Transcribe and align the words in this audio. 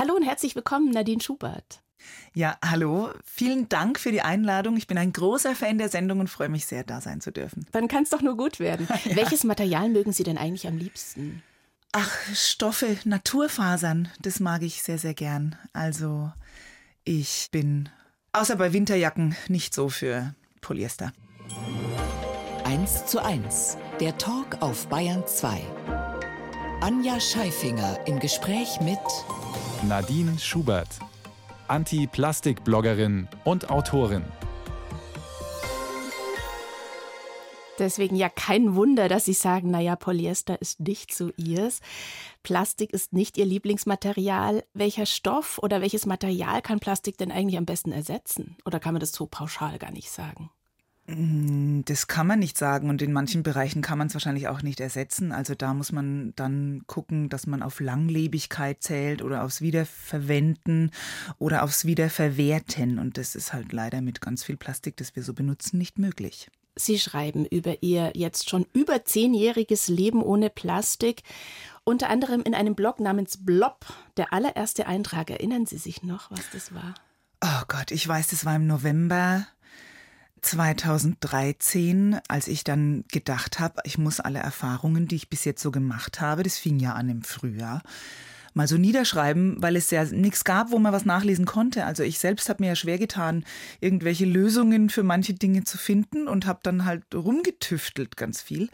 Hallo 0.00 0.14
und 0.14 0.22
herzlich 0.22 0.56
willkommen, 0.56 0.92
Nadine 0.92 1.20
Schubert. 1.20 1.82
Ja, 2.32 2.56
hallo. 2.64 3.10
Vielen 3.22 3.68
Dank 3.68 4.00
für 4.00 4.10
die 4.10 4.22
Einladung. 4.22 4.78
Ich 4.78 4.86
bin 4.86 4.96
ein 4.96 5.12
großer 5.12 5.54
Fan 5.54 5.76
der 5.76 5.90
Sendung 5.90 6.20
und 6.20 6.28
freue 6.28 6.48
mich 6.48 6.64
sehr, 6.64 6.84
da 6.84 7.02
sein 7.02 7.20
zu 7.20 7.30
dürfen. 7.30 7.66
Dann 7.72 7.86
kann 7.86 8.04
es 8.04 8.08
doch 8.08 8.22
nur 8.22 8.34
gut 8.34 8.60
werden. 8.60 8.88
ja. 9.04 9.16
Welches 9.16 9.44
Material 9.44 9.90
mögen 9.90 10.14
Sie 10.14 10.22
denn 10.22 10.38
eigentlich 10.38 10.66
am 10.66 10.78
liebsten? 10.78 11.42
Ach, 11.92 12.10
Stoffe, 12.32 12.96
Naturfasern, 13.04 14.08
das 14.22 14.40
mag 14.40 14.62
ich 14.62 14.82
sehr, 14.82 14.96
sehr 14.96 15.12
gern. 15.12 15.54
Also, 15.74 16.32
ich 17.04 17.48
bin 17.50 17.90
außer 18.32 18.56
bei 18.56 18.72
Winterjacken 18.72 19.36
nicht 19.48 19.74
so 19.74 19.90
für 19.90 20.34
Polyester. 20.62 21.12
1 22.64 23.04
zu 23.04 23.22
1, 23.22 23.76
der 24.00 24.16
Talk 24.16 24.62
auf 24.62 24.86
Bayern 24.86 25.26
2. 25.26 25.60
Anja 26.80 27.20
Scheifinger 27.20 27.98
im 28.06 28.18
Gespräch 28.18 28.80
mit 28.80 28.98
Nadine 29.88 30.38
Schubert, 30.38 30.98
Anti-Plastik-Bloggerin 31.68 33.28
und 33.44 33.70
Autorin. 33.70 34.24
Deswegen 37.78 38.14
ja 38.14 38.28
kein 38.28 38.74
Wunder, 38.74 39.08
dass 39.08 39.24
Sie 39.24 39.32
sagen, 39.32 39.70
naja, 39.70 39.96
Polyester 39.96 40.60
ist 40.60 40.80
nicht 40.80 41.14
so 41.14 41.30
ihrs. 41.38 41.80
Plastik 42.42 42.92
ist 42.92 43.14
nicht 43.14 43.38
Ihr 43.38 43.46
Lieblingsmaterial. 43.46 44.64
Welcher 44.74 45.06
Stoff 45.06 45.58
oder 45.62 45.80
welches 45.80 46.04
Material 46.04 46.60
kann 46.60 46.78
Plastik 46.78 47.16
denn 47.16 47.32
eigentlich 47.32 47.56
am 47.56 47.64
besten 47.64 47.92
ersetzen? 47.92 48.58
Oder 48.66 48.80
kann 48.80 48.92
man 48.92 49.00
das 49.00 49.12
so 49.12 49.26
pauschal 49.26 49.78
gar 49.78 49.92
nicht 49.92 50.10
sagen? 50.10 50.50
Mm, 51.16 51.82
das 51.84 52.06
kann 52.06 52.26
man 52.26 52.38
nicht 52.38 52.56
sagen 52.56 52.88
und 52.88 53.02
in 53.02 53.12
manchen 53.12 53.42
Bereichen 53.42 53.82
kann 53.82 53.98
man 53.98 54.06
es 54.06 54.14
wahrscheinlich 54.14 54.48
auch 54.48 54.62
nicht 54.62 54.80
ersetzen. 54.80 55.32
Also 55.32 55.54
da 55.54 55.74
muss 55.74 55.92
man 55.92 56.32
dann 56.36 56.82
gucken, 56.86 57.28
dass 57.28 57.46
man 57.46 57.62
auf 57.62 57.80
Langlebigkeit 57.80 58.82
zählt 58.82 59.22
oder 59.22 59.44
aufs 59.44 59.60
Wiederverwenden 59.60 60.90
oder 61.38 61.62
aufs 61.62 61.84
Wiederverwerten. 61.84 62.98
Und 62.98 63.18
das 63.18 63.34
ist 63.34 63.52
halt 63.52 63.72
leider 63.72 64.00
mit 64.00 64.20
ganz 64.20 64.44
viel 64.44 64.56
Plastik, 64.56 64.96
das 64.96 65.16
wir 65.16 65.22
so 65.22 65.34
benutzen, 65.34 65.78
nicht 65.78 65.98
möglich. 65.98 66.48
Sie 66.76 66.98
schreiben 66.98 67.44
über 67.44 67.82
Ihr 67.82 68.12
jetzt 68.14 68.48
schon 68.48 68.64
über 68.72 69.04
zehnjähriges 69.04 69.88
Leben 69.88 70.22
ohne 70.22 70.50
Plastik. 70.50 71.22
Unter 71.84 72.08
anderem 72.08 72.42
in 72.42 72.54
einem 72.54 72.74
Blog 72.74 73.00
namens 73.00 73.44
Blob. 73.44 73.84
Der 74.16 74.32
allererste 74.32 74.86
Eintrag. 74.86 75.30
Erinnern 75.30 75.66
Sie 75.66 75.78
sich 75.78 76.02
noch, 76.02 76.30
was 76.30 76.48
das 76.52 76.72
war? 76.72 76.94
Oh 77.42 77.64
Gott, 77.68 77.90
ich 77.90 78.06
weiß, 78.06 78.28
das 78.28 78.44
war 78.44 78.54
im 78.56 78.66
November 78.66 79.46
2013, 80.42 82.18
als 82.28 82.48
ich 82.48 82.64
dann 82.64 83.04
gedacht 83.10 83.60
habe, 83.60 83.80
ich 83.84 83.98
muss 83.98 84.20
alle 84.20 84.38
Erfahrungen, 84.38 85.08
die 85.08 85.16
ich 85.16 85.30
bis 85.30 85.44
jetzt 85.44 85.62
so 85.62 85.70
gemacht 85.70 86.20
habe, 86.20 86.42
das 86.42 86.58
fing 86.58 86.78
ja 86.78 86.94
an 86.94 87.08
im 87.08 87.22
Frühjahr, 87.22 87.82
mal 88.54 88.68
so 88.68 88.76
niederschreiben, 88.76 89.62
weil 89.62 89.76
es 89.76 89.90
ja 89.90 90.04
nichts 90.04 90.44
gab, 90.44 90.70
wo 90.70 90.78
man 90.78 90.92
was 90.92 91.04
nachlesen 91.04 91.44
konnte. 91.44 91.84
Also 91.84 92.02
ich 92.02 92.18
selbst 92.18 92.48
habe 92.48 92.62
mir 92.62 92.70
ja 92.70 92.76
schwer 92.76 92.98
getan, 92.98 93.44
irgendwelche 93.80 94.24
Lösungen 94.24 94.90
für 94.90 95.02
manche 95.02 95.34
Dinge 95.34 95.64
zu 95.64 95.78
finden 95.78 96.28
und 96.28 96.46
habe 96.46 96.60
dann 96.62 96.84
halt 96.84 97.14
rumgetüftelt 97.14 98.16
ganz 98.16 98.42
viel 98.42 98.68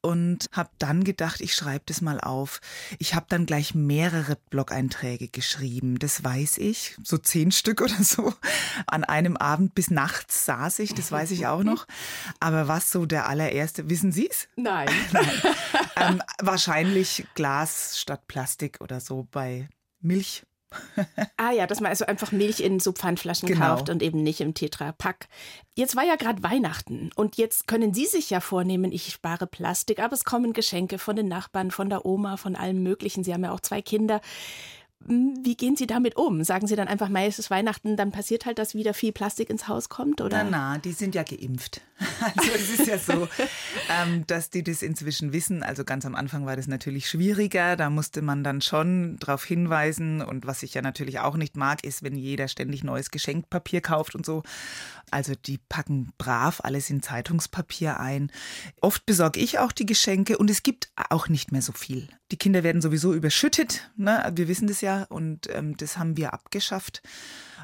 und 0.00 0.46
habe 0.52 0.70
dann 0.78 1.04
gedacht, 1.04 1.40
ich 1.40 1.54
schreibe 1.54 1.84
das 1.86 2.00
mal 2.00 2.20
auf. 2.20 2.60
Ich 2.98 3.14
habe 3.14 3.26
dann 3.28 3.46
gleich 3.46 3.74
mehrere 3.74 4.36
Blog-Einträge 4.50 5.28
geschrieben, 5.28 5.98
das 5.98 6.22
weiß 6.22 6.58
ich, 6.58 6.96
so 7.02 7.18
zehn 7.18 7.52
Stück 7.52 7.80
oder 7.80 8.02
so. 8.02 8.34
An 8.86 9.04
einem 9.04 9.36
Abend 9.36 9.74
bis 9.74 9.90
nachts 9.90 10.44
saß 10.44 10.80
ich, 10.80 10.94
das 10.94 11.10
weiß 11.10 11.30
ich 11.30 11.46
auch 11.46 11.62
noch. 11.62 11.86
Aber 12.40 12.68
was 12.68 12.90
so 12.90 13.06
der 13.06 13.28
allererste, 13.28 13.88
wissen 13.88 14.12
Sie 14.12 14.28
es? 14.28 14.48
Nein. 14.56 14.88
Nein. 15.12 15.30
Ähm, 15.96 16.22
wahrscheinlich 16.40 17.26
Glas 17.34 17.98
statt 17.98 18.26
Plastik 18.26 18.80
oder 18.80 19.00
so 19.00 19.13
so 19.14 19.26
bei 19.30 19.68
Milch. 20.00 20.44
ah 21.36 21.52
ja, 21.52 21.68
dass 21.68 21.80
man 21.80 21.90
also 21.90 22.04
einfach 22.04 22.32
Milch 22.32 22.58
in 22.58 22.80
so 22.80 22.90
Pfandflaschen 22.90 23.48
genau. 23.48 23.76
kauft 23.76 23.90
und 23.90 24.02
eben 24.02 24.24
nicht 24.24 24.40
im 24.40 24.54
Tetra-Pack. 24.54 25.28
Jetzt 25.76 25.94
war 25.94 26.02
ja 26.02 26.16
gerade 26.16 26.42
Weihnachten 26.42 27.10
und 27.14 27.36
jetzt 27.36 27.68
können 27.68 27.94
Sie 27.94 28.06
sich 28.06 28.30
ja 28.30 28.40
vornehmen, 28.40 28.90
ich 28.90 29.12
spare 29.12 29.46
Plastik, 29.46 30.00
aber 30.00 30.14
es 30.14 30.24
kommen 30.24 30.52
Geschenke 30.52 30.98
von 30.98 31.14
den 31.14 31.28
Nachbarn, 31.28 31.70
von 31.70 31.90
der 31.90 32.04
Oma, 32.04 32.36
von 32.36 32.56
allem 32.56 32.82
Möglichen. 32.82 33.22
Sie 33.22 33.32
haben 33.32 33.44
ja 33.44 33.52
auch 33.52 33.60
zwei 33.60 33.82
Kinder. 33.82 34.20
Hm, 35.06 35.38
wie 35.42 35.56
gehen 35.56 35.76
Sie 35.76 35.86
damit 35.86 36.16
um? 36.16 36.44
Sagen 36.44 36.66
Sie 36.66 36.76
dann 36.76 36.88
einfach, 36.88 37.08
Mai 37.08 37.26
ist 37.26 37.50
Weihnachten, 37.50 37.96
dann 37.96 38.10
passiert 38.10 38.46
halt, 38.46 38.58
dass 38.58 38.74
wieder 38.74 38.94
viel 38.94 39.12
Plastik 39.12 39.50
ins 39.50 39.68
Haus 39.68 39.88
kommt? 39.88 40.20
Oder? 40.20 40.44
Na, 40.44 40.50
na, 40.50 40.78
die 40.78 40.92
sind 40.92 41.14
ja 41.14 41.22
geimpft. 41.22 41.80
Also 42.20 42.50
es 42.54 42.80
ist 42.80 42.86
ja 42.86 42.98
so, 42.98 43.28
ähm, 44.02 44.26
dass 44.26 44.50
die 44.50 44.62
das 44.62 44.82
inzwischen 44.82 45.32
wissen. 45.32 45.62
Also 45.62 45.84
ganz 45.84 46.04
am 46.06 46.14
Anfang 46.14 46.46
war 46.46 46.56
das 46.56 46.66
natürlich 46.66 47.08
schwieriger. 47.08 47.76
Da 47.76 47.90
musste 47.90 48.22
man 48.22 48.42
dann 48.42 48.60
schon 48.60 49.18
darauf 49.18 49.44
hinweisen. 49.44 50.22
Und 50.22 50.46
was 50.46 50.62
ich 50.62 50.74
ja 50.74 50.82
natürlich 50.82 51.20
auch 51.20 51.36
nicht 51.36 51.56
mag, 51.56 51.84
ist, 51.84 52.02
wenn 52.02 52.16
jeder 52.16 52.48
ständig 52.48 52.82
neues 52.82 53.10
Geschenkpapier 53.10 53.80
kauft 53.80 54.14
und 54.14 54.26
so. 54.26 54.42
Also 55.10 55.34
die 55.34 55.58
packen 55.58 56.12
brav 56.18 56.60
alles 56.64 56.90
in 56.90 57.02
Zeitungspapier 57.02 58.00
ein. 58.00 58.32
Oft 58.80 59.06
besorge 59.06 59.40
ich 59.40 59.58
auch 59.58 59.72
die 59.72 59.86
Geschenke 59.86 60.38
und 60.38 60.50
es 60.50 60.62
gibt 60.62 60.90
auch 61.10 61.28
nicht 61.28 61.52
mehr 61.52 61.62
so 61.62 61.72
viel. 61.72 62.08
Die 62.32 62.38
Kinder 62.38 62.64
werden 62.64 62.82
sowieso 62.82 63.12
überschüttet. 63.14 63.90
Ne? 63.96 64.32
Wir 64.34 64.48
wissen 64.48 64.66
das 64.66 64.80
ja 64.80 64.93
und 65.02 65.48
ähm, 65.50 65.76
das 65.76 65.98
haben 65.98 66.16
wir 66.16 66.32
abgeschafft. 66.32 67.02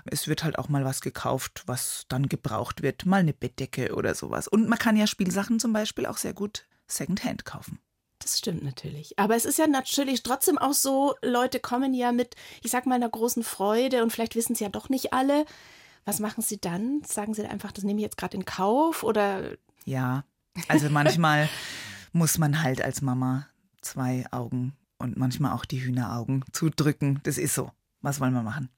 Es 0.05 0.29
wird 0.29 0.45
halt 0.45 0.59
auch 0.59 0.69
mal 0.69 0.85
was 0.85 1.01
gekauft, 1.01 1.63
was 1.67 2.05
dann 2.09 2.29
gebraucht 2.29 2.83
wird. 2.83 3.07
Mal 3.07 3.21
eine 3.21 3.33
Bettdecke 3.33 3.95
oder 3.95 4.15
sowas. 4.15 4.49
Und 4.49 4.69
man 4.69 4.79
kann 4.79 4.97
ja 4.97 5.07
Spielsachen 5.07 5.61
zum 5.61 5.73
Beispiel 5.73 6.07
auch 6.07 6.17
sehr 6.17 6.35
gut 6.35 6.67
Secondhand 6.87 7.45
kaufen. 7.45 7.79
Das 8.19 8.39
stimmt 8.39 8.63
natürlich. 8.63 9.19
Aber 9.19 9.35
es 9.35 9.45
ist 9.45 9.59
ja 9.59 9.67
natürlich 9.67 10.23
trotzdem 10.23 10.59
auch 10.59 10.75
so, 10.75 11.15
Leute 11.23 11.59
kommen 11.59 11.95
ja 11.95 12.13
mit, 12.13 12.35
ich 12.63 12.71
sag 12.71 12.87
mal, 12.87 12.97
einer 12.97 13.09
großen 13.09 13.43
Freude 13.43 14.03
und 14.03 14.12
vielleicht 14.12 14.37
wissen 14.37 14.53
es 14.53 14.61
ja 14.61 14.69
doch 14.69 14.89
nicht 14.89 15.12
alle. 15.12 15.47
Was 16.05 16.21
machen 16.21 16.43
Sie 16.43 16.61
dann? 16.61 17.03
Sagen 17.07 17.35
Sie 17.35 17.47
einfach, 17.47 17.73
das 17.73 17.85
nehme 17.85 18.01
ich 18.01 18.05
jetzt 18.05 18.19
gerade 18.19 18.37
in 18.37 18.45
Kauf 18.45 19.03
oder? 19.03 19.57
Ja, 19.85 20.25
also 20.69 20.91
manchmal 20.91 21.49
muss 22.12 22.39
man 22.39 22.62
halt 22.62 22.83
als 22.83 23.01
Mama 23.01 23.47
zwei 23.81 24.27
Augen 24.31 24.77
und 25.00 25.16
manchmal 25.16 25.53
auch 25.53 25.65
die 25.65 25.83
Hühneraugen 25.83 26.44
zudrücken. 26.53 27.21
Das 27.25 27.38
ist 27.38 27.55
so. 27.55 27.71
Was 28.03 28.21
wollen 28.21 28.33
wir 28.33 28.43
machen? 28.43 28.69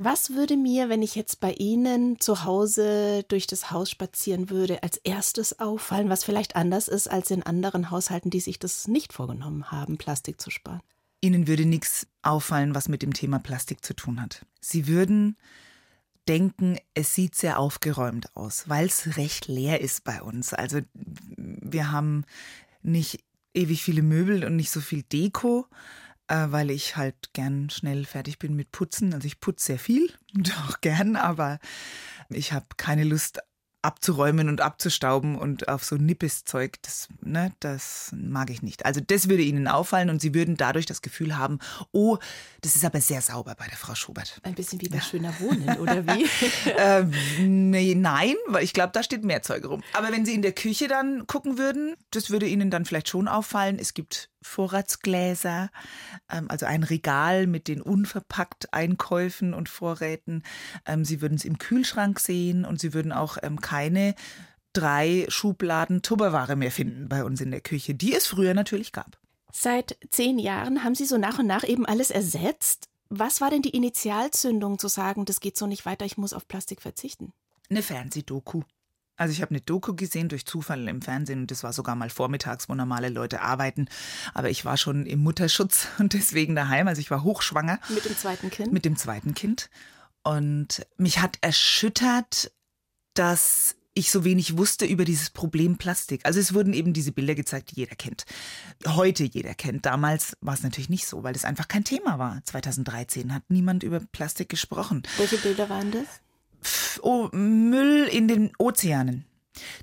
Was 0.00 0.30
würde 0.30 0.56
mir, 0.56 0.88
wenn 0.88 1.02
ich 1.02 1.16
jetzt 1.16 1.40
bei 1.40 1.52
Ihnen 1.54 2.20
zu 2.20 2.44
Hause 2.44 3.24
durch 3.26 3.48
das 3.48 3.72
Haus 3.72 3.90
spazieren 3.90 4.48
würde, 4.48 4.84
als 4.84 4.96
erstes 4.98 5.58
auffallen, 5.58 6.08
was 6.08 6.22
vielleicht 6.22 6.54
anders 6.54 6.86
ist 6.86 7.08
als 7.08 7.32
in 7.32 7.42
anderen 7.42 7.90
Haushalten, 7.90 8.30
die 8.30 8.38
sich 8.38 8.60
das 8.60 8.86
nicht 8.86 9.12
vorgenommen 9.12 9.72
haben, 9.72 9.98
Plastik 9.98 10.40
zu 10.40 10.50
sparen? 10.50 10.82
Ihnen 11.20 11.48
würde 11.48 11.66
nichts 11.66 12.06
auffallen, 12.22 12.76
was 12.76 12.88
mit 12.88 13.02
dem 13.02 13.12
Thema 13.12 13.40
Plastik 13.40 13.84
zu 13.84 13.92
tun 13.92 14.22
hat. 14.22 14.46
Sie 14.60 14.86
würden 14.86 15.36
denken, 16.28 16.78
es 16.94 17.14
sieht 17.14 17.34
sehr 17.34 17.58
aufgeräumt 17.58 18.36
aus, 18.36 18.68
weil 18.68 18.86
es 18.86 19.16
recht 19.16 19.48
leer 19.48 19.80
ist 19.80 20.04
bei 20.04 20.22
uns. 20.22 20.52
Also 20.54 20.78
wir 21.36 21.90
haben 21.90 22.24
nicht 22.82 23.24
ewig 23.58 23.82
viele 23.82 24.02
Möbel 24.02 24.44
und 24.44 24.56
nicht 24.56 24.70
so 24.70 24.80
viel 24.80 25.02
Deko 25.02 25.66
äh, 26.28 26.46
weil 26.50 26.70
ich 26.70 26.96
halt 26.96 27.32
gern 27.32 27.70
schnell 27.70 28.04
fertig 28.04 28.38
bin 28.38 28.54
mit 28.54 28.70
Putzen. 28.70 29.14
Also 29.14 29.26
ich 29.26 29.40
putze 29.40 29.66
sehr 29.66 29.78
viel 29.78 30.12
auch 30.68 30.80
gern, 30.80 31.16
aber 31.16 31.58
ich 32.28 32.52
habe 32.52 32.66
keine 32.76 33.04
Lust 33.04 33.40
abzuräumen 33.88 34.50
und 34.50 34.60
abzustauben 34.60 35.34
und 35.34 35.68
auf 35.68 35.82
so 35.82 35.96
nippes 35.96 36.44
Zeug, 36.44 36.74
das, 36.82 37.08
ne, 37.22 37.52
das 37.60 38.10
mag 38.14 38.50
ich 38.50 38.60
nicht. 38.60 38.84
Also 38.84 39.00
das 39.00 39.30
würde 39.30 39.42
Ihnen 39.42 39.66
auffallen 39.66 40.10
und 40.10 40.20
Sie 40.20 40.34
würden 40.34 40.58
dadurch 40.58 40.84
das 40.84 41.00
Gefühl 41.00 41.38
haben, 41.38 41.58
oh, 41.92 42.18
das 42.60 42.76
ist 42.76 42.84
aber 42.84 43.00
sehr 43.00 43.22
sauber 43.22 43.54
bei 43.58 43.66
der 43.66 43.78
Frau 43.78 43.94
Schubert. 43.94 44.40
Ein 44.42 44.54
bisschen 44.54 44.78
wie 44.82 44.90
bei 44.90 44.96
ja. 44.96 45.02
Schöner 45.02 45.32
Wohnen, 45.40 45.78
oder 45.78 46.06
wie? 46.06 46.26
ähm, 46.76 47.70
nee, 47.70 47.94
nein, 47.94 48.34
weil 48.48 48.62
ich 48.62 48.74
glaube, 48.74 48.90
da 48.92 49.02
steht 49.02 49.24
mehr 49.24 49.40
Zeug 49.42 49.64
rum. 49.64 49.82
Aber 49.94 50.12
wenn 50.12 50.26
Sie 50.26 50.34
in 50.34 50.42
der 50.42 50.52
Küche 50.52 50.86
dann 50.86 51.26
gucken 51.26 51.56
würden, 51.56 51.96
das 52.10 52.28
würde 52.28 52.46
Ihnen 52.46 52.70
dann 52.70 52.84
vielleicht 52.84 53.08
schon 53.08 53.26
auffallen. 53.26 53.78
Es 53.78 53.94
gibt 53.94 54.28
Vorratsgläser, 54.42 55.70
ähm, 56.30 56.46
also 56.48 56.66
ein 56.66 56.82
Regal 56.82 57.46
mit 57.46 57.68
den 57.68 57.80
unverpackt 57.80 58.72
Einkäufen 58.72 59.54
und 59.54 59.68
Vorräten. 59.68 60.42
Ähm, 60.86 61.04
Sie 61.04 61.20
würden 61.20 61.34
es 61.34 61.44
im 61.44 61.58
Kühlschrank 61.58 62.20
sehen 62.20 62.64
und 62.64 62.80
Sie 62.80 62.94
würden 62.94 63.12
auch 63.12 63.38
ähm, 63.42 63.60
keine 63.60 64.14
drei 64.72 65.26
Schubladen 65.28 66.02
Tupperware 66.02 66.56
mehr 66.56 66.70
finden 66.70 67.08
bei 67.08 67.24
uns 67.24 67.40
in 67.40 67.50
der 67.50 67.60
Küche, 67.60 67.94
die 67.94 68.14
es 68.14 68.26
früher 68.26 68.54
natürlich 68.54 68.92
gab. 68.92 69.18
Seit 69.52 69.96
zehn 70.10 70.38
Jahren 70.38 70.84
haben 70.84 70.94
Sie 70.94 71.06
so 71.06 71.18
nach 71.18 71.38
und 71.38 71.46
nach 71.46 71.64
eben 71.64 71.86
alles 71.86 72.10
ersetzt. 72.10 72.88
Was 73.08 73.40
war 73.40 73.50
denn 73.50 73.62
die 73.62 73.70
Initialzündung 73.70 74.78
zu 74.78 74.88
sagen, 74.88 75.24
das 75.24 75.40
geht 75.40 75.56
so 75.56 75.66
nicht 75.66 75.86
weiter, 75.86 76.04
ich 76.04 76.18
muss 76.18 76.34
auf 76.34 76.46
Plastik 76.46 76.82
verzichten? 76.82 77.32
Eine 77.70 77.82
Fernsehdoku. 77.82 78.62
Also 79.18 79.32
ich 79.32 79.42
habe 79.42 79.50
eine 79.50 79.60
Doku 79.60 79.94
gesehen 79.94 80.28
durch 80.28 80.46
Zufall 80.46 80.88
im 80.88 81.02
Fernsehen 81.02 81.40
und 81.40 81.50
das 81.50 81.64
war 81.64 81.72
sogar 81.72 81.96
mal 81.96 82.08
vormittags, 82.08 82.68
wo 82.68 82.74
normale 82.74 83.08
Leute 83.08 83.42
arbeiten. 83.42 83.88
Aber 84.32 84.48
ich 84.48 84.64
war 84.64 84.76
schon 84.76 85.04
im 85.06 85.20
Mutterschutz 85.20 85.88
und 85.98 86.14
deswegen 86.14 86.54
daheim. 86.54 86.88
Also 86.88 87.00
ich 87.00 87.10
war 87.10 87.24
hochschwanger. 87.24 87.80
Mit 87.88 88.04
dem 88.04 88.16
zweiten 88.16 88.50
Kind? 88.50 88.72
Mit 88.72 88.84
dem 88.84 88.96
zweiten 88.96 89.34
Kind. 89.34 89.68
Und 90.22 90.86
mich 90.96 91.20
hat 91.20 91.38
erschüttert, 91.40 92.52
dass 93.14 93.74
ich 93.94 94.12
so 94.12 94.24
wenig 94.24 94.56
wusste 94.56 94.86
über 94.86 95.04
dieses 95.04 95.30
Problem 95.30 95.76
Plastik. 95.76 96.20
Also 96.24 96.38
es 96.38 96.54
wurden 96.54 96.72
eben 96.72 96.92
diese 96.92 97.10
Bilder 97.10 97.34
gezeigt, 97.34 97.72
die 97.72 97.80
jeder 97.80 97.96
kennt. 97.96 98.24
Heute 98.86 99.24
jeder 99.24 99.54
kennt. 99.54 99.86
Damals 99.86 100.36
war 100.40 100.54
es 100.54 100.62
natürlich 100.62 100.88
nicht 100.88 101.06
so, 101.06 101.24
weil 101.24 101.34
es 101.34 101.44
einfach 101.44 101.66
kein 101.66 101.82
Thema 101.82 102.20
war. 102.20 102.40
2013 102.44 103.34
hat 103.34 103.42
niemand 103.48 103.82
über 103.82 103.98
Plastik 103.98 104.48
gesprochen. 104.48 105.02
Welche 105.16 105.38
Bilder 105.38 105.68
waren 105.68 105.90
das? 105.90 106.06
Oh, 107.02 107.28
Müll 107.32 108.08
in 108.10 108.28
den 108.28 108.52
Ozeanen. 108.58 109.24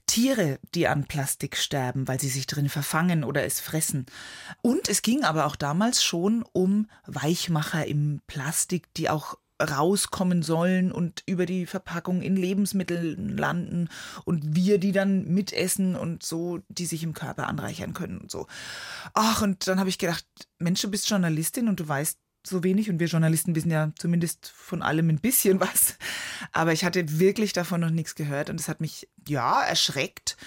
Tiere, 0.07 0.59
die 0.73 0.87
an 0.87 1.05
Plastik 1.05 1.57
sterben, 1.57 2.07
weil 2.07 2.19
sie 2.19 2.29
sich 2.29 2.47
drin 2.47 2.69
verfangen 2.69 3.23
oder 3.23 3.43
es 3.43 3.59
fressen. 3.59 4.05
Und 4.61 4.87
es 4.87 5.01
ging 5.01 5.23
aber 5.23 5.45
auch 5.45 5.55
damals 5.55 6.03
schon 6.03 6.45
um 6.53 6.87
Weichmacher 7.05 7.85
im 7.85 8.21
Plastik, 8.27 8.93
die 8.93 9.09
auch 9.09 9.37
rauskommen 9.61 10.43
sollen 10.43 10.91
und 10.91 11.23
über 11.25 11.45
die 11.45 11.65
Verpackung 11.65 12.21
in 12.21 12.35
Lebensmitteln 12.35 13.37
landen 13.37 13.89
und 14.25 14.55
wir 14.55 14.79
die 14.79 14.91
dann 14.91 15.25
mitessen 15.25 15.95
und 15.95 16.23
so, 16.23 16.59
die 16.67 16.85
sich 16.85 17.03
im 17.03 17.13
Körper 17.13 17.47
anreichern 17.47 17.93
können 17.93 18.17
und 18.17 18.29
so. 18.29 18.47
Ach, 19.13 19.41
und 19.41 19.67
dann 19.67 19.79
habe 19.79 19.89
ich 19.89 19.97
gedacht, 19.97 20.25
Mensch, 20.59 20.81
du 20.81 20.91
bist 20.91 21.09
Journalistin 21.09 21.69
und 21.69 21.79
du 21.79 21.87
weißt 21.87 22.19
so 22.45 22.63
wenig 22.63 22.89
und 22.89 22.99
wir 22.99 23.07
Journalisten 23.07 23.55
wissen 23.55 23.71
ja 23.71 23.91
zumindest 23.97 24.47
von 24.47 24.81
allem 24.81 25.09
ein 25.09 25.19
bisschen 25.19 25.59
was. 25.59 25.97
Aber 26.51 26.73
ich 26.73 26.85
hatte 26.85 27.19
wirklich 27.19 27.53
davon 27.53 27.81
noch 27.81 27.89
nichts 27.89 28.15
gehört 28.15 28.49
und 28.49 28.59
es 28.59 28.67
hat 28.67 28.81
mich 28.81 29.07
ja 29.27 29.63
erschreckt. 29.63 30.37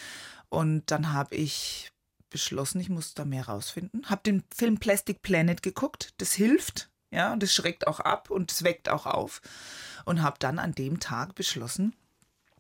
Und 0.49 0.91
dann 0.91 1.13
habe 1.13 1.35
ich 1.35 1.93
beschlossen, 2.31 2.81
ich 2.81 2.89
muss 2.89 3.15
da 3.15 3.25
mehr 3.25 3.47
rausfinden. 3.47 4.09
Habe 4.09 4.23
den 4.25 4.45
Film 4.55 4.79
Plastic 4.79 5.23
Planet 5.23 5.63
geguckt. 5.63 6.15
Das 6.19 6.33
hilft, 6.33 6.91
ja, 7.11 7.33
und 7.33 7.43
das 7.43 7.53
schreckt 7.53 7.87
auch 7.87 8.01
ab 8.01 8.31
und 8.31 8.53
es 8.53 8.65
weckt 8.65 8.89
auch 8.89 9.07
auf. 9.07 9.41
Und 10.05 10.23
habe 10.23 10.37
dann 10.39 10.59
an 10.59 10.73
dem 10.73 11.01
Tag 11.01 11.35
beschlossen, 11.35 11.95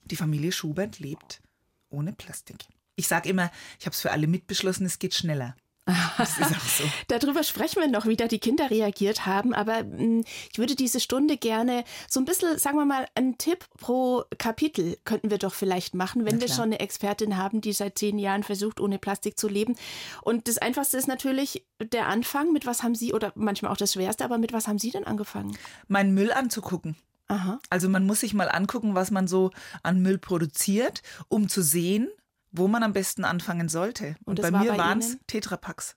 die 0.04 0.16
Familie 0.16 0.52
Schubert 0.52 0.98
lebt 0.98 1.42
ohne 1.90 2.12
Plastik. 2.12 2.66
Ich 2.96 3.08
sage 3.08 3.28
immer, 3.28 3.50
ich 3.78 3.86
habe 3.86 3.94
es 3.94 4.00
für 4.00 4.10
alle 4.10 4.26
mitbeschlossen, 4.26 4.86
es 4.86 4.98
geht 4.98 5.14
schneller. 5.14 5.54
Das 6.18 6.38
ist 6.38 6.56
auch 6.56 6.60
so. 6.60 6.84
Darüber 7.08 7.42
sprechen 7.42 7.80
wir 7.80 7.88
noch, 7.88 8.06
wie 8.06 8.16
da 8.16 8.28
die 8.28 8.38
Kinder 8.38 8.70
reagiert 8.70 9.26
haben. 9.26 9.54
Aber 9.54 9.84
mh, 9.84 9.98
hm, 9.98 10.24
ich 10.52 10.58
würde 10.58 10.74
diese 10.74 11.00
Stunde 11.00 11.36
gerne 11.36 11.84
so 12.08 12.20
ein 12.20 12.24
bisschen, 12.24 12.58
sagen 12.58 12.76
wir 12.76 12.84
mal, 12.84 13.06
einen 13.14 13.38
Tipp 13.38 13.64
pro 13.78 14.24
Kapitel 14.38 14.98
könnten 15.04 15.30
wir 15.30 15.38
doch 15.38 15.54
vielleicht 15.54 15.94
machen, 15.94 16.24
wenn 16.24 16.40
wir 16.40 16.48
schon 16.48 16.64
eine 16.64 16.80
Expertin 16.80 17.36
haben, 17.36 17.60
die 17.60 17.72
seit 17.72 17.98
zehn 17.98 18.18
Jahren 18.18 18.42
versucht, 18.42 18.80
ohne 18.80 18.98
Plastik 18.98 19.38
zu 19.38 19.48
leben. 19.48 19.76
Und 20.22 20.48
das 20.48 20.58
Einfachste 20.58 20.96
ist 20.96 21.08
natürlich 21.08 21.64
der 21.80 22.06
Anfang. 22.06 22.52
Mit 22.52 22.66
was 22.66 22.82
haben 22.82 22.94
Sie, 22.94 23.14
oder 23.14 23.32
manchmal 23.34 23.72
auch 23.72 23.76
das 23.76 23.94
Schwerste, 23.94 24.24
aber 24.24 24.38
mit 24.38 24.52
was 24.52 24.68
haben 24.68 24.78
Sie 24.78 24.90
denn 24.90 25.04
angefangen? 25.04 25.56
Meinen 25.86 26.12
Müll 26.14 26.32
anzugucken. 26.32 26.96
Aha. 27.28 27.60
Also 27.68 27.88
man 27.88 28.06
muss 28.06 28.20
sich 28.20 28.32
mal 28.32 28.48
angucken, 28.48 28.94
was 28.94 29.10
man 29.10 29.28
so 29.28 29.50
an 29.82 30.00
Müll 30.00 30.18
produziert, 30.18 31.02
um 31.28 31.48
zu 31.48 31.62
sehen, 31.62 32.08
wo 32.50 32.68
man 32.68 32.82
am 32.82 32.92
besten 32.92 33.24
anfangen 33.24 33.68
sollte. 33.68 34.16
Und, 34.24 34.38
und 34.38 34.42
bei 34.42 34.50
mir 34.50 34.70
war 34.70 34.78
waren 34.78 34.98
es 35.00 35.18
Tetrapacks. 35.26 35.96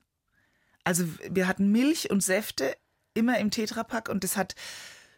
Also 0.83 1.05
wir 1.29 1.47
hatten 1.47 1.71
Milch 1.71 2.09
und 2.09 2.21
Säfte 2.23 2.75
immer 3.13 3.37
im 3.39 3.51
Tetrapack 3.51 4.09
und 4.09 4.23
das 4.23 4.37
hat 4.37 4.55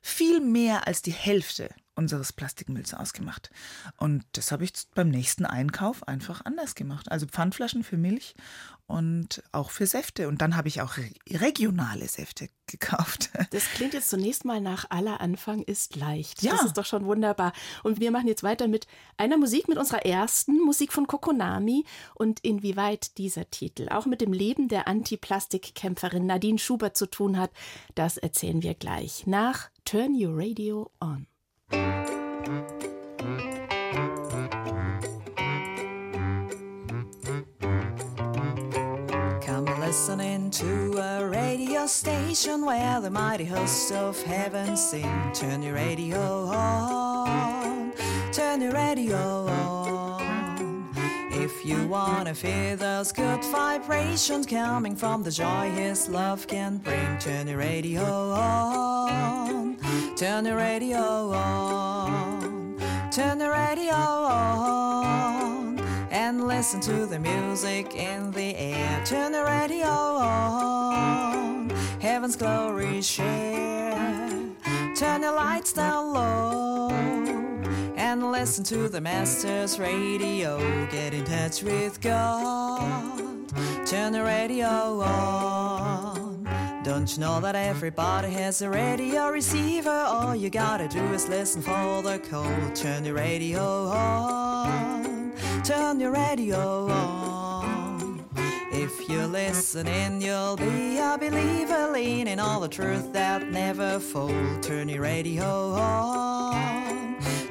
viel 0.02 0.42
mehr 0.42 0.88
als 0.88 1.02
die 1.02 1.14
Hälfte 1.14 1.70
unseres 1.96 2.34
Plastikmülls 2.34 2.94
ausgemacht. 2.94 3.50
Und 3.98 4.24
das 4.34 4.52
habe 4.52 4.64
ich 4.64 4.74
beim 4.96 5.10
nächsten 5.10 5.46
Einkauf 5.46 6.08
einfach 6.08 6.44
anders 6.46 6.76
gemacht. 6.76 7.12
Also 7.12 7.28
Pfandflaschen 7.28 7.84
für 7.84 7.98
Milch 7.98 8.36
und 8.88 9.44
auch 9.52 9.70
für 9.72 9.88
Säfte. 9.88 10.28
Und 10.28 10.42
dann 10.42 10.56
habe 10.56 10.68
ich 10.68 10.82
auch 10.82 10.98
regionale 11.30 12.08
Säfte 12.08 12.50
gekauft. 12.68 13.30
Das 13.52 13.66
klingt 13.66 13.94
jetzt 13.94 14.10
zunächst 14.10 14.46
mal 14.46 14.62
nach 14.62 14.90
aller 14.90 15.22
Anfang 15.22 15.62
ist 15.62 15.96
leicht. 15.96 16.42
Ja. 16.42 16.52
Das 16.54 16.66
ist 16.66 16.78
doch 16.78 16.86
schon 16.86 17.06
wunderbar. 17.06 17.54
Und 17.84 18.00
wir 18.00 18.12
machen 18.12 18.28
jetzt 18.28 18.44
weiter 18.44 18.68
mit 18.68 18.88
einer 19.18 19.38
Musik, 19.38 19.68
mit 19.68 19.78
unserer 19.78 20.06
ersten 20.06 20.60
Musik 20.60 20.92
von 20.94 21.08
Kokonami. 21.08 21.86
Und 22.16 22.40
inwieweit 22.42 23.18
dieser 23.18 23.50
Titel 23.50 23.90
auch 23.90 24.06
mit 24.06 24.22
dem 24.22 24.34
Leben 24.34 24.68
der 24.68 24.88
Anti-Plastik-Kämpferin 24.88 26.26
Nadine 26.26 26.60
Schubert 26.60 26.98
zu 26.98 27.10
tun 27.10 27.38
hat, 27.38 27.52
das 27.96 28.18
erzählen 28.18 28.64
wir 28.64 28.74
gleich 28.74 29.28
nach 29.28 29.70
Turn 29.86 30.14
Your 30.16 30.38
Radio 30.38 30.92
On. 31.00 31.28
Come 39.42 39.66
listening 39.80 40.52
to 40.52 40.98
a 40.98 41.28
radio 41.28 41.86
station 41.88 42.66
where 42.66 43.02
the 43.02 43.10
mighty 43.10 43.46
hosts 43.46 43.92
of 43.92 44.22
heaven 44.24 44.78
sing. 44.78 45.32
Turn 45.34 45.62
your 45.62 45.76
radio 45.76 46.46
on, 46.46 47.94
turn 48.32 48.62
your 48.62 48.72
radio 48.72 49.48
on. 49.48 49.83
If 51.44 51.66
you 51.66 51.88
wanna 51.88 52.34
feel 52.34 52.78
those 52.78 53.12
good 53.12 53.44
vibrations 53.44 54.46
coming 54.46 54.96
from 54.96 55.24
the 55.24 55.32
joy 55.32 55.72
His 55.72 56.08
love 56.08 56.48
can 56.48 56.78
bring, 56.78 57.18
turn 57.20 57.50
your 57.50 57.58
radio 57.58 58.02
on. 58.32 59.76
Turn 60.16 60.46
the 60.46 60.56
radio 60.56 61.34
on, 61.34 62.78
turn 63.12 63.40
the 63.40 63.50
radio 63.50 63.94
on, 63.94 65.80
and 66.12 66.48
listen 66.48 66.80
to 66.80 67.06
the 67.06 67.20
music 67.20 67.94
in 67.94 68.32
the 68.32 68.56
air. 68.56 69.04
Turn 69.04 69.34
the 69.34 69.44
radio 69.44 69.90
on, 69.90 71.70
heaven's 72.00 72.38
glory 72.38 73.02
share. 73.02 74.32
Turn 74.96 75.20
the 75.22 75.32
lights 75.34 75.74
down 75.74 76.14
low, 76.14 76.73
listen 78.34 78.64
to 78.64 78.90
the 78.90 79.00
Master's 79.00 79.78
radio. 79.78 80.58
Get 80.88 81.14
in 81.14 81.24
touch 81.24 81.62
with 81.62 82.02
God. 82.02 83.48
Turn 83.86 84.12
the 84.12 84.24
radio 84.24 85.02
on. 85.02 86.44
Don't 86.84 87.14
you 87.14 87.22
know 87.22 87.40
that 87.42 87.54
everybody 87.54 88.32
has 88.32 88.64
a 88.64 88.70
radio 88.72 89.30
receiver? 89.30 89.92
All 89.92 90.36
you 90.36 90.50
gotta 90.50 90.88
do 90.88 91.04
is 91.14 91.30
listen 91.30 91.62
for 91.62 92.02
the 92.02 92.18
call. 92.28 92.72
Turn 92.74 93.04
the 93.04 93.14
radio 93.14 93.62
on. 93.62 95.32
Turn 95.64 96.00
your 96.00 96.12
radio 96.12 96.88
on. 96.90 98.26
If 98.72 99.08
you're 99.10 99.28
listening, 99.28 100.24
you'll 100.24 100.58
be 100.58 100.98
a 100.98 101.20
believer, 101.20 101.92
leaning 101.92 102.40
all 102.40 102.62
the 102.62 102.68
truth 102.68 103.14
that 103.14 103.52
never 103.52 104.00
fold. 104.00 104.64
Turn 104.64 104.90
your 104.90 105.04
radio 105.04 105.74
on. 105.74 106.83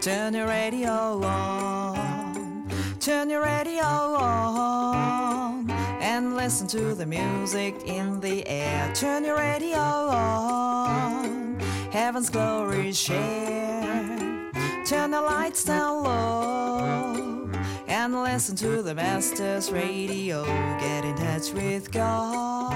Turn 0.02 0.34
your 0.34 0.48
radio 0.48 1.22
on. 1.22 2.68
Turn 2.98 3.30
your 3.30 3.40
radio 3.40 3.84
on 3.84 5.70
and 6.00 6.34
listen 6.34 6.66
to 6.66 6.96
the 6.96 7.06
music 7.06 7.76
in 7.86 8.18
the 8.18 8.44
air. 8.48 8.92
Turn 8.96 9.24
your 9.24 9.36
radio 9.36 9.78
on, 9.78 11.60
heaven's 11.92 12.30
glory 12.30 12.92
share. 12.92 14.50
Turn 14.84 15.12
the 15.12 15.22
lights 15.22 15.62
down 15.62 16.02
low 16.02 17.48
and 17.86 18.24
listen 18.24 18.56
to 18.56 18.82
the 18.82 18.96
Master's 18.96 19.70
radio. 19.70 20.44
Get 20.80 21.04
in 21.04 21.14
touch 21.14 21.52
with 21.52 21.92
God. 21.92 22.74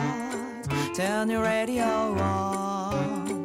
Turn 0.95 1.29
your 1.29 1.43
radio 1.43 1.83
on. 1.83 3.36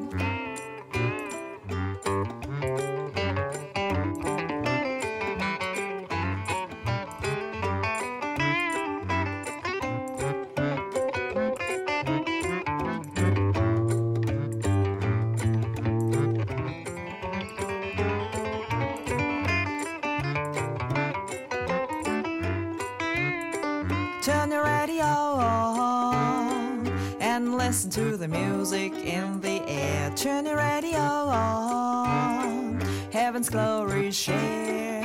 Listen 27.72 27.90
to 27.90 28.18
the 28.18 28.28
music 28.28 28.94
in 28.94 29.40
the 29.40 29.62
air. 29.66 30.12
Turn 30.16 30.44
the 30.44 30.56
radio 30.56 31.00
on. 31.00 32.82
Heaven's 33.14 33.50
glory 33.50 34.12
share. 34.12 35.02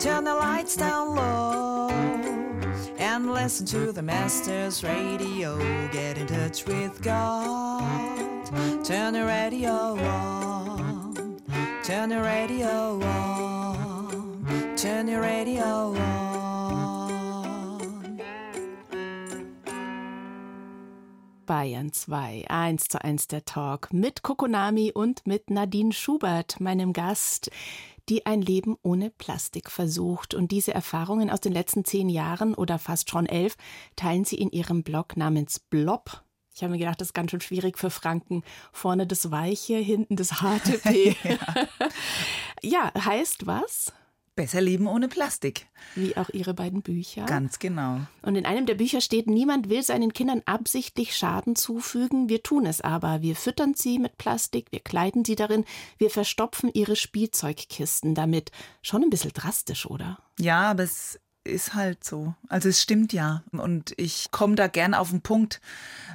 Turn 0.00 0.24
the 0.24 0.34
lights 0.34 0.76
down 0.76 1.14
low. 1.14 1.88
And 2.98 3.32
listen 3.32 3.64
to 3.66 3.92
the 3.92 4.02
Master's 4.02 4.82
radio. 4.82 5.56
Get 5.92 6.18
in 6.18 6.26
touch 6.26 6.66
with 6.66 7.00
God. 7.00 8.44
Turn 8.84 9.14
the 9.14 9.24
radio 9.24 9.96
on. 10.04 11.40
Turn 11.84 12.08
the 12.08 12.20
radio 12.20 13.00
on. 13.02 14.76
Turn 14.76 15.06
the 15.06 15.20
radio 15.20 15.94
on. 15.94 16.31
Bayern 21.46 21.92
2, 21.92 22.46
1 22.48 22.84
zu 22.88 23.02
1 23.02 23.28
der 23.28 23.44
Talk 23.44 23.92
mit 23.92 24.22
Kokonami 24.22 24.92
und 24.92 25.26
mit 25.26 25.50
Nadine 25.50 25.92
Schubert, 25.92 26.60
meinem 26.60 26.92
Gast. 26.92 27.50
die 28.08 28.26
ein 28.26 28.42
Leben 28.42 28.76
ohne 28.82 29.10
Plastik 29.10 29.70
versucht. 29.70 30.34
Und 30.34 30.50
diese 30.50 30.74
Erfahrungen 30.74 31.30
aus 31.30 31.40
den 31.40 31.52
letzten 31.52 31.84
zehn 31.84 32.08
Jahren 32.08 32.54
oder 32.54 32.78
fast 32.78 33.10
schon 33.10 33.26
elf 33.26 33.56
teilen 33.94 34.24
sie 34.24 34.36
in 34.36 34.50
ihrem 34.50 34.82
Blog 34.82 35.16
namens 35.16 35.60
Blob. 35.60 36.22
Ich 36.54 36.62
habe 36.62 36.72
mir 36.72 36.78
gedacht, 36.78 37.00
das 37.00 37.08
ist 37.08 37.14
ganz 37.14 37.30
schön 37.30 37.40
schwierig 37.40 37.78
für 37.78 37.90
Franken. 37.90 38.42
Vorne 38.72 39.06
das 39.06 39.30
Weiche, 39.30 39.76
hinten 39.76 40.16
das 40.16 40.42
harte 40.42 40.78
P. 40.78 41.16
ja. 41.24 41.38
ja, 42.92 43.04
heißt 43.04 43.46
was? 43.46 43.92
Besser 44.34 44.62
leben 44.62 44.86
ohne 44.86 45.08
Plastik. 45.08 45.66
Wie 45.94 46.16
auch 46.16 46.30
Ihre 46.30 46.54
beiden 46.54 46.80
Bücher. 46.80 47.26
Ganz 47.26 47.58
genau. 47.58 48.00
Und 48.22 48.36
in 48.36 48.46
einem 48.46 48.64
der 48.64 48.76
Bücher 48.76 49.02
steht, 49.02 49.26
niemand 49.26 49.68
will 49.68 49.82
seinen 49.82 50.14
Kindern 50.14 50.40
absichtlich 50.46 51.14
Schaden 51.14 51.54
zufügen, 51.54 52.30
wir 52.30 52.42
tun 52.42 52.64
es 52.64 52.80
aber. 52.80 53.20
Wir 53.20 53.36
füttern 53.36 53.74
sie 53.74 53.98
mit 53.98 54.16
Plastik, 54.16 54.68
wir 54.70 54.80
kleiden 54.80 55.26
sie 55.26 55.36
darin, 55.36 55.66
wir 55.98 56.08
verstopfen 56.08 56.70
ihre 56.72 56.96
Spielzeugkisten 56.96 58.14
damit. 58.14 58.52
Schon 58.80 59.02
ein 59.02 59.10
bisschen 59.10 59.32
drastisch, 59.34 59.84
oder? 59.84 60.18
Ja, 60.38 60.70
aber 60.70 60.84
es 60.84 61.20
ist 61.44 61.74
halt 61.74 62.02
so. 62.02 62.34
Also 62.48 62.70
es 62.70 62.80
stimmt 62.80 63.12
ja. 63.12 63.42
Und 63.50 63.92
ich 63.98 64.30
komme 64.30 64.54
da 64.54 64.66
gern 64.66 64.94
auf 64.94 65.10
den 65.10 65.20
Punkt 65.20 65.60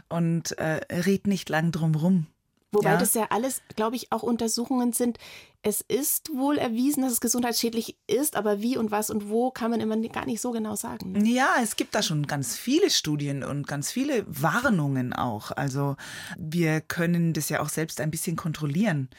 und 0.10 0.58
äh, 0.58 0.82
red 0.92 1.28
nicht 1.28 1.50
lang 1.50 1.72
drum 1.72 1.94
rum. 1.94 2.28
Wobei 2.72 2.92
ja. 2.92 2.98
das 2.98 3.14
ja 3.14 3.28
alles, 3.30 3.62
glaube 3.76 3.96
ich, 3.96 4.12
auch 4.12 4.24
Untersuchungen 4.24 4.92
sind. 4.92 5.18
Es 5.62 5.82
ist 5.82 6.30
wohl 6.34 6.58
erwiesen, 6.58 7.02
dass 7.02 7.14
es 7.14 7.22
gesundheitsschädlich 7.22 7.98
ist, 8.08 8.36
aber 8.36 8.62
wie 8.62 8.78
und 8.78 8.92
was 8.92 9.10
und 9.10 9.30
wo 9.30 9.52
kann 9.52 9.72
man 9.72 9.80
immer 9.80 9.98
gar 10.10 10.26
nicht 10.26 10.42
so 10.42 10.52
genau 10.52 10.76
sagen. 10.76 11.14
Ne? 11.14 11.24
Ja, 11.28 11.56
es 11.62 11.78
gibt 11.78 11.96
da 11.96 12.02
schon 12.02 12.28
ganz 12.28 12.58
viele 12.58 12.90
Studien 12.90 13.44
und 13.44 13.68
ganz 13.68 13.92
viele 13.92 14.26
Warnungen 14.28 15.14
auch. 15.14 15.52
Also 15.52 15.96
wir 16.38 16.82
können 16.82 17.34
das 17.34 17.50
ja 17.50 17.62
auch 17.62 17.70
selbst 17.70 18.02
ein 18.02 18.12
bisschen 18.12 18.36
kontrollieren. 18.36 19.10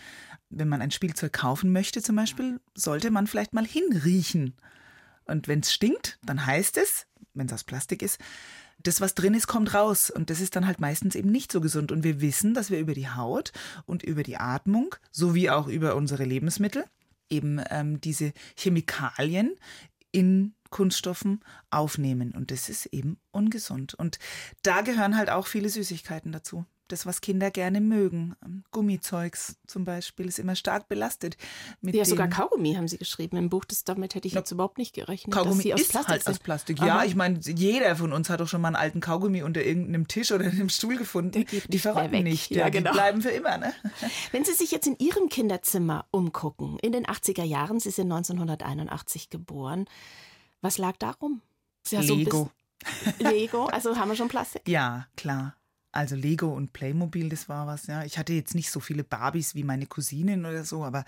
Wenn 0.51 0.69
man 0.69 0.83
ein 0.83 0.91
Spielzeug 0.91 1.33
kaufen 1.33 1.73
möchte 1.73 2.03
zum 2.03 2.17
Beispiel, 2.17 2.61
sollte 2.75 3.11
man 3.11 3.27
vielleicht 3.27 3.55
mal 3.55 3.67
hinriechen. 3.67 4.55
Und 5.25 5.49
wenn 5.49 5.61
es 5.61 5.73
stinkt, 5.73 6.19
dann 6.25 6.45
heißt 6.45 6.77
es, 6.77 7.07
wenn 7.35 7.47
es 7.47 7.53
aus 7.53 7.65
Plastik 7.65 8.03
ist, 8.03 8.19
das, 8.89 9.01
was 9.01 9.15
drin 9.15 9.35
ist, 9.35 9.47
kommt 9.47 9.75
raus. 9.75 10.11
Und 10.11 10.31
das 10.31 10.41
ist 10.41 10.57
dann 10.57 10.67
halt 10.67 10.81
meistens 10.81 11.15
eben 11.15 11.31
nicht 11.31 11.53
so 11.53 11.61
gesund. 11.61 11.93
Und 11.93 12.03
wir 12.05 12.21
wissen, 12.21 12.55
dass 12.55 12.71
wir 12.71 12.81
über 12.81 12.95
die 12.95 13.09
Haut 13.09 13.53
und 13.87 14.03
über 14.03 14.23
die 14.23 14.39
Atmung 14.39 14.95
sowie 15.13 15.51
auch 15.51 15.69
über 15.69 15.95
unsere 15.95 16.25
Lebensmittel 16.25 16.85
eben 17.31 17.61
ähm, 17.71 18.01
diese 18.01 18.33
Chemikalien 18.57 19.55
in 20.11 20.55
Kunststoffen 20.71 21.41
aufnehmen. 21.71 22.33
Und 22.33 22.51
das 22.51 22.69
ist 22.69 22.87
eben 22.87 23.19
ungesund. 23.31 23.95
Und 23.95 24.19
da 24.63 24.81
gehören 24.81 25.17
halt 25.17 25.31
auch 25.31 25.47
viele 25.47 25.69
Süßigkeiten 25.69 26.33
dazu 26.33 26.65
das, 26.89 27.07
was 27.07 27.21
Kinder 27.21 27.51
gerne 27.51 27.81
mögen. 27.81 28.35
Ähm, 28.45 28.65
Gummizeugs 28.71 29.57
zum 29.67 29.85
Beispiel 29.85 30.27
ist 30.27 30.39
immer 30.39 30.57
stark 30.57 30.89
belastet. 30.89 31.37
ja, 31.83 32.05
sogar 32.05 32.29
Kaugummi 32.29 32.75
haben 32.75 32.89
Sie 32.89 32.99
geschrieben 32.99 33.37
im 33.37 33.49
Buch. 33.49 33.65
Das, 33.65 33.85
damit 33.85 34.15
hätte 34.15 34.29
ich 34.29 34.35
jetzt 34.35 34.51
überhaupt 34.51 34.79
nicht 34.79 34.95
gerechnet. 34.95 35.35
Kaugummi 35.35 35.71
ist 35.71 35.91
Plastik 35.91 36.09
halt 36.09 36.25
sind. 36.25 36.33
aus 36.33 36.39
Plastik. 36.39 36.79
Ja, 36.81 36.99
Aha. 36.99 37.05
ich 37.05 37.15
meine, 37.15 37.39
jeder 37.41 37.97
von 37.97 38.13
uns 38.13 38.31
hat 38.31 38.41
doch 38.41 38.49
schon 38.49 38.61
mal 38.61 38.69
einen 38.69 38.77
alten 38.77 39.01
Kaugummi 39.01 39.43
unter 39.43 39.63
irgendeinem 39.63 40.09
Tisch 40.09 40.33
oder 40.33 40.45
einem 40.51 40.69
Stuhl 40.69 40.97
gefunden. 40.97 41.45
die 41.69 41.79
verrotten 41.79 42.25
nicht. 42.25 42.51
Ja, 42.51 42.69
genau. 42.69 42.91
Die 42.91 42.97
bleiben 42.97 43.23
für 43.23 43.31
immer. 43.31 43.59
Ne? 43.59 43.73
Wenn 44.33 44.45
Sie 44.45 44.55
sich 44.55 44.71
jetzt 44.71 44.87
in 44.87 44.97
Ihrem 44.99 45.29
Kinderzimmer 45.29 46.07
umgucken, 46.11 46.79
in 46.81 46.93
den 46.93 47.07
80er 47.07 47.45
Jahren, 47.45 47.81
Sie 47.81 47.91
sind 47.91 48.11
1981 48.11 49.31
geboren, 49.31 49.87
was 50.61 50.79
lag 50.79 50.97
darum? 50.97 51.43
Ja 51.91 52.01
Lego. 52.01 52.51
So 53.19 53.29
Lego, 53.29 53.67
also 53.67 53.97
haben 53.97 54.09
wir 54.09 54.17
schon 54.17 54.29
Plastik? 54.29 54.63
Ja, 54.69 55.07
klar. 55.17 55.58
Also 55.99 56.15
Lego 56.15 56.47
und 56.55 56.73
Playmobil, 56.73 57.29
das 57.29 57.49
war 57.49 57.67
was, 57.67 57.89
ja. 57.89 58.05
Ich 58.05 58.19
hatte 58.19 58.33
jetzt 58.33 58.55
nicht 58.55 58.71
so 58.71 58.79
viele 58.79 59.03
Barbies 59.03 59.57
wie 59.57 59.65
meine 59.65 59.87
Cousinen 59.87 60.47
oder 60.47 60.63
so, 60.63 60.85
aber 60.85 61.05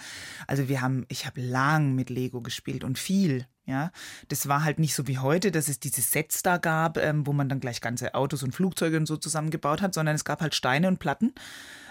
also 0.48 0.68
wir 0.68 0.80
haben, 0.80 1.06
ich 1.08 1.26
habe 1.26 1.40
lang 1.40 1.94
mit 1.94 2.10
Lego 2.10 2.40
gespielt 2.40 2.82
und 2.82 2.98
viel, 2.98 3.46
ja. 3.66 3.92
Das 4.26 4.48
war 4.48 4.64
halt 4.64 4.80
nicht 4.80 4.96
so 4.96 5.06
wie 5.06 5.18
heute, 5.18 5.52
dass 5.52 5.68
es 5.68 5.78
diese 5.78 6.00
Sets 6.00 6.42
da 6.42 6.56
gab, 6.56 6.98
ähm, 6.98 7.24
wo 7.24 7.32
man 7.32 7.48
dann 7.48 7.60
gleich 7.60 7.80
ganze 7.80 8.16
Autos 8.16 8.42
und 8.42 8.52
Flugzeuge 8.52 8.96
und 8.96 9.06
so 9.06 9.16
zusammengebaut 9.16 9.80
hat, 9.80 9.94
sondern 9.94 10.16
es 10.16 10.24
gab 10.24 10.40
halt 10.40 10.56
Steine 10.56 10.88
und 10.88 10.98
Platten 10.98 11.34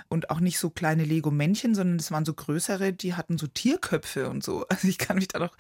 und 0.10 0.32
auch 0.32 0.40
nicht 0.40 0.58
so 0.58 0.72
kleine 0.72 1.04
Lego-Männchen, 1.04 1.76
sondern 1.76 1.98
es 1.98 2.12
waren 2.12 2.26
so 2.26 2.34
größere, 2.34 2.94
die 2.94 3.14
hatten 3.14 3.38
so 3.38 3.48
Tierköpfe 3.48 4.30
und 4.30 4.44
so. 4.44 4.66
Also 4.80 4.88
ich 4.88 4.98
kann 4.98 5.18
mich 5.18 5.28
da 5.28 5.40
noch 5.40 5.56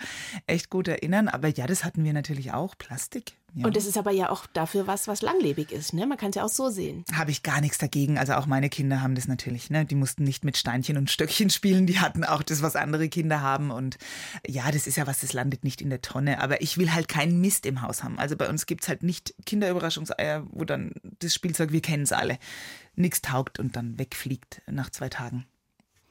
echt 0.48 0.70
gut 0.70 0.88
erinnern. 0.88 1.28
Aber 1.28 1.50
ja, 1.50 1.68
das 1.68 1.84
hatten 1.84 2.04
wir 2.06 2.14
natürlich 2.14 2.54
auch, 2.54 2.78
Plastik. 2.78 3.34
Ja. 3.54 3.66
Und 3.66 3.76
das 3.76 3.86
ist 3.86 3.98
aber 3.98 4.12
ja 4.12 4.30
auch 4.30 4.46
dafür 4.48 4.88
was, 4.88 5.08
was 5.08 5.22
langlebig 5.22 5.72
ist. 5.72 5.94
Ne? 5.94 6.06
Man 6.06 6.18
kann 6.18 6.30
es 6.30 6.36
ja 6.36 6.46
auch 6.46 6.50
so 6.50 6.70
sehen. 6.70 7.04
Habe 7.14 7.32
ich 7.32 7.44
gar 7.44 7.62
nichts 7.62 7.78
dagegen. 7.78 8.18
Also 8.18 8.34
auch 8.34 8.46
meine 8.46 8.70
Kinder 8.70 9.02
haben 9.02 9.16
das 9.16 9.28
natürlich. 9.28 9.70
Ne? 9.70 9.86
Die 9.86 9.96
mussten 9.96 10.24
nicht 10.24 10.46
mit 10.46 10.58
Steinchen 10.58 10.98
und 10.98 11.10
Stöckchen 11.10 11.50
spielen. 11.50 11.88
Die 11.88 12.00
hatten 12.00 12.24
auch 12.24 12.44
das, 12.44 12.62
was 12.62 12.76
andere 12.76 13.10
Kinder 13.10 13.42
haben. 13.42 13.72
Und 13.72 13.98
ja, 14.48 14.72
das 14.72 14.88
ist 14.88 14.98
ja 14.98 15.08
was, 15.08 15.20
das 15.20 15.34
landet 15.34 15.64
nicht 15.64 15.82
in 15.82 15.90
der 15.90 16.02
Tonne. 16.02 16.42
Aber 16.42 16.62
ich 16.62 16.78
will 16.78 16.94
halt 16.94 17.08
keinen 17.08 17.42
Mist 17.42 17.66
im 17.66 17.82
Haus 17.82 18.04
haben. 18.04 18.20
Also 18.20 18.36
bei 18.36 18.48
uns 18.48 18.66
gibt 18.66 18.84
es 18.84 18.90
halt 18.90 19.04
nicht 19.04 19.34
Kinderüberraschungseier, 19.46 20.46
wo 20.52 20.64
dann 20.64 20.92
das 21.20 21.34
Spielzeug, 21.34 21.72
wir 21.72 21.82
kennen 21.82 22.04
es 22.04 22.12
alle, 22.12 22.38
nichts 23.00 23.22
taugt 23.22 23.60
und 23.60 23.76
dann 23.76 23.98
wegfliegt 23.98 24.62
nach 24.68 24.90
zwei 24.90 25.10
Tagen. 25.10 25.46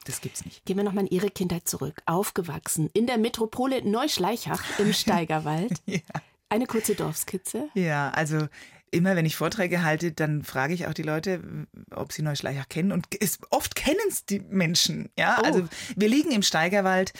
Das 0.04 0.20
gibt's 0.20 0.44
nicht. 0.44 0.64
Gehen 0.64 0.76
wir 0.76 0.84
nochmal 0.84 1.04
in 1.04 1.10
Ihre 1.10 1.30
Kindheit 1.30 1.68
zurück. 1.68 2.00
Aufgewachsen 2.06 2.88
in 2.94 3.06
der 3.06 3.18
Metropole 3.18 3.86
Neuschleichach 3.86 4.78
im 4.78 4.92
Steigerwald. 4.94 5.72
ja. 5.86 6.00
Eine 6.48 6.66
kurze 6.66 6.94
Dorfskizze? 6.94 7.68
Ja, 7.74 8.10
also 8.10 8.48
immer 8.90 9.16
wenn 9.16 9.26
ich 9.26 9.36
Vorträge 9.36 9.82
halte, 9.82 10.12
dann 10.12 10.42
frage 10.42 10.72
ich 10.72 10.86
auch 10.86 10.94
die 10.94 11.02
Leute, 11.02 11.66
ob 11.90 12.12
sie 12.12 12.22
Neuschleichach 12.22 12.68
kennen. 12.68 12.92
Und 12.92 13.06
es, 13.20 13.38
oft 13.50 13.74
kennen 13.74 14.00
es 14.08 14.24
die 14.24 14.40
Menschen. 14.40 15.10
Ja, 15.18 15.38
oh. 15.40 15.44
also 15.44 15.68
wir 15.94 16.08
liegen 16.08 16.30
im 16.30 16.42
Steigerwald 16.42 17.12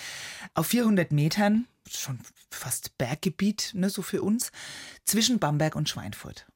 auf 0.55 0.69
400 0.69 1.13
Metern, 1.13 1.67
schon 1.91 2.21
fast 2.51 2.97
Berggebiet, 2.97 3.73
ne, 3.75 3.91
so 3.91 4.01
für 4.01 4.23
uns, 4.23 4.51
zwischen 5.05 5.39
Bamberg 5.39 5.77
und 5.77 5.89
Schweinfurt. 5.89 6.47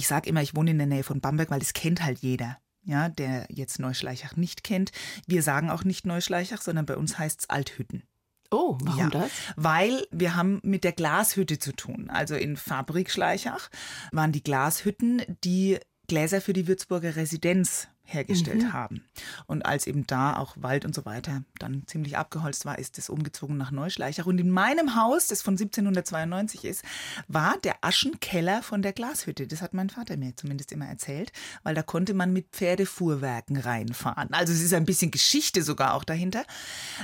Ich 0.00 0.08
sage 0.08 0.30
immer, 0.30 0.40
ich 0.40 0.56
wohne 0.56 0.70
in 0.70 0.78
der 0.78 0.86
Nähe 0.86 1.02
von 1.02 1.20
Bamberg, 1.20 1.50
weil 1.50 1.58
das 1.58 1.74
kennt 1.74 2.02
halt 2.02 2.20
jeder. 2.20 2.56
Ja, 2.84 3.10
der 3.10 3.46
jetzt 3.50 3.78
Neuschleichach 3.78 4.34
nicht 4.34 4.64
kennt. 4.64 4.92
Wir 5.26 5.42
sagen 5.42 5.68
auch 5.68 5.84
nicht 5.84 6.06
Neuschleichach, 6.06 6.62
sondern 6.62 6.86
bei 6.86 6.96
uns 6.96 7.18
heißt 7.18 7.40
es 7.40 7.50
Althütten. 7.50 8.04
Oh, 8.50 8.78
warum 8.80 8.98
ja, 8.98 9.10
das? 9.10 9.30
Weil 9.56 10.06
wir 10.10 10.36
haben 10.36 10.58
mit 10.62 10.84
der 10.84 10.92
Glashütte 10.92 11.58
zu 11.58 11.72
tun. 11.72 12.08
Also 12.08 12.34
in 12.34 12.56
Fabrik 12.56 13.10
Schleichach 13.10 13.68
waren 14.10 14.32
die 14.32 14.42
Glashütten, 14.42 15.20
die 15.44 15.78
Gläser 16.08 16.40
für 16.40 16.54
die 16.54 16.66
Würzburger 16.66 17.16
Residenz 17.16 17.88
hergestellt 18.12 18.62
mhm. 18.62 18.72
haben. 18.72 19.04
Und 19.46 19.64
als 19.64 19.86
eben 19.86 20.06
da 20.06 20.36
auch 20.36 20.56
Wald 20.58 20.84
und 20.84 20.94
so 20.94 21.04
weiter 21.04 21.44
dann 21.58 21.84
ziemlich 21.86 22.16
abgeholzt 22.16 22.64
war, 22.64 22.78
ist 22.78 22.98
es 22.98 23.08
umgezogen 23.08 23.56
nach 23.56 23.70
Neuschleichach. 23.70 24.26
Und 24.26 24.38
in 24.38 24.50
meinem 24.50 24.96
Haus, 24.96 25.28
das 25.28 25.42
von 25.42 25.54
1792 25.54 26.64
ist, 26.64 26.84
war 27.28 27.56
der 27.64 27.76
Aschenkeller 27.82 28.62
von 28.62 28.82
der 28.82 28.92
Glashütte. 28.92 29.46
Das 29.46 29.62
hat 29.62 29.74
mein 29.74 29.90
Vater 29.90 30.16
mir 30.16 30.36
zumindest 30.36 30.72
immer 30.72 30.86
erzählt, 30.86 31.32
weil 31.62 31.74
da 31.74 31.82
konnte 31.82 32.14
man 32.14 32.32
mit 32.32 32.48
Pferdefuhrwerken 32.52 33.56
reinfahren. 33.56 34.32
Also 34.32 34.52
es 34.52 34.60
ist 34.60 34.74
ein 34.74 34.84
bisschen 34.84 35.10
Geschichte 35.10 35.62
sogar 35.62 35.94
auch 35.94 36.04
dahinter. 36.04 36.44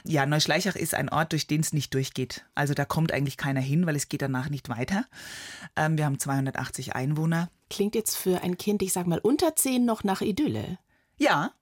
Ja, 0.05 0.27
Neuschleichach 0.27 0.77
ist 0.77 0.95
ein 0.95 1.09
Ort, 1.09 1.33
durch 1.33 1.47
den 1.47 1.61
es 1.61 1.73
nicht 1.73 1.95
durchgeht. 1.95 2.45
Also 2.55 2.75
da 2.75 2.85
kommt 2.85 3.13
eigentlich 3.13 3.37
keiner 3.37 3.61
hin, 3.61 3.87
weil 3.87 3.97
es 3.97 4.09
geht 4.09 4.23
danach 4.23 4.51
nicht 4.51 4.69
weiter. 4.69 5.05
Ähm, 5.77 5.97
wir 5.99 6.05
haben 6.05 6.19
280 6.19 6.95
Einwohner. 6.95 7.51
Klingt 7.69 7.95
jetzt 7.95 8.17
für 8.17 8.43
ein 8.43 8.57
Kind, 8.59 8.83
ich 8.83 8.93
sag 8.93 9.07
mal 9.07 9.19
unter 9.19 9.57
zehn, 9.57 9.85
noch 9.85 10.05
nach 10.05 10.21
Idylle. 10.21 10.79
Ja, 11.19 11.53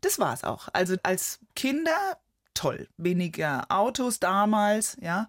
das 0.00 0.18
war 0.18 0.34
es 0.34 0.44
auch. 0.44 0.68
Also 0.72 0.96
als 1.02 1.40
Kinder 1.54 2.18
toll. 2.54 2.88
Weniger 2.96 3.64
Autos 3.70 4.20
damals, 4.20 4.96
ja. 5.00 5.28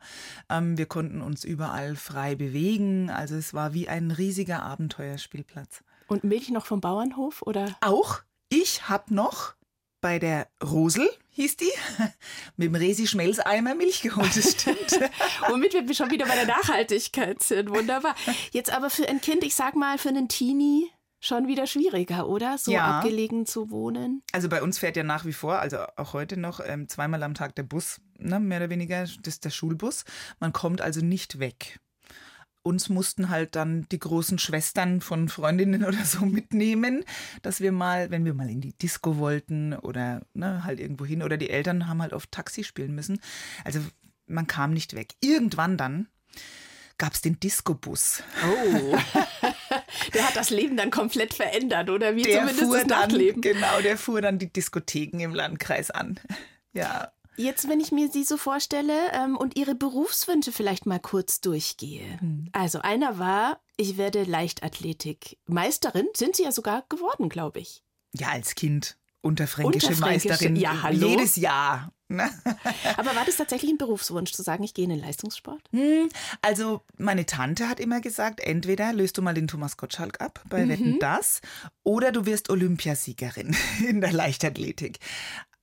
Ähm, 0.49 0.77
wir 0.77 0.85
konnten 0.85 1.21
uns 1.21 1.43
überall 1.43 1.95
frei 1.95 2.35
bewegen. 2.35 3.09
Also 3.09 3.35
es 3.35 3.53
war 3.53 3.73
wie 3.73 3.87
ein 3.87 4.11
riesiger 4.11 4.63
Abenteuerspielplatz. 4.63 5.83
Und 6.07 6.23
Milch 6.23 6.49
noch 6.49 6.65
vom 6.65 6.81
Bauernhof 6.81 7.41
oder? 7.43 7.75
Auch. 7.81 8.21
Ich 8.49 8.89
habe 8.89 9.13
noch 9.13 9.55
bei 10.01 10.19
der 10.19 10.47
Rosel, 10.61 11.09
hieß 11.29 11.57
die, 11.57 11.71
mit 12.57 12.67
dem 12.67 12.75
Resi-Schmelzeimer 12.75 13.73
Milch 13.73 14.01
geholt, 14.01 14.35
das 14.35 14.51
stimmt. 14.51 14.99
Womit 15.49 15.73
wir 15.73 15.95
schon 15.95 16.11
wieder 16.11 16.25
bei 16.25 16.35
der 16.35 16.45
Nachhaltigkeit 16.45 17.41
sind. 17.41 17.69
Wunderbar. 17.69 18.13
Jetzt 18.51 18.71
aber 18.71 18.89
für 18.89 19.07
ein 19.07 19.21
Kind, 19.21 19.43
ich 19.43 19.55
sag 19.55 19.75
mal 19.75 19.97
für 19.97 20.09
einen 20.09 20.27
Teenie, 20.27 20.91
schon 21.23 21.47
wieder 21.47 21.65
schwieriger, 21.67 22.27
oder? 22.27 22.57
So 22.57 22.71
ja. 22.71 22.99
abgelegen 22.99 23.45
zu 23.45 23.71
wohnen. 23.71 24.21
Also 24.33 24.49
bei 24.49 24.61
uns 24.61 24.77
fährt 24.77 24.97
ja 24.97 25.03
nach 25.03 25.25
wie 25.25 25.33
vor, 25.33 25.59
also 25.59 25.77
auch 25.95 26.13
heute 26.13 26.37
noch, 26.37 26.59
ähm, 26.63 26.89
zweimal 26.89 27.23
am 27.23 27.33
Tag 27.33 27.55
der 27.55 27.63
Bus, 27.63 28.01
ne, 28.19 28.39
mehr 28.39 28.59
oder 28.59 28.69
weniger, 28.69 29.01
das 29.03 29.17
ist 29.23 29.45
der 29.45 29.49
Schulbus. 29.49 30.03
Man 30.39 30.51
kommt 30.51 30.81
also 30.81 30.99
nicht 30.99 31.39
weg. 31.39 31.79
Uns 32.61 32.89
mussten 32.89 33.29
halt 33.29 33.55
dann 33.55 33.87
die 33.91 33.99
großen 33.99 34.37
Schwestern 34.37 34.99
von 34.99 35.29
Freundinnen 35.29 35.83
oder 35.85 36.03
so 36.03 36.25
mitnehmen, 36.25 37.05
dass 37.41 37.61
wir 37.61 37.71
mal, 37.71 38.11
wenn 38.11 38.25
wir 38.25 38.33
mal 38.33 38.49
in 38.49 38.59
die 38.59 38.77
Disco 38.77 39.17
wollten 39.17 39.73
oder 39.73 40.21
ne, 40.33 40.65
halt 40.65 40.81
irgendwo 40.81 41.05
hin, 41.05 41.23
oder 41.23 41.37
die 41.37 41.49
Eltern 41.49 41.87
haben 41.87 42.01
halt 42.01 42.11
oft 42.11 42.31
Taxi 42.31 42.65
spielen 42.65 42.93
müssen. 42.93 43.21
Also 43.63 43.79
man 44.27 44.47
kam 44.47 44.71
nicht 44.71 44.93
weg. 44.93 45.15
Irgendwann 45.21 45.77
dann 45.77 46.09
gab 46.97 47.13
es 47.13 47.21
den 47.21 47.39
Disco-Bus. 47.39 48.23
Oh. 48.45 48.97
der 50.13 50.27
hat 50.27 50.35
das 50.35 50.49
Leben 50.49 50.77
dann 50.77 50.91
komplett 50.91 51.33
verändert, 51.33 51.89
oder 51.89 52.15
wie 52.15 52.23
der 52.23 52.39
zumindest 52.39 52.63
fuhr 52.63 52.83
das. 52.85 53.07
Dann, 53.07 53.41
genau, 53.41 53.81
der 53.81 53.97
fuhr 53.97 54.21
dann 54.21 54.39
die 54.39 54.51
Diskotheken 54.51 55.19
im 55.19 55.33
Landkreis 55.33 55.91
an. 55.91 56.19
Ja. 56.75 57.11
Jetzt, 57.35 57.69
wenn 57.69 57.79
ich 57.79 57.91
mir 57.91 58.09
Sie 58.09 58.23
so 58.23 58.35
vorstelle 58.35 59.11
ähm, 59.11 59.37
und 59.37 59.55
Ihre 59.55 59.75
Berufswünsche 59.75 60.51
vielleicht 60.51 60.87
mal 60.87 60.99
kurz 60.99 61.39
durchgehe. 61.39 62.19
Hm. 62.19 62.49
Also 62.51 62.79
einer 62.79 63.19
war, 63.19 63.59
ich 63.77 63.97
werde 63.97 64.23
Leichtathletik-Meisterin. 64.23 66.07
Sind 66.15 66.35
Sie 66.35 66.45
ja 66.45 66.51
sogar 66.51 66.83
geworden, 66.89 67.29
glaube 67.29 67.59
ich. 67.59 67.83
Ja, 68.11 68.29
als 68.29 68.55
Kind. 68.55 68.97
Unterfränkische, 69.23 69.87
Unterfränkische 69.87 70.29
Meisterin. 70.29 70.55
Ja, 70.57 70.83
hallo. 70.83 71.07
Jedes 71.07 71.37
Jahr. 71.37 71.93
Ne? 72.09 72.29
Aber 72.97 73.15
war 73.15 73.25
das 73.25 73.37
tatsächlich 73.37 73.71
ein 73.71 73.77
Berufswunsch, 73.77 74.33
zu 74.33 74.43
sagen, 74.43 74.63
ich 74.63 74.73
gehe 74.73 74.83
in 74.83 74.89
den 74.89 74.99
Leistungssport? 74.99 75.61
Hm, 75.71 76.09
also 76.41 76.81
meine 76.97 77.25
Tante 77.25 77.69
hat 77.69 77.79
immer 77.79 78.01
gesagt, 78.01 78.41
entweder 78.41 78.91
löst 78.91 79.17
du 79.17 79.21
mal 79.21 79.33
den 79.33 79.47
Thomas 79.47 79.77
Gottschalk 79.77 80.19
ab 80.19 80.41
bei 80.49 80.65
mhm. 80.65 80.69
Wetten 80.69 80.99
das 80.99 81.41
oder 81.83 82.11
du 82.11 82.25
wirst 82.25 82.49
Olympiasiegerin 82.49 83.55
in 83.87 84.01
der 84.01 84.11
Leichtathletik. 84.11 84.99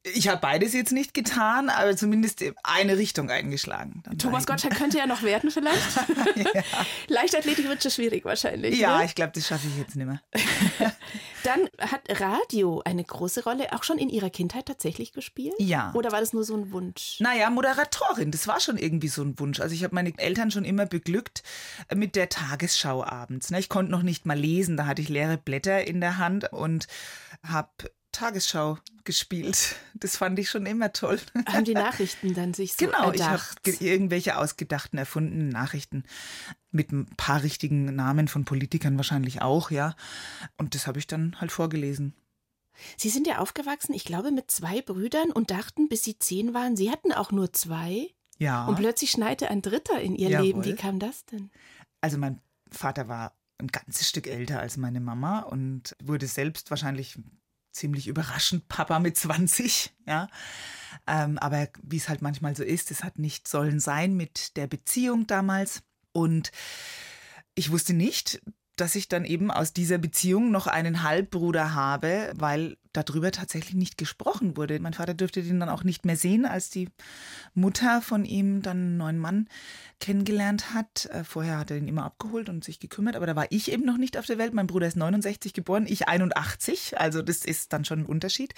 Ich 0.03 0.29
habe 0.29 0.41
beides 0.41 0.73
jetzt 0.73 0.93
nicht 0.93 1.13
getan, 1.13 1.69
aber 1.69 1.95
zumindest 1.95 2.43
eine 2.63 2.97
Richtung 2.97 3.29
eingeschlagen. 3.29 4.03
Thomas 4.17 4.47
Gottschalk 4.47 4.75
könnte 4.75 4.97
ja 4.97 5.07
noch 5.07 5.23
werden 5.23 5.51
vielleicht. 5.51 5.97
ja. 6.55 6.63
Leichtathletik 7.09 7.69
wird 7.69 7.83
schon 7.83 7.93
schwierig 7.93 8.25
wahrscheinlich. 8.25 8.79
Ja, 8.79 8.99
ne? 8.99 9.05
ich 9.05 9.15
glaube, 9.15 9.33
das 9.35 9.47
schaffe 9.47 9.67
ich 9.69 9.77
jetzt 9.77 9.97
nicht 9.97 10.07
mehr. 10.07 10.23
Dann 11.45 11.69
hat 11.79 12.21
Radio 12.21 12.83
eine 12.85 13.05
große 13.05 13.45
Rolle 13.45 13.73
auch 13.73 13.83
schon 13.83 13.99
in 13.99 14.09
Ihrer 14.09 14.31
Kindheit 14.31 14.67
tatsächlich 14.67 15.13
gespielt? 15.13 15.55
Ja. 15.59 15.93
Oder 15.95 16.13
war 16.13 16.21
das 16.21 16.33
nur 16.33 16.45
so 16.45 16.57
ein 16.57 16.73
Wunsch? 16.73 17.19
Naja, 17.21 17.51
Moderatorin, 17.51 18.31
das 18.31 18.47
war 18.47 18.61
schon 18.61 18.77
irgendwie 18.77 19.09
so 19.09 19.23
ein 19.23 19.39
Wunsch. 19.39 19.61
Also 19.61 19.75
ich 19.75 19.85
habe 19.85 19.95
meine 19.95 20.13
Eltern 20.19 20.51
schon 20.51 20.65
immer 20.65 20.87
beglückt 20.87 21.43
mit 21.95 22.17
der 22.17 22.29
Tagesschau 22.29 23.05
abends. 23.05 23.51
Ne? 23.51 23.59
Ich 23.59 23.69
konnte 23.69 23.93
noch 23.93 24.03
nicht 24.03 24.27
mal 24.27 24.39
lesen, 24.39 24.77
da 24.77 24.87
hatte 24.87 25.03
ich 25.03 25.09
leere 25.09 25.39
Blätter 25.39 25.87
in 25.87 26.01
der 26.01 26.19
Hand 26.19 26.53
und 26.53 26.87
habe 27.43 27.71
Tagesschau 28.13 28.79
gespielt. 29.05 29.77
Das 29.95 30.17
fand 30.17 30.39
ich 30.39 30.51
schon 30.51 30.67
immer 30.67 30.93
toll. 30.93 31.21
Haben 31.47 31.65
die 31.65 31.75
Nachrichten 31.75 32.35
dann 32.35 32.55
sich 32.55 32.75
so 32.75 32.87
Genau, 32.87 33.11
erdacht? 33.11 33.59
ich 33.67 33.75
habe 33.75 33.85
irgendwelche 33.85 34.37
ausgedachten, 34.37 34.99
erfundenen 34.99 35.49
Nachrichten 35.49 36.05
mit 36.71 36.93
ein 36.93 37.07
paar 37.17 37.43
richtigen 37.43 37.95
Namen 37.95 38.29
von 38.29 38.45
Politikern 38.45 38.97
wahrscheinlich 38.97 39.43
auch, 39.43 39.71
ja. 39.71 39.95
Und 40.57 40.75
das 40.75 40.87
habe 40.87 40.99
ich 40.99 41.07
dann 41.07 41.41
halt 41.41 41.53
vorgelesen. 41.53 42.15
Sie 42.97 43.11
sind 43.11 43.27
ja 43.27 43.39
aufgewachsen, 43.39 43.93
ich 43.95 44.05
glaube, 44.05 44.31
mit 44.31 44.51
zwei 44.51 44.81
Brüdern 44.81 45.33
und 45.33 45.51
dachten, 45.51 45.89
bis 45.89 46.03
Sie 46.05 46.19
zehn 46.19 46.55
waren, 46.55 46.77
Sie 46.77 46.91
hatten 46.91 47.13
auch 47.13 47.31
nur 47.33 47.53
zwei. 47.53 48.15
Ja. 48.39 48.67
Und 48.67 48.77
plötzlich 48.77 49.11
schneite 49.11 49.51
ein 49.51 49.61
Dritter 49.61 50.01
in 50.01 50.15
Ihr 50.15 50.31
Jawohl. 50.31 50.47
Leben. 50.47 50.65
Wie 50.65 50.75
kam 50.75 50.99
das 50.99 51.27
denn? 51.27 51.51
Also 52.01 52.17
mein 52.17 52.41
Vater 52.71 53.09
war 53.09 53.37
ein 53.59 53.67
ganzes 53.69 54.09
Stück 54.09 54.27
älter 54.27 54.61
als 54.61 54.79
meine 54.79 55.01
Mama 55.01 55.41
und 55.41 55.95
wurde 56.03 56.27
selbst 56.27 56.71
wahrscheinlich 56.71 57.19
ziemlich 57.73 58.09
überraschend 58.09 58.69
Papa 58.69 58.99
mit 58.99 59.17
20, 59.17 59.93
ja. 60.07 60.29
Ähm, 61.07 61.39
aber 61.39 61.69
wie 61.83 61.97
es 61.97 62.09
halt 62.09 62.23
manchmal 62.23 62.57
so 62.57 62.63
ist, 62.63 62.91
es 62.91 63.05
hat 63.05 63.19
nicht 63.19 63.49
sollen 63.49 63.81
sein 63.81 64.15
mit 64.17 64.57
der 64.57 64.67
Beziehung 64.67 65.27
damals. 65.27 65.83
Und 66.13 66.51
ich 67.55 67.71
wusste 67.71 67.95
nicht, 67.95 68.41
dass 68.77 68.95
ich 68.95 69.09
dann 69.09 69.25
eben 69.25 69.51
aus 69.51 69.73
dieser 69.73 69.99
Beziehung 69.99 70.51
noch 70.51 70.67
einen 70.67 71.03
Halbbruder 71.03 71.75
habe, 71.75 72.33
weil 72.35 72.77
darüber 72.93 73.31
tatsächlich 73.31 73.75
nicht 73.75 73.99
gesprochen 73.99 74.57
wurde. 74.57 74.81
Mein 74.81 74.95
Vater 74.95 75.15
dürfte 75.15 75.43
den 75.43 75.61
dann 75.61 75.69
auch 75.69 75.85
nicht 75.85 76.05
mehr 76.05 76.17
sehen, 76.17 76.45
als 76.45 76.71
die 76.71 76.89
Mutter 77.55 78.03
von 78.03 78.25
ihm 78.25 78.63
dann 78.63 78.79
einen 78.79 78.97
neuen 78.97 79.19
Mann 79.19 79.49
kennengelernt 80.01 80.75
hat. 80.75 81.07
Äh, 81.07 81.25
vorher 81.25 81.59
hat 81.59 81.71
er 81.71 81.77
ihn 81.77 81.89
immer 81.89 82.05
abgeholt 82.05 82.49
und 82.49 82.65
sich 82.65 82.81
gekümmert, 82.81 83.17
aber 83.17 83.27
da 83.27 83.37
war 83.37 83.47
ich 83.51 83.71
eben 83.71 83.85
noch 83.85 83.99
nicht 83.99 84.17
auf 84.17 84.27
der 84.27 84.39
Welt. 84.39 84.55
Mein 84.55 84.67
Bruder 84.67 84.89
ist 84.89 84.97
69 84.97 85.53
geboren, 85.53 85.87
ich 85.87 86.09
81, 86.09 86.99
also 86.99 87.23
das 87.23 87.45
ist 87.45 87.73
dann 87.73 87.85
schon 87.85 88.01
ein 88.01 88.07
Unterschied. 88.07 88.55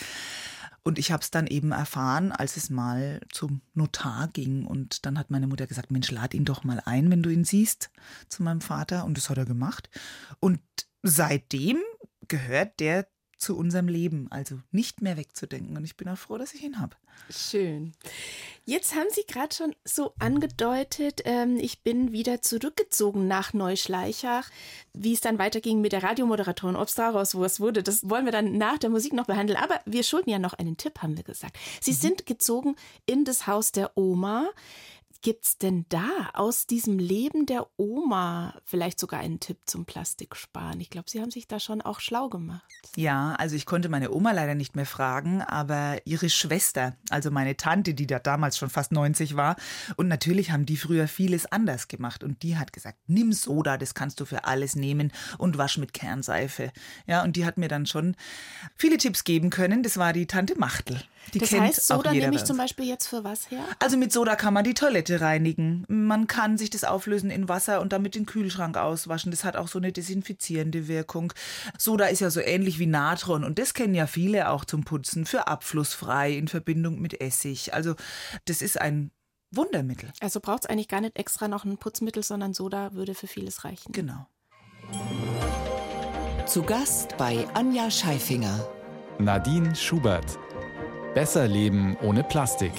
Und 0.85 0.99
ich 0.99 1.13
habe 1.13 1.23
es 1.23 1.31
dann 1.31 1.47
eben 1.47 1.71
erfahren, 1.71 2.33
als 2.33 2.57
es 2.57 2.69
mal 2.69 3.21
zum 3.31 3.61
Notar 3.75 4.29
ging. 4.29 4.67
Und 4.67 5.07
dann 5.07 5.19
hat 5.19 5.31
meine 5.31 5.47
Mutter 5.47 5.67
gesagt, 5.67 5.91
Mensch, 5.91 6.11
lad 6.11 6.35
ihn 6.35 6.45
doch 6.45 6.65
mal 6.65 6.83
ein, 6.85 7.11
wenn 7.11 7.23
du 7.23 7.31
ihn 7.31 7.45
siehst, 7.45 7.91
zu 8.29 8.43
meinem 8.43 8.61
Vater. 8.61 9.05
Und 9.05 9.17
das 9.17 9.31
hat 9.31 9.39
er 9.39 9.45
gemacht. 9.45 9.89
Und 10.41 10.61
seitdem 11.03 11.79
gehört 12.27 12.81
der 12.81 13.07
zu 13.43 13.57
unserem 13.57 13.89
Leben, 13.89 14.29
also 14.31 14.61
nicht 14.71 15.03
mehr 15.03 15.17
wegzudenken. 15.17 15.77
Und 15.77 15.85
ich 15.85 15.97
bin 15.97 16.09
auch 16.09 16.17
froh, 16.17 16.39
dass 16.39 16.55
ich 16.55 16.63
ihn 16.63 16.79
habe. 16.79 16.95
Schön. 17.29 17.93
Jetzt 18.65 18.95
haben 18.95 19.09
Sie 19.11 19.25
gerade 19.27 19.55
schon 19.55 19.75
so 19.85 20.15
angedeutet, 20.21 21.23
ähm, 21.25 21.57
ich 21.59 21.83
bin 21.83 22.13
wieder 22.13 22.41
zurückgezogen 22.41 23.27
nach 23.27 23.53
Neuschleichach. 23.53 24.49
Wie 24.93 25.13
es 25.13 25.21
dann 25.21 25.39
weiterging 25.39 25.81
mit 25.81 25.93
der 25.93 26.05
Radiomoderatorin, 26.05 26.77
ob 26.77 26.87
es 26.87 26.95
daraus 26.95 27.35
was 27.35 27.59
wurde, 27.59 27.83
das 27.83 28.09
wollen 28.09 28.25
wir 28.27 28.33
dann 28.33 28.57
nach 28.59 28.79
der 28.79 28.91
Musik 28.91 29.13
noch 29.13 29.27
behandeln. 29.27 29.59
Aber 29.59 29.81
wir 29.87 30.05
schulden 30.05 30.31
ja 30.31 30.39
noch 30.39 30.55
einen 30.55 30.77
Tipp, 30.77 31.03
haben 31.03 31.17
wir 31.17 31.25
gesagt. 31.25 31.59
Sie 31.81 31.93
mhm. 31.93 31.97
sind 31.97 32.27
gezogen 32.27 32.77
in 33.07 33.25
das 33.25 33.49
Haus 33.49 33.73
der 33.73 33.97
Oma 33.97 34.51
gibt's 35.23 35.57
denn 35.57 35.87
da 35.89 36.31
aus 36.35 36.67
diesem 36.67 36.99
Leben 36.99 37.47
der 37.47 37.67
Oma 37.77 38.55
vielleicht 38.65 38.99
sogar 39.01 39.21
einen 39.21 39.41
Tipp 39.41 39.59
zum 39.67 39.85
Plastiksparen? 39.85 40.81
Ich 40.81 40.91
glaube, 40.91 41.09
Sie 41.09 41.21
haben 41.21 41.31
sich 41.31 41.49
da 41.49 41.61
schon 41.61 41.81
auch 41.81 42.01
schlau 42.01 42.29
gemacht. 42.29 42.63
Ja, 42.97 43.35
also 43.39 43.57
ich 43.57 43.65
konnte 43.65 43.89
meine 43.89 44.13
Oma 44.13 44.33
leider 44.33 44.55
nicht 44.55 44.77
mehr 44.77 44.87
fragen, 44.87 45.41
aber 45.41 45.99
ihre 46.05 46.29
Schwester, 46.29 46.97
also 47.11 47.31
meine 47.31 47.57
Tante, 47.57 47.95
die 47.95 48.07
da 48.07 48.19
damals 48.19 48.59
schon 48.59 48.71
fast 48.71 48.93
90 48.93 49.37
war, 49.37 49.57
und 49.97 50.09
natürlich 50.09 50.51
haben 50.51 50.67
die 50.67 50.77
früher 50.77 51.09
vieles 51.09 51.47
anders 51.47 51.89
gemacht 51.89 52.25
und 52.25 52.43
die 52.43 52.59
hat 52.59 52.73
gesagt, 52.73 52.99
nimm 53.07 53.33
Soda, 53.33 53.79
das 53.79 53.95
kannst 53.95 54.21
du 54.21 54.25
für 54.25 54.45
alles 54.45 54.77
nehmen 54.77 55.13
und 55.39 55.57
wasch 55.59 55.79
mit 55.79 55.95
Kernseife. 55.95 56.73
Ja, 57.07 57.23
und 57.23 57.37
die 57.37 57.47
hat 57.47 57.57
mir 57.57 57.69
dann 57.69 57.87
schon 57.87 58.17
viele 58.77 58.99
Tipps 58.99 59.25
geben 59.25 59.51
können. 59.51 59.83
Das 59.83 59.97
war 59.97 60.13
die 60.13 60.27
Tante 60.27 60.59
Machtel. 60.59 61.03
Die 61.35 61.39
das 61.39 61.51
kennt 61.51 61.63
heißt, 61.63 61.87
Soda 61.87 62.13
nehme 62.13 62.35
ich 62.35 62.45
zum 62.45 62.57
Beispiel 62.57 62.87
jetzt 62.87 63.07
für 63.07 63.25
was 63.25 63.51
her? 63.51 63.65
Also 63.79 63.97
mit 63.97 64.13
Soda 64.13 64.35
kann 64.35 64.53
man 64.53 64.65
die 64.65 64.75
Toilette 64.75 65.12
reinigen. 65.21 65.85
Man 65.89 66.27
kann 66.27 66.59
sich 66.59 66.71
das 66.71 66.85
auflösen 66.85 67.31
in 67.31 67.49
Wasser 67.49 67.81
und 67.81 67.93
damit 67.93 68.15
den 68.15 68.27
Kühlschrank 68.27 68.77
auswaschen. 68.77 69.31
Das 69.31 69.45
hat 69.45 69.57
auch 69.57 69.69
so 69.69 69.79
eine 69.79 69.93
desinfizierende 69.93 70.89
Wirkung. 70.89 71.33
Soda 71.79 72.07
ist 72.07 72.21
ja 72.21 72.31
so 72.31 72.41
ähnlich 72.41 72.79
wie 72.79 72.87
Natron 72.87 73.45
und 73.45 73.59
das 73.59 73.75
kennen 73.75 73.95
ja 73.95 74.07
viele 74.07 74.49
auch 74.51 74.65
zum 74.65 74.85
Putzen 74.85 75.27
für 75.27 75.47
abflussfrei 75.47 76.33
in 76.33 76.49
Verbindung 76.49 77.01
mit 77.01 77.21
Essig. 77.21 77.75
Also 77.75 77.95
das 78.47 78.63
ist 78.63 78.81
ein 78.81 79.11
Wundermittel. 79.51 80.11
Also 80.21 80.41
braucht 80.41 80.65
es 80.65 80.71
eigentlich 80.71 80.89
gar 80.89 81.01
nicht 81.01 81.19
extra 81.19 81.47
noch 81.49 81.65
ein 81.65 81.77
Putzmittel, 81.77 82.23
sondern 82.23 82.55
Soda 82.55 82.95
würde 82.95 83.15
für 83.15 83.27
vieles 83.27 83.65
reichen. 83.65 83.93
Genau. 83.93 84.27
Zu 86.47 86.63
Gast 86.63 87.17
bei 87.19 87.47
Anja 87.55 87.91
Scheifinger. 87.91 88.67
Nadine 89.19 89.77
Schubert. 89.77 90.39
Besser 91.15 91.47
leben 91.47 91.97
ohne 92.03 92.25
Plastik. 92.25 92.73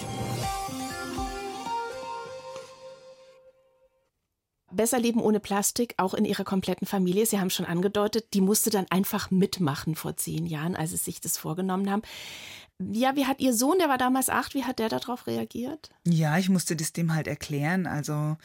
Besser 4.73 4.99
leben 4.99 5.21
ohne 5.21 5.39
Plastik, 5.39 5.93
auch 5.97 6.13
in 6.13 6.25
ihrer 6.25 6.43
kompletten 6.43 6.87
Familie. 6.87 7.25
Sie 7.25 7.39
haben 7.39 7.49
schon 7.49 7.65
angedeutet, 7.65 8.33
die 8.33 8.41
musste 8.41 8.69
dann 8.69 8.85
einfach 8.89 9.31
mitmachen 9.31 9.95
vor 9.95 10.17
zehn 10.17 10.45
Jahren, 10.45 10.75
als 10.75 10.91
sie 10.91 10.97
sich 10.97 11.21
das 11.21 11.37
vorgenommen 11.37 11.89
haben. 11.89 12.01
Ja, 12.79 13.15
wie 13.15 13.25
hat 13.25 13.39
Ihr 13.39 13.53
Sohn, 13.53 13.77
der 13.79 13.89
war 13.89 13.97
damals 13.97 14.29
acht, 14.29 14.55
wie 14.55 14.63
hat 14.63 14.79
der 14.79 14.89
darauf 14.89 15.27
reagiert? 15.27 15.89
Ja, 16.05 16.37
ich 16.37 16.49
musste 16.49 16.75
das 16.75 16.91
dem 16.91 17.13
halt 17.13 17.27
erklären. 17.27 17.85
Also, 17.85 18.35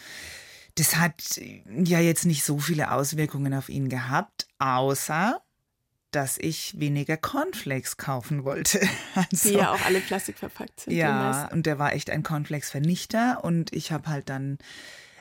das 0.75 0.97
hat 0.97 1.41
ja 1.67 1.99
jetzt 2.01 2.27
nicht 2.27 2.45
so 2.45 2.59
viele 2.59 2.93
Auswirkungen 2.93 3.55
auf 3.55 3.69
ihn 3.69 3.89
gehabt, 3.89 4.47
außer 4.59 5.41
dass 6.11 6.39
ich 6.39 6.79
weniger 6.79 7.17
Cornflakes 7.17 7.97
kaufen 7.97 8.45
wollte. 8.45 8.81
Also, 9.15 9.49
Die 9.49 9.57
ja 9.57 9.73
auch 9.73 9.85
alle 9.85 10.01
plastikverpackt 10.01 10.81
sind. 10.81 10.95
Ja, 10.95 11.49
und 11.53 11.67
der 11.67 11.79
war 11.79 11.93
echt 11.93 12.09
ein 12.11 12.23
Cornflakes-Vernichter 12.23 13.43
und 13.43 13.73
ich 13.73 13.91
habe 13.91 14.09
halt 14.09 14.29
dann 14.29 14.59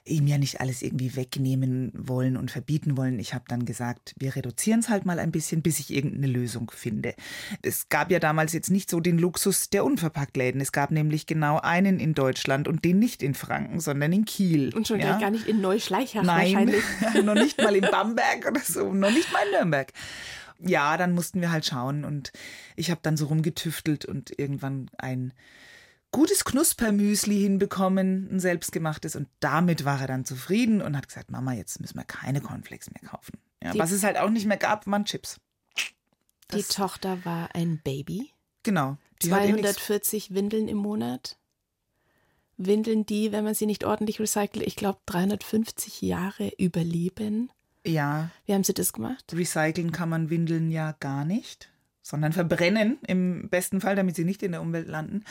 ihm 0.08 0.28
ja 0.28 0.38
nicht 0.38 0.62
alles 0.62 0.82
irgendwie 0.82 1.16
wegnehmen 1.16 1.92
wollen 1.94 2.38
und 2.38 2.52
verbieten 2.52 2.98
wollen. 2.98 3.20
Ich 3.20 3.34
habe 3.34 3.46
dann 3.48 3.66
gesagt, 3.66 4.14
wir 4.18 4.36
reduzieren 4.36 4.80
es 4.80 4.90
halt 4.90 5.06
mal 5.06 5.20
ein 5.20 5.32
bisschen, 5.32 5.62
bis 5.62 5.80
ich 5.80 5.94
irgendeine 5.94 6.28
Lösung 6.28 6.72
finde. 6.74 7.14
Es 7.62 7.90
gab 7.90 8.12
ja 8.12 8.20
damals 8.20 8.54
jetzt 8.54 8.70
nicht 8.70 8.90
so 8.90 9.00
den 9.00 9.18
Luxus 9.18 9.70
der 9.70 9.86
Unverpacktläden. 9.86 10.62
Es 10.62 10.72
gab 10.72 10.92
nämlich 10.92 11.26
genau 11.26 11.60
einen 11.60 12.00
in 12.00 12.14
Deutschland 12.14 12.68
und 12.68 12.86
den 12.86 13.00
nicht 13.00 13.22
in 13.22 13.34
Franken, 13.34 13.80
sondern 13.80 14.12
in 14.14 14.26
Kiel. 14.26 14.74
Und 14.76 14.88
schon 14.88 15.00
ja? 15.00 15.18
gar 15.20 15.32
nicht 15.32 15.48
in 15.48 15.62
Neuschleichach 15.62 16.24
Nein, 16.24 16.54
wahrscheinlich. 16.54 16.84
noch 17.24 17.36
nicht 17.36 17.62
mal 17.62 17.76
in 17.76 17.82
Bamberg 17.90 18.48
oder 18.48 18.62
so, 18.62 18.94
noch 18.94 19.12
nicht 19.12 19.32
mal 19.32 19.44
in 19.46 19.52
Nürnberg. 19.52 19.92
Ja, 20.60 20.98
dann 20.98 21.14
mussten 21.14 21.42
wir 21.42 21.52
halt 21.52 21.66
schauen 21.66 22.04
und 22.04 22.32
ich 22.76 22.90
habe 22.90 23.00
dann 23.04 23.16
so 23.16 23.28
rumgetüftelt 23.28 24.06
und 24.06 24.38
irgendwann 24.40 24.90
ein 24.98 25.34
gutes 26.12 26.46
Knuspermüsli 26.46 27.40
hinbekommen, 27.40 28.30
ein 28.32 28.40
selbstgemachtes. 28.40 29.16
Und 29.16 29.28
damit 29.40 29.86
war 29.86 30.02
er 30.02 30.08
dann 30.08 30.26
zufrieden 30.26 30.82
und 30.82 30.96
hat 30.96 31.08
gesagt, 31.08 31.32
Mama, 31.32 31.54
jetzt 31.54 31.80
müssen 31.80 31.98
wir 31.98 32.06
keine 32.06 32.42
Cornflakes 32.42 32.92
mehr 32.92 33.10
kaufen. 33.10 33.38
Ja, 33.64 33.78
was 33.78 33.92
es 33.92 34.04
halt 34.04 34.18
auch 34.18 34.30
nicht 34.30 34.46
mehr 34.46 34.58
gab, 34.58 34.88
waren 34.88 35.06
Chips. 35.06 35.40
Die 36.54 36.64
Tochter 36.64 37.24
war 37.26 37.54
ein 37.56 37.82
Baby. 37.84 38.32
Genau. 38.64 38.98
Die 39.22 39.30
240 39.30 40.34
Windeln 40.34 40.68
im 40.68 40.78
Monat. 40.78 41.38
Windeln, 42.58 43.06
die, 43.06 43.32
wenn 43.32 43.44
man 43.44 43.54
sie 43.54 43.66
nicht 43.66 43.84
ordentlich 43.84 44.20
recycelt, 44.20 44.66
ich 44.66 44.76
glaube 44.76 45.00
350 45.06 46.02
Jahre 46.02 46.52
überleben. 46.58 47.52
Ja. 47.86 48.30
Wie 48.46 48.54
haben 48.54 48.64
Sie 48.64 48.74
das 48.74 48.94
gemacht? 48.94 49.34
Recyceln 49.34 49.92
kann 49.92 50.10
man 50.10 50.30
Windeln 50.30 50.72
ja 50.72 50.94
gar 51.00 51.24
nicht, 51.24 51.70
sondern 52.02 52.34
verbrennen 52.34 52.98
im 53.08 53.50
besten 53.50 53.80
Fall, 53.80 53.96
damit 53.96 54.16
sie 54.16 54.26
nicht 54.26 54.44
in 54.44 54.52
der 54.52 54.62
Umwelt 54.62 54.88
landen. 54.88 55.24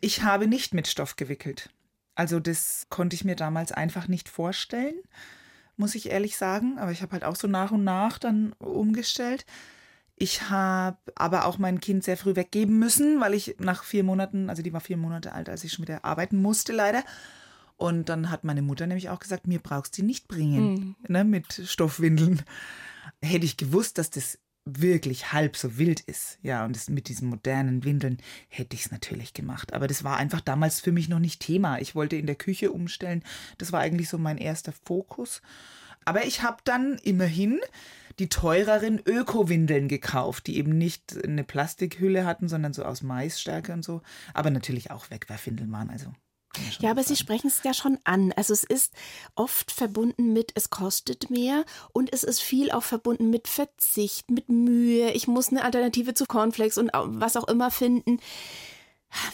Ich 0.00 0.22
habe 0.22 0.46
nicht 0.46 0.74
mit 0.74 0.86
Stoff 0.86 1.16
gewickelt. 1.16 1.70
Also 2.14 2.40
das 2.40 2.86
konnte 2.88 3.14
ich 3.14 3.24
mir 3.24 3.36
damals 3.36 3.72
einfach 3.72 4.08
nicht 4.08 4.28
vorstellen, 4.28 4.94
muss 5.76 5.94
ich 5.94 6.10
ehrlich 6.10 6.36
sagen. 6.36 6.78
Aber 6.78 6.90
ich 6.90 7.02
habe 7.02 7.12
halt 7.12 7.24
auch 7.24 7.36
so 7.36 7.46
nach 7.46 7.70
und 7.70 7.84
nach 7.84 8.18
dann 8.18 8.52
umgestellt. 8.54 9.46
Ich 10.16 10.50
habe 10.50 10.98
aber 11.14 11.44
auch 11.44 11.58
mein 11.58 11.80
Kind 11.80 12.02
sehr 12.02 12.16
früh 12.16 12.34
weggeben 12.34 12.78
müssen, 12.78 13.20
weil 13.20 13.34
ich 13.34 13.56
nach 13.60 13.84
vier 13.84 14.02
Monaten, 14.02 14.50
also 14.50 14.62
die 14.62 14.72
war 14.72 14.80
vier 14.80 14.96
Monate 14.96 15.32
alt, 15.32 15.48
als 15.48 15.62
ich 15.62 15.72
schon 15.72 15.84
wieder 15.84 16.04
arbeiten 16.04 16.42
musste, 16.42 16.72
leider. 16.72 17.04
Und 17.76 18.08
dann 18.08 18.28
hat 18.30 18.42
meine 18.42 18.62
Mutter 18.62 18.88
nämlich 18.88 19.10
auch 19.10 19.20
gesagt, 19.20 19.46
mir 19.46 19.60
brauchst 19.60 19.96
du 19.96 20.04
nicht 20.04 20.26
bringen, 20.26 20.74
mhm. 20.74 20.96
ne, 21.06 21.22
mit 21.22 21.62
Stoffwindeln. 21.64 22.42
Hätte 23.22 23.44
ich 23.44 23.56
gewusst, 23.56 23.98
dass 23.98 24.10
das 24.10 24.40
wirklich 24.76 25.32
halb 25.32 25.56
so 25.56 25.78
wild 25.78 26.00
ist, 26.00 26.38
ja, 26.42 26.64
und 26.64 26.74
das 26.74 26.88
mit 26.88 27.08
diesen 27.08 27.28
modernen 27.28 27.84
Windeln 27.84 28.18
hätte 28.48 28.74
ich 28.74 28.86
es 28.86 28.90
natürlich 28.90 29.34
gemacht. 29.34 29.72
Aber 29.72 29.86
das 29.86 30.04
war 30.04 30.16
einfach 30.16 30.40
damals 30.40 30.80
für 30.80 30.92
mich 30.92 31.08
noch 31.08 31.18
nicht 31.18 31.40
Thema. 31.40 31.80
Ich 31.80 31.94
wollte 31.94 32.16
in 32.16 32.26
der 32.26 32.36
Küche 32.36 32.72
umstellen. 32.72 33.22
Das 33.58 33.72
war 33.72 33.80
eigentlich 33.80 34.08
so 34.08 34.18
mein 34.18 34.38
erster 34.38 34.72
Fokus. 34.72 35.42
Aber 36.04 36.24
ich 36.24 36.42
habe 36.42 36.58
dann 36.64 36.98
immerhin 37.02 37.60
die 38.18 38.28
teureren 38.28 39.00
Öko-Windeln 39.04 39.88
gekauft, 39.88 40.46
die 40.46 40.56
eben 40.56 40.76
nicht 40.76 41.22
eine 41.22 41.44
Plastikhülle 41.44 42.26
hatten, 42.26 42.48
sondern 42.48 42.72
so 42.72 42.84
aus 42.84 43.02
Maisstärke 43.02 43.72
und 43.72 43.84
so. 43.84 44.02
Aber 44.34 44.50
natürlich 44.50 44.90
auch 44.90 45.10
Wegwerfwindeln 45.10 45.70
waren. 45.70 45.90
Also 45.90 46.12
ja, 46.80 46.90
aber 46.90 47.02
Sie 47.02 47.16
sprechen 47.16 47.48
es 47.48 47.62
ja 47.62 47.74
schon 47.74 47.98
an. 48.04 48.32
Also 48.36 48.52
es 48.52 48.64
ist 48.64 48.92
oft 49.34 49.72
verbunden 49.72 50.32
mit, 50.32 50.52
es 50.54 50.70
kostet 50.70 51.30
mehr 51.30 51.64
und 51.92 52.12
es 52.12 52.24
ist 52.24 52.40
viel 52.40 52.70
auch 52.70 52.82
verbunden 52.82 53.30
mit 53.30 53.48
Verzicht, 53.48 54.30
mit 54.30 54.48
Mühe. 54.48 55.10
Ich 55.12 55.28
muss 55.28 55.48
eine 55.48 55.64
Alternative 55.64 56.14
zu 56.14 56.26
Cornflakes 56.26 56.78
und 56.78 56.90
was 56.92 57.36
auch 57.36 57.48
immer 57.48 57.70
finden. 57.70 58.20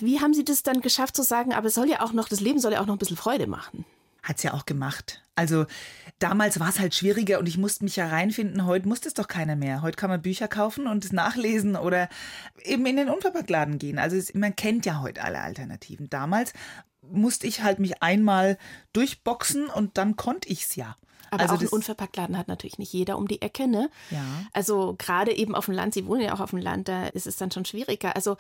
Wie 0.01 0.21
haben 0.21 0.35
Sie 0.35 0.45
das 0.45 0.63
dann 0.63 0.81
geschafft 0.81 1.17
zu 1.17 1.23
sagen, 1.23 1.53
aber 1.53 1.67
es 1.69 1.75
soll 1.75 1.89
ja 1.89 2.01
auch 2.01 2.13
noch, 2.13 2.29
das 2.29 2.41
Leben 2.41 2.61
soll 2.61 2.73
ja 2.73 2.81
auch 2.81 2.87
noch 2.87 2.95
ein 2.95 2.99
bisschen 2.99 3.17
Freude 3.17 3.47
machen? 3.47 3.85
Hat 4.23 4.39
es 4.39 4.43
ja 4.43 4.55
auch 4.55 4.65
gemacht. 4.65 5.23
Also 5.35 5.67
damals 6.19 6.61
war 6.61 6.69
es 6.69 6.79
halt 6.79 6.95
schwieriger 6.95 7.39
und 7.39 7.47
ich 7.47 7.59
musste 7.59 7.85
mich 7.85 7.97
ja 7.97 8.07
reinfinden. 8.07 8.65
Heute 8.65 8.89
muss 8.89 9.05
es 9.05 9.15
doch 9.15 9.29
keiner 9.29 9.57
mehr. 9.57 9.83
Heute 9.83 9.97
kann 9.97 10.11
man 10.11 10.23
Bücher 10.23 10.49
kaufen 10.49 10.87
und 10.87 11.05
es 11.05 11.13
nachlesen 11.13 11.77
oder 11.77 12.09
eben 12.63 12.87
in 12.87 12.97
den 12.97 13.11
Unverpacktladen 13.11 13.79
gehen. 13.79 13.99
Also 13.99 14.17
es, 14.17 14.33
man 14.33 14.57
kennt 14.57 14.87
ja 14.87 15.03
heute 15.03 15.23
alle 15.23 15.41
Alternativen. 15.41 16.09
Damals 16.09 16.53
musste 17.11 17.47
ich 17.47 17.63
halt 17.63 17.79
mich 17.79 18.03
einmal 18.03 18.59
durchboxen 18.93 19.67
und 19.67 19.99
dann 19.99 20.17
konnte 20.17 20.49
ich 20.49 20.63
es 20.63 20.77
ja. 20.77 20.97
Aber 21.31 21.43
also 21.43 21.55
auch 21.55 21.61
ein 21.61 21.69
Unverpacktladen 21.69 22.39
hat 22.39 22.49
natürlich 22.49 22.79
nicht 22.79 22.93
jeder 22.93 23.19
um 23.19 23.27
die 23.27 23.43
Ecke, 23.43 23.67
ne? 23.67 23.91
Ja. 24.11 24.25
Also 24.53 24.95
gerade 24.99 25.37
eben 25.37 25.55
auf 25.55 25.67
dem 25.67 25.75
Land, 25.75 25.95
Sie 25.95 26.07
wohnen 26.07 26.23
ja 26.23 26.35
auch 26.35 26.41
auf 26.41 26.51
dem 26.51 26.61
Land, 26.61 26.89
da 26.89 27.07
ist 27.09 27.27
es 27.27 27.37
dann 27.37 27.51
schon 27.51 27.65
schwieriger. 27.65 28.15
Also 28.15 28.37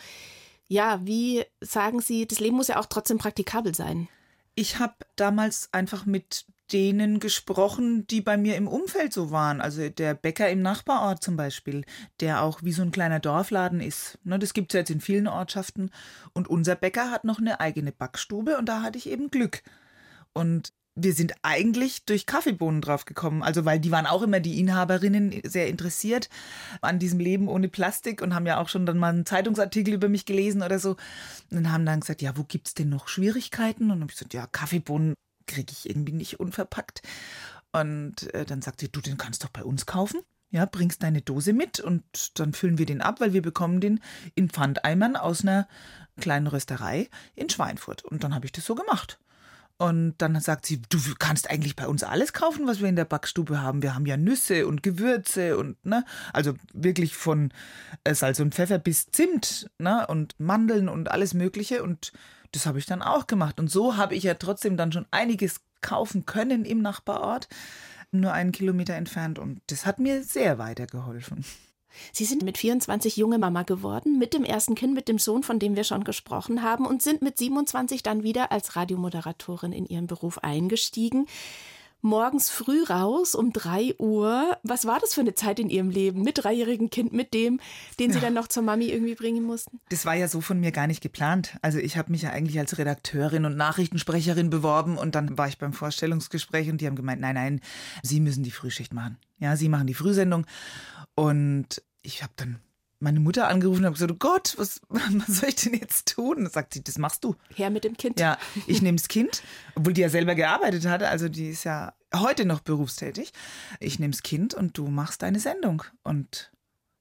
ja, 0.69 1.01
wie 1.05 1.45
sagen 1.61 2.01
Sie, 2.01 2.27
das 2.27 2.41
Leben 2.41 2.57
muss 2.57 2.69
ja 2.69 2.79
auch 2.79 2.87
trotzdem 2.87 3.19
praktikabel 3.19 3.75
sein. 3.75 4.09
Ich 4.55 4.79
habe 4.79 4.95
damals 5.17 5.69
einfach 5.73 6.07
mit 6.07 6.47
denen 6.73 7.21
gesprochen, 7.21 8.07
die 8.07 8.21
bei 8.21 8.37
mir 8.37 8.57
im 8.57 8.69
Umfeld 8.69 9.13
so 9.13 9.31
waren. 9.31 9.61
Also 9.61 9.89
der 9.89 10.15
Bäcker 10.15 10.49
im 10.49 10.63
Nachbarort 10.63 11.23
zum 11.23 11.37
Beispiel, 11.37 11.85
der 12.21 12.43
auch 12.43 12.63
wie 12.63 12.73
so 12.73 12.83
ein 12.83 12.91
kleiner 12.91 13.21
Dorfladen 13.21 13.81
ist. 13.81 14.19
Ne, 14.25 14.39
das 14.39 14.55
gibt 14.55 14.73
es 14.73 14.79
jetzt 14.79 14.91
in 14.91 15.01
vielen 15.01 15.29
Ortschaften. 15.29 15.91
Und 16.33 16.49
unser 16.49 16.75
Bäcker 16.75 17.11
hat 17.11 17.25
noch 17.25 17.39
eine 17.39 17.61
eigene 17.61 17.93
Backstube 17.93 18.57
und 18.59 18.69
da 18.69 18.83
hatte 18.83 18.99
ich 18.99 19.09
eben 19.09 19.31
Glück. 19.31 19.63
Und 20.33 20.73
wir 20.97 21.13
sind 21.13 21.35
eigentlich 21.43 22.05
durch 22.05 22.25
Kaffeebohnen 22.25 22.81
draufgekommen. 22.81 23.43
Also, 23.43 23.65
weil 23.65 23.81
die 23.81 23.91
waren 23.91 24.07
auch 24.07 24.23
immer 24.23 24.41
die 24.41 24.61
Inhaberinnen 24.61 25.41
sehr 25.45 25.69
interessiert 25.69 26.29
an 26.83 26.99
diesem 26.99 27.19
Leben 27.19 27.49
ohne 27.49 27.69
Plastik 27.69 28.23
und 28.23 28.35
haben 28.35 28.47
ja 28.47 28.61
auch 28.61 28.69
schon 28.69 28.87
dann 28.87 28.99
mal 28.99 29.13
einen 29.13 29.27
Zeitungsartikel 29.27 29.95
über 29.95 30.09
mich 30.09 30.25
gelesen 30.25 30.63
oder 30.63 30.79
so. 30.79 30.97
Und 31.51 31.71
haben 31.73 31.85
dann 31.85 32.01
gesagt, 32.01 32.23
ja, 32.23 32.37
wo 32.37 32.45
gibt 32.45 32.69
es 32.69 32.75
denn 32.75 32.91
noch 32.91 33.09
Schwierigkeiten? 33.09 33.85
Und 33.85 33.91
dann 33.91 34.01
habe 34.03 34.13
ich 34.13 34.19
gesagt, 34.19 34.35
ja, 34.35 34.47
Kaffeebohnen 34.47 35.15
kriege 35.47 35.73
ich 35.73 35.89
irgendwie 35.89 36.13
nicht 36.13 36.41
unverpackt. 36.41 37.03
Und 37.73 38.33
äh, 38.35 38.45
dann 38.45 38.63
sagt 38.63 38.81
sie, 38.81 38.89
du, 38.89 39.01
den 39.01 39.19
kannst 39.19 39.45
doch 39.45 39.51
bei 39.51 39.65
uns 39.65 39.87
kaufen. 39.87 40.21
Ja, 40.51 40.67
bringst 40.67 41.03
deine 41.03 41.21
Dose 41.21 41.53
mit 41.53 41.81
und 41.81 42.39
dann 42.39 42.53
füllen 42.53 42.79
wir 42.79 42.87
den 42.87 43.01
ab, 43.01 43.21
weil 43.21 43.33
wir 43.33 43.43
bekommen 43.43 43.81
den 43.81 43.99
in 44.37 44.49
Pfandeimern 44.49 45.17
aus 45.17 45.43
einer 45.43 45.67
kleinen 46.21 46.47
Rösterei 46.47 47.09
in 47.35 47.51
Schweinfurt. 47.51 48.05
Und 48.05 48.23
dann 48.23 48.35
habe 48.35 48.47
ich 48.47 48.53
das 48.53 48.65
so 48.65 48.77
gemacht. 48.77 49.19
Und 49.77 50.15
dann 50.19 50.39
sagt 50.41 50.67
sie, 50.67 50.81
du 50.83 50.99
kannst 51.19 51.51
eigentlich 51.51 51.75
bei 51.75 51.89
uns 51.89 52.05
alles 52.05 52.33
kaufen, 52.33 52.69
was 52.69 52.81
wir 52.81 52.89
in 52.89 52.95
der 52.95 53.05
Backstube 53.05 53.61
haben. 53.61 53.83
Wir 53.83 53.97
haben 53.97 54.07
ja 54.07 54.17
Nüsse 54.17 54.69
und 54.69 54.85
Gewürze 54.85 55.59
und, 55.59 55.85
ne, 55.85 56.05
also 56.33 56.55
wirklich 56.73 57.17
von 57.17 57.53
äh, 58.05 58.15
Salz 58.15 58.39
und 58.39 58.55
Pfeffer 58.55 58.79
bis 58.79 59.07
Zimt, 59.11 59.69
ne, 59.79 60.07
und 60.07 60.39
Mandeln 60.39 60.89
und 60.89 61.11
alles 61.11 61.35
Mögliche. 61.35 61.83
Und 61.83 62.13
das 62.55 62.67
habe 62.67 62.79
ich 62.79 62.87
dann 62.87 63.03
auch 63.03 63.27
gemacht. 63.27 63.59
Und 63.59 63.71
so 63.71 63.97
habe 63.97 64.15
ich 64.15 64.23
ja 64.23 64.35
trotzdem 64.35 64.77
dann 64.77 64.93
schon 64.93 65.07
einiges 65.11 65.61
kaufen 65.81 66.25
können 66.25 66.65
im 66.65 66.81
Nachbarort, 66.81 67.49
nur 68.11 68.33
einen 68.33 68.53
Kilometer 68.53 68.95
entfernt. 68.95 69.39
Und 69.39 69.61
das 69.67 69.87
hat 69.87 69.99
mir 69.99 70.23
sehr 70.23 70.59
weitergeholfen. 70.59 71.45
Sie 72.13 72.25
sind 72.25 72.43
mit 72.43 72.59
24 72.59 73.17
junge 73.17 73.39
Mama 73.39 73.63
geworden, 73.63 74.19
mit 74.19 74.35
dem 74.35 74.45
ersten 74.45 74.75
Kind, 74.75 74.95
mit 74.95 75.09
dem 75.09 75.19
Sohn, 75.19 75.43
von 75.43 75.59
dem 75.59 75.77
wir 75.77 75.85
schon 75.85 76.03
gesprochen 76.05 76.63
haben, 76.63 76.87
und 76.87 77.03
sind 77.03 77.23
mit 77.23 77.39
27 77.39 78.03
dann 78.03 78.25
wieder 78.25 78.51
als 78.51 78.75
Radiomoderatorin 78.75 79.73
in 79.73 79.87
ihren 79.87 80.07
Beruf 80.07 80.39
eingestiegen. 80.39 81.27
Morgens 82.05 82.51
früh 82.51 82.83
raus 82.83 83.35
um 83.35 83.55
3 83.55 83.95
Uhr. 83.99 84.59
Was 84.63 84.85
war 84.85 85.01
das 85.01 85.15
für 85.15 85.23
eine 85.23 85.33
Zeit 85.33 85.59
in 85.59 85.71
Ihrem 85.71 85.89
Leben 85.89 86.21
mit 86.21 86.45
dreijährigen 86.45 86.91
Kind, 86.91 87.15
mit 87.15 87.33
dem, 87.33 87.61
den 87.99 88.13
Sie 88.13 88.19
ja. 88.19 88.27
dann 88.27 88.35
noch 88.35 88.47
zur 88.47 88.63
Mami 88.63 88.89
irgendwie 88.89 89.15
bringen 89.15 89.43
mussten? 89.43 89.81
Das 89.89 90.05
war 90.05 90.15
ja 90.15 90.29
so 90.29 90.43
von 90.43 90.61
mir 90.61 90.71
gar 90.71 90.87
nicht 90.87 91.01
geplant. 91.01 91.57
Also 91.63 91.79
ich 91.79 91.97
habe 91.97 92.13
mich 92.13 92.21
ja 92.21 92.29
eigentlich 92.29 92.59
als 92.59 92.77
Redakteurin 92.77 93.47
und 93.47 93.57
Nachrichtensprecherin 93.57 94.51
beworben 94.51 94.99
und 94.99 95.15
dann 95.15 95.39
war 95.39 95.49
ich 95.49 95.57
beim 95.57 95.73
Vorstellungsgespräch 95.73 96.69
und 96.69 96.83
die 96.83 96.87
haben 96.87 96.95
gemeint, 96.95 97.23
nein, 97.23 97.37
nein, 97.37 97.61
Sie 98.03 98.21
müssen 98.21 98.43
die 98.43 98.51
Frühschicht 98.51 98.93
machen. 98.93 99.17
Ja, 99.39 99.57
Sie 99.57 99.71
machen 99.71 99.87
die 99.87 99.95
Frühsendung. 99.95 100.45
Und 101.15 101.83
ich 102.03 102.23
habe 102.23 102.35
dann 102.37 102.61
meine 103.01 103.21
Mutter 103.21 103.49
angerufen 103.49 103.81
und 103.81 103.87
habe 103.87 103.95
gesagt, 103.95 104.13
oh 104.13 104.17
Gott, 104.19 104.55
was, 104.57 104.81
was 104.89 105.37
soll 105.39 105.51
ich 105.51 105.57
denn 105.57 105.75
jetzt 105.75 106.15
tun? 106.15 106.39
Und 106.39 106.53
sagt 106.53 106.75
sie, 106.75 106.83
das 106.83 106.99
machst 106.99 107.25
du. 107.25 107.37
Her 107.55 107.71
mit 107.71 107.85
dem 107.85 107.97
Kind. 107.97 108.21
Ja, 108.21 108.39
ich 108.67 108.83
nehme 108.83 108.97
das 108.97 109.09
Kind, 109.09 109.43
obwohl 109.75 109.93
die 109.93 110.01
ja 110.01 110.09
selber 110.09 110.35
gearbeitet 110.35 110.87
hatte, 110.87 111.09
also 111.09 111.29
die 111.29 111.51
ist 111.51 111.65
ja 111.65 111.95
heute 112.15 112.45
noch 112.45 112.61
berufstätig. 112.61 113.33
Ich 113.81 113.99
nehme 113.99 114.13
das 114.13 114.23
Kind 114.23 114.55
und 114.55 114.79
du 114.79 114.89
machst 114.89 115.23
deine 115.23 115.41
Sendung. 115.41 115.83
Und 116.03 116.53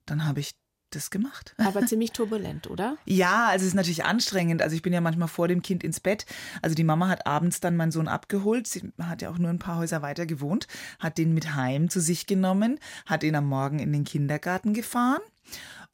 dann 0.05 0.25
habe 0.25 0.39
ich 0.39 0.55
das 0.95 1.09
gemacht. 1.09 1.55
Aber 1.63 1.85
ziemlich 1.85 2.11
turbulent, 2.11 2.69
oder? 2.69 2.97
Ja, 3.05 3.47
also 3.47 3.63
es 3.63 3.69
ist 3.69 3.75
natürlich 3.75 4.05
anstrengend. 4.05 4.61
Also 4.61 4.75
ich 4.75 4.81
bin 4.81 4.93
ja 4.93 5.01
manchmal 5.01 5.27
vor 5.27 5.47
dem 5.47 5.61
Kind 5.61 5.83
ins 5.83 5.99
Bett. 5.99 6.25
Also 6.61 6.75
die 6.75 6.83
Mama 6.83 7.07
hat 7.07 7.25
abends 7.27 7.59
dann 7.59 7.75
meinen 7.75 7.91
Sohn 7.91 8.07
abgeholt. 8.07 8.67
Sie 8.67 8.91
hat 9.01 9.21
ja 9.21 9.29
auch 9.29 9.37
nur 9.37 9.49
ein 9.49 9.59
paar 9.59 9.77
Häuser 9.77 10.01
weiter 10.01 10.25
gewohnt, 10.25 10.67
hat 10.99 11.17
den 11.17 11.33
mit 11.33 11.55
heim 11.55 11.89
zu 11.89 11.99
sich 11.99 12.27
genommen, 12.27 12.79
hat 13.05 13.23
ihn 13.23 13.35
am 13.35 13.45
Morgen 13.45 13.79
in 13.79 13.91
den 13.91 14.03
Kindergarten 14.03 14.73
gefahren 14.73 15.21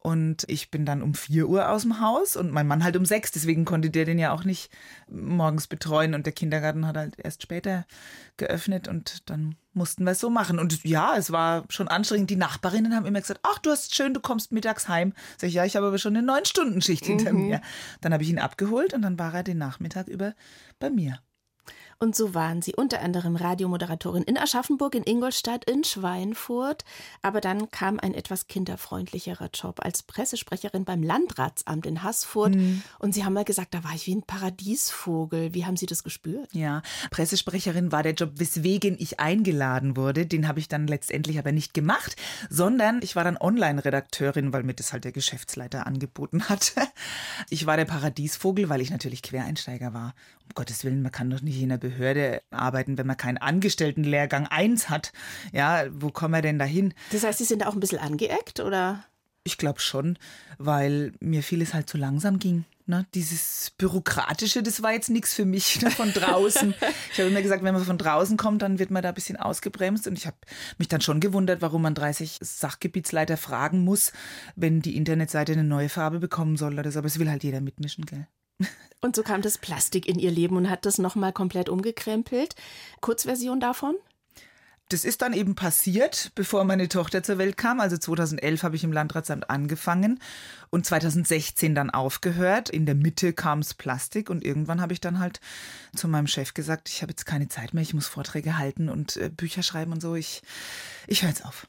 und 0.02 0.46
ich 0.48 0.72
bin 0.72 0.86
dann 0.86 1.02
um 1.02 1.14
4 1.14 1.50
Uhr 1.50 1.70
aus 1.70 1.82
dem 1.82 2.00
Haus 2.00 2.38
und 2.38 2.52
mein 2.52 2.68
Mann 2.68 2.86
halt 2.86 2.96
um 2.96 3.04
6. 3.04 3.34
Deswegen 3.34 3.66
konnte 3.66 3.90
der 3.90 4.06
den 4.06 4.18
ja 4.18 4.32
auch 4.32 4.46
nicht 4.46 4.72
morgens 5.10 5.68
betreuen. 5.68 6.14
Und 6.14 6.26
der 6.26 6.34
Kindergarten 6.34 6.88
hat 6.88 6.96
halt 6.96 7.16
erst 7.20 7.44
später 7.44 7.86
geöffnet 8.38 8.88
und 8.88 9.30
dann 9.30 9.56
mussten 9.74 10.06
wir 10.06 10.12
es 10.12 10.22
so 10.22 10.30
machen. 10.30 10.58
Und 10.58 10.86
ja, 10.86 11.18
es 11.18 11.32
war 11.32 11.66
schon 11.68 11.90
anstrengend. 11.90 12.30
Die 12.30 12.38
Nachbarinnen 12.38 12.96
haben 12.96 13.06
immer 13.06 13.20
gesagt, 13.20 13.42
ach, 13.44 13.60
du 13.60 13.72
hast 13.72 13.94
schön, 13.94 14.14
du 14.14 14.22
kommst 14.22 14.54
mittags 14.54 14.88
heim. 14.88 15.14
Sag 15.38 15.50
ich, 15.50 15.56
ja, 15.56 15.66
ich 15.66 15.76
habe 15.76 15.88
aber 15.88 15.98
schon 15.98 16.16
eine 16.16 16.26
neun 16.26 16.46
Stunden 16.46 16.82
Schicht 16.82 17.06
hinter 17.06 17.34
mhm. 17.34 17.48
mir. 17.48 17.62
Dann 18.00 18.14
habe 18.14 18.24
ich 18.24 18.30
ihn 18.30 18.40
abgeholt 18.40 18.94
und 18.94 19.02
dann 19.02 19.20
war 19.20 19.34
er 19.34 19.44
den 19.44 19.58
Nachmittag 19.58 20.08
über 20.08 20.34
bei 20.80 20.90
mir. 20.90 21.20
Und 22.02 22.16
so 22.16 22.34
waren 22.34 22.62
sie 22.62 22.74
unter 22.76 23.02
anderem 23.02 23.36
Radiomoderatorin 23.36 24.24
in 24.24 24.38
Aschaffenburg, 24.38 24.96
in 24.96 25.04
Ingolstadt, 25.04 25.70
in 25.70 25.84
Schweinfurt. 25.84 26.86
Aber 27.22 27.42
dann 27.42 27.72
kam 27.72 28.00
ein 28.00 28.14
etwas 28.14 28.48
kinderfreundlicherer 28.48 29.50
Job 29.54 29.82
als 29.84 30.04
Pressesprecherin 30.04 30.86
beim 30.86 31.04
Landratsamt 31.04 31.86
in 31.86 32.02
Haßfurt. 32.02 32.56
Mhm. 32.56 32.84
Und 33.00 33.14
Sie 33.14 33.26
haben 33.26 33.34
mal 33.34 33.44
gesagt, 33.44 33.74
da 33.74 33.84
war 33.84 33.94
ich 33.94 34.08
wie 34.08 34.16
ein 34.16 34.24
Paradiesvogel. 34.24 35.54
Wie 35.54 35.66
haben 35.66 35.76
Sie 35.76 35.88
das 35.88 36.04
gespürt? 36.04 36.48
Ja, 36.54 36.84
Pressesprecherin 37.12 37.92
war 37.92 38.02
der 38.02 38.14
Job, 38.14 38.32
weswegen 38.36 38.96
ich 38.98 39.20
eingeladen 39.20 39.98
wurde. 39.98 40.26
Den 40.26 40.48
habe 40.48 40.62
ich 40.62 40.70
dann 40.70 40.88
letztendlich 40.88 41.38
aber 41.38 41.52
nicht 41.52 41.74
gemacht, 41.74 42.16
sondern 42.50 43.02
ich 43.04 43.18
war 43.18 43.26
dann 43.26 43.36
Online-Redakteurin, 43.36 44.54
weil 44.54 44.64
mir 44.64 44.74
das 44.74 44.94
halt 44.94 45.04
der 45.04 45.12
Geschäftsleiter 45.12 45.86
angeboten 45.86 46.44
hat. 46.48 46.76
Ich 47.50 47.66
war 47.66 47.76
der 47.76 47.84
Paradiesvogel, 47.84 48.70
weil 48.70 48.80
ich 48.80 48.90
natürlich 48.90 49.22
Quereinsteiger 49.22 49.94
war. 49.94 50.14
Um 50.50 50.56
Gottes 50.56 50.84
Willen, 50.84 51.04
man 51.04 51.12
kann 51.12 51.30
doch 51.30 51.42
nicht 51.42 51.58
in 51.62 51.72
einer 51.72 51.78
Behörde 51.78 52.42
arbeiten, 52.50 52.98
wenn 52.98 53.06
man 53.06 53.18
keinen 53.18 53.38
Angestelltenlehrgang 53.38 54.48
1 54.48 54.90
hat. 54.90 55.12
Ja, 55.54 55.86
wo 55.92 56.10
kommen 56.10 56.34
wir 56.34 56.42
denn 56.42 56.58
da 56.58 56.66
hin? 56.66 56.94
Das 57.12 57.24
heißt, 57.24 57.38
Sie 57.38 57.46
sind 57.46 57.66
auch 57.66 57.74
ein 57.74 57.80
bisschen 57.80 58.00
angeeckt, 58.00 58.60
oder? 58.60 59.06
Ich 59.44 59.58
glaube 59.60 59.80
schon, 59.80 60.18
weil 60.58 61.14
mir 61.20 61.44
vieles 61.44 61.74
halt 61.76 61.88
zu 61.88 61.98
langsam 61.98 62.40
ging. 62.40 62.66
Ne? 62.88 63.06
Dieses 63.14 63.72
Bürokratische, 63.78 64.64
das 64.64 64.82
war 64.82 64.92
jetzt 64.92 65.12
nichts 65.12 65.36
für 65.36 65.46
mich 65.46 65.80
ne? 65.84 65.92
von 65.92 66.12
draußen. 66.12 66.74
ich 67.14 67.20
habe 67.20 67.30
immer 67.30 67.44
gesagt, 67.44 67.64
wenn 67.64 67.76
man 67.76 67.84
von 67.86 68.00
draußen 68.00 68.36
kommt, 68.36 68.64
dann 68.64 68.80
wird 68.80 68.90
man 68.90 69.04
da 69.04 69.10
ein 69.10 69.16
bisschen 69.16 69.38
ausgebremst. 69.38 70.08
Und 70.08 70.18
ich 70.18 70.26
habe 70.26 70.38
mich 70.80 70.88
dann 70.88 71.00
schon 71.00 71.20
gewundert, 71.20 71.62
warum 71.62 71.84
man 71.84 71.94
30 71.94 72.40
Sachgebietsleiter 72.42 73.38
fragen 73.38 73.84
muss, 73.84 74.12
wenn 74.56 74.82
die 74.82 74.98
Internetseite 74.98 75.52
eine 75.52 75.64
neue 75.64 75.90
Farbe 75.90 76.18
bekommen 76.18 76.58
soll 76.58 76.80
oder 76.80 76.92
so. 76.92 76.98
Aber 76.98 77.08
es 77.08 77.20
will 77.20 77.30
halt 77.30 77.44
jeder 77.44 77.62
mitmischen, 77.62 78.08
gell? 78.08 78.28
Und 79.02 79.16
so 79.16 79.24
kam 79.24 79.42
das 79.42 79.58
Plastik 79.58 80.08
in 80.08 80.20
ihr 80.20 80.32
Leben 80.32 80.58
und 80.58 80.70
hat 80.70 80.86
das 80.86 80.98
nochmal 80.98 81.32
komplett 81.32 81.70
umgekrempelt. 81.70 82.56
Kurzversion 83.00 83.60
davon? 83.60 83.96
Das 84.90 85.06
ist 85.06 85.22
dann 85.22 85.34
eben 85.34 85.54
passiert, 85.54 86.32
bevor 86.34 86.64
meine 86.64 86.90
Tochter 86.90 87.22
zur 87.22 87.38
Welt 87.38 87.58
kam. 87.58 87.80
Also 87.80 87.96
2011 87.96 88.64
habe 88.64 88.76
ich 88.76 88.84
im 88.84 88.92
Landratsamt 88.92 89.48
angefangen 89.48 90.20
und 90.72 90.84
2016 90.84 91.76
dann 91.76 91.92
aufgehört. 91.92 92.72
In 92.72 92.88
der 92.88 92.96
Mitte 92.96 93.32
kam 93.32 93.60
es 93.60 93.76
Plastik 93.76 94.32
und 94.32 94.44
irgendwann 94.44 94.82
habe 94.82 94.94
ich 94.94 95.00
dann 95.00 95.20
halt 95.20 95.42
zu 95.96 96.08
meinem 96.08 96.26
Chef 96.26 96.56
gesagt, 96.56 96.90
ich 96.90 97.04
habe 97.04 97.12
jetzt 97.12 97.28
keine 97.28 97.48
Zeit 97.50 97.76
mehr, 97.76 97.84
ich 97.84 97.94
muss 97.94 98.08
Vorträge 98.08 98.58
halten 98.58 98.90
und 98.90 99.16
äh, 99.18 99.30
Bücher 99.30 99.62
schreiben 99.62 99.94
und 99.94 100.02
so. 100.02 100.16
Ich, 100.16 100.42
ich 101.06 101.22
höre 101.22 101.30
jetzt 101.30 101.46
auf. 101.46 101.68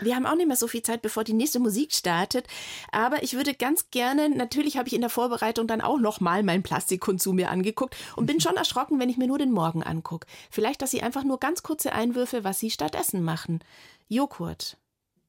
Wir 0.00 0.16
haben 0.16 0.26
auch 0.26 0.36
nicht 0.36 0.46
mehr 0.46 0.56
so 0.56 0.68
viel 0.68 0.82
Zeit, 0.82 1.02
bevor 1.02 1.24
die 1.24 1.32
nächste 1.32 1.60
Musik 1.60 1.92
startet. 1.92 2.46
Aber 2.92 3.22
ich 3.22 3.34
würde 3.34 3.54
ganz 3.54 3.90
gerne, 3.90 4.28
natürlich 4.28 4.76
habe 4.76 4.88
ich 4.88 4.94
in 4.94 5.00
der 5.00 5.10
Vorbereitung 5.10 5.66
dann 5.66 5.80
auch 5.80 5.98
nochmal 5.98 6.42
meinen 6.42 6.62
Plastikkonsum 6.62 7.36
mir 7.36 7.50
angeguckt 7.50 7.96
und 8.16 8.26
bin 8.26 8.40
schon 8.40 8.56
erschrocken, 8.56 8.98
wenn 9.00 9.08
ich 9.08 9.16
mir 9.16 9.26
nur 9.26 9.38
den 9.38 9.52
Morgen 9.52 9.82
angucke. 9.82 10.26
Vielleicht, 10.50 10.82
dass 10.82 10.90
Sie 10.90 11.02
einfach 11.02 11.24
nur 11.24 11.40
ganz 11.40 11.62
kurze 11.62 11.92
Einwürfe, 11.92 12.44
was 12.44 12.58
Sie 12.58 12.70
stattdessen 12.70 13.22
machen. 13.22 13.60
Joghurt. 14.08 14.76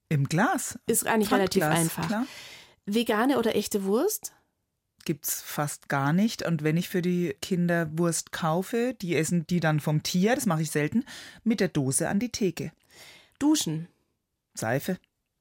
Im 0.09 0.27
Glas. 0.27 0.77
Ist 0.85 1.07
eigentlich 1.07 1.31
relativ 1.31 1.63
einfach. 1.63 2.07
Klar. 2.07 2.27
Vegane 2.85 3.39
oder 3.39 3.55
echte 3.55 3.85
Wurst? 3.85 4.33
Gibt's 5.05 5.41
fast 5.41 5.89
gar 5.89 6.13
nicht. 6.13 6.45
Und 6.45 6.63
wenn 6.63 6.77
ich 6.77 6.89
für 6.89 7.01
die 7.01 7.35
Kinder 7.41 7.89
Wurst 7.97 8.31
kaufe, 8.31 8.95
die 9.01 9.15
essen 9.15 9.45
die 9.47 9.59
dann 9.59 9.79
vom 9.79 10.03
Tier, 10.03 10.35
das 10.35 10.45
mache 10.45 10.63
ich 10.63 10.71
selten, 10.71 11.05
mit 11.43 11.59
der 11.59 11.67
Dose 11.67 12.09
an 12.09 12.19
die 12.19 12.31
Theke. 12.31 12.71
Duschen. 13.39 13.87
Seife 14.55 14.97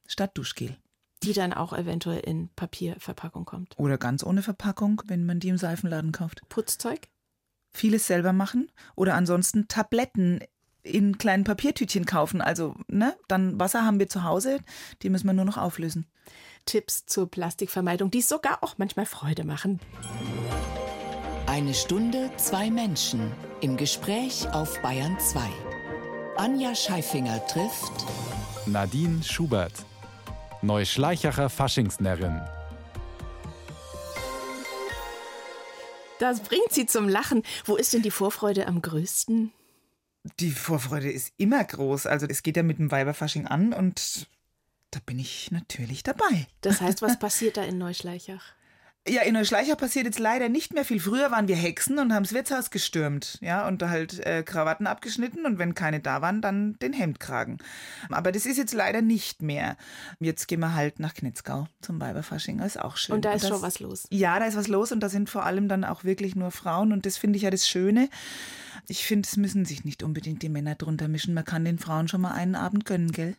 statt 0.07 0.33
Duschgel. 0.35 0.77
Die 1.23 1.33
dann 1.33 1.55
auch 1.55 1.73
eventuell 1.73 2.21
in 2.21 2.51
Papierverpackung 2.55 3.45
kommt. 3.45 3.75
Oder 3.79 3.97
ganz 3.97 4.23
ohne 4.23 4.43
Verpackung, 4.43 5.03
wenn 5.07 5.25
man 5.25 5.41
die 5.41 5.49
im 5.49 5.57
Seifenladen 5.57 6.13
kauft. 6.13 6.43
Putzzeug? 6.49 7.09
Vieles 7.73 8.07
selber 8.07 8.33
machen. 8.33 8.71
Oder 8.95 9.15
ansonsten 9.15 9.67
Tabletten 9.67 10.41
in 10.83 11.17
kleinen 11.17 11.45
Papiertütchen 11.45 12.05
kaufen. 12.05 12.43
Also, 12.43 12.75
ne, 12.89 13.17
dann 13.27 13.59
Wasser 13.59 13.85
haben 13.85 13.99
wir 13.99 14.09
zu 14.09 14.23
Hause, 14.23 14.59
die 15.03 15.09
müssen 15.09 15.27
wir 15.27 15.33
nur 15.33 15.47
noch 15.47 15.57
auflösen. 15.57 16.07
Tipps 16.67 17.07
zur 17.07 17.31
Plastikvermeidung, 17.31 18.11
die 18.11 18.23
sogar 18.23 18.63
auch 18.63 18.77
manchmal 18.79 19.07
Freude 19.07 19.45
machen. 19.45 19.81
Eine 21.47 21.75
Stunde, 21.75 22.31
zwei 22.37 22.71
Menschen 22.71 23.33
im 23.61 23.77
Gespräch 23.77 24.49
auf 24.51 24.81
Bayern 24.83 25.19
2. 25.19 25.41
Anja 26.37 26.75
Scheifinger 26.75 27.47
trifft 27.47 28.07
Nadine 28.67 29.23
Schubert, 29.23 29.73
Neuschleichacher 30.63 31.51
Faschingsnärrin. 31.51 32.41
Das 36.19 36.41
bringt 36.41 36.73
sie 36.73 36.87
zum 36.87 37.07
Lachen. 37.07 37.43
Wo 37.67 37.77
ist 37.77 37.93
denn 37.93 38.01
die 38.01 38.11
Vorfreude 38.11 38.67
am 38.67 38.81
größten? 38.81 39.53
Die 40.41 40.51
Vorfreude 40.51 41.11
ist 41.11 41.35
immer 41.37 41.63
groß. 41.63 42.07
Also 42.07 42.27
es 42.27 42.43
geht 42.43 42.57
ja 42.57 42.63
mit 42.63 42.79
dem 42.79 42.91
Weiberfasching 42.91 43.47
an 43.47 43.75
und 43.75 44.29
da 44.91 45.01
bin 45.05 45.19
ich 45.19 45.51
natürlich 45.51 46.03
dabei. 46.03 46.47
Das 46.63 46.81
heißt, 46.81 47.03
was 47.03 47.19
passiert 47.19 47.59
da 47.59 47.65
in 47.65 47.77
Neuschleichach? 47.77 48.55
Ja, 49.07 49.21
in 49.21 49.35
Neuschleicher 49.35 49.77
passiert 49.77 50.07
jetzt 50.07 50.19
leider 50.19 50.49
nicht 50.49 50.73
mehr 50.73 50.85
viel. 50.85 50.99
Früher 50.99 51.31
waren 51.31 51.47
wir 51.47 51.57
Hexen 51.57 51.99
und 51.99 52.15
haben 52.15 52.23
das 52.23 52.33
Wirtshaus 52.33 52.71
gestürmt, 52.71 53.39
ja, 53.43 53.69
und 53.69 53.83
halt 53.83 54.25
äh, 54.25 54.43
Krawatten 54.43 54.87
abgeschnitten 54.87 55.45
und 55.45 55.59
wenn 55.59 55.75
keine 55.75 56.01
da 56.01 56.23
waren, 56.23 56.41
dann 56.41 56.79
den 56.79 56.95
Hemdkragen. 56.95 57.59
Aber 58.09 58.33
das 58.33 58.47
ist 58.47 58.57
jetzt 58.57 58.73
leider 58.73 59.03
nicht 59.03 59.43
mehr. 59.43 59.77
Jetzt 60.21 60.49
gehen 60.49 60.61
wir 60.61 60.75
halt 60.75 61.01
nach 61.01 61.13
Knitzgau 61.13 61.69
zum 61.83 62.01
Weiberfasching, 62.01 62.59
das 62.59 62.77
ist 62.77 62.83
auch 62.83 62.97
schön. 62.97 63.17
Und 63.17 63.27
da 63.27 63.35
ist 63.35 63.45
und 63.45 63.51
das, 63.51 63.59
schon 63.59 63.67
was 63.67 63.79
los. 63.81 64.07
Ja, 64.09 64.39
da 64.39 64.47
ist 64.47 64.57
was 64.57 64.69
los 64.69 64.91
und 64.91 65.01
da 65.01 65.11
sind 65.11 65.29
vor 65.29 65.45
allem 65.45 65.69
dann 65.69 65.85
auch 65.85 66.05
wirklich 66.05 66.35
nur 66.35 66.51
Frauen 66.51 66.91
und 66.91 67.05
das 67.05 67.19
finde 67.19 67.37
ich 67.37 67.43
ja 67.43 67.51
das 67.51 67.69
Schöne. 67.69 68.09
Ich 68.89 69.05
finde, 69.05 69.27
es 69.27 69.37
müssen 69.37 69.67
sich 69.67 69.85
nicht 69.85 70.03
unbedingt 70.03 70.41
die 70.41 70.49
Männer 70.49 70.77
drunter 70.77 71.09
mischen. 71.09 71.35
Man 71.35 71.45
kann 71.45 71.67
den 71.67 71.79
Frauen 71.79 72.09
schon 72.09 72.23
mal 72.23 72.33
einen 72.33 72.55
Abend 72.55 72.87
gönnen, 72.87 73.13
gell? 73.13 73.37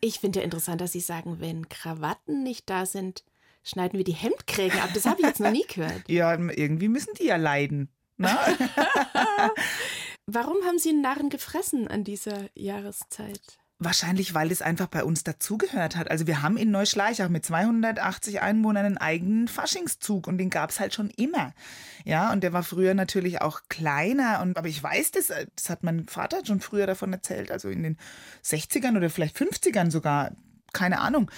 Ich 0.00 0.20
finde 0.20 0.40
ja 0.40 0.44
interessant, 0.44 0.82
dass 0.82 0.92
Sie 0.92 1.00
sagen, 1.00 1.40
wenn 1.40 1.70
Krawatten 1.70 2.42
nicht 2.42 2.68
da 2.68 2.84
sind, 2.84 3.24
schneiden 3.64 3.98
wir 3.98 4.04
die 4.04 4.12
Hemdkrägen 4.12 4.78
ab. 4.80 4.90
Das 4.94 5.06
habe 5.06 5.20
ich 5.20 5.26
jetzt 5.26 5.40
noch 5.40 5.50
nie 5.50 5.64
gehört. 5.66 6.02
Ja, 6.08 6.34
irgendwie 6.34 6.88
müssen 6.88 7.14
die 7.18 7.24
ja 7.24 7.36
leiden. 7.36 7.88
Ne? 8.16 8.30
Warum 10.26 10.56
haben 10.64 10.78
Sie 10.78 10.90
einen 10.90 11.02
Narren 11.02 11.30
gefressen 11.30 11.88
an 11.88 12.04
dieser 12.04 12.48
Jahreszeit? 12.54 13.58
Wahrscheinlich, 13.80 14.34
weil 14.34 14.52
es 14.52 14.62
einfach 14.62 14.86
bei 14.86 15.02
uns 15.02 15.24
dazugehört 15.24 15.96
hat. 15.96 16.08
Also 16.10 16.28
wir 16.28 16.42
haben 16.42 16.56
in 16.56 16.70
Neuschleichach 16.70 17.28
mit 17.28 17.44
280 17.44 18.40
Einwohnern 18.40 18.86
einen 18.86 18.98
eigenen 18.98 19.48
Faschingszug 19.48 20.28
und 20.28 20.38
den 20.38 20.48
gab 20.48 20.70
es 20.70 20.78
halt 20.78 20.94
schon 20.94 21.10
immer. 21.10 21.52
Ja, 22.04 22.32
und 22.32 22.44
der 22.44 22.52
war 22.52 22.62
früher 22.62 22.94
natürlich 22.94 23.42
auch 23.42 23.62
kleiner. 23.68 24.40
Und, 24.42 24.56
aber 24.56 24.68
ich 24.68 24.80
weiß 24.80 25.10
das, 25.10 25.32
das 25.56 25.70
hat 25.70 25.82
mein 25.82 26.06
Vater 26.06 26.46
schon 26.46 26.60
früher 26.60 26.86
davon 26.86 27.12
erzählt, 27.12 27.50
also 27.50 27.68
in 27.68 27.82
den 27.82 27.98
60ern 28.44 28.96
oder 28.96 29.10
vielleicht 29.10 29.36
50ern 29.36 29.90
sogar 29.90 30.30
keine 30.74 31.00
Ahnung. 31.00 31.30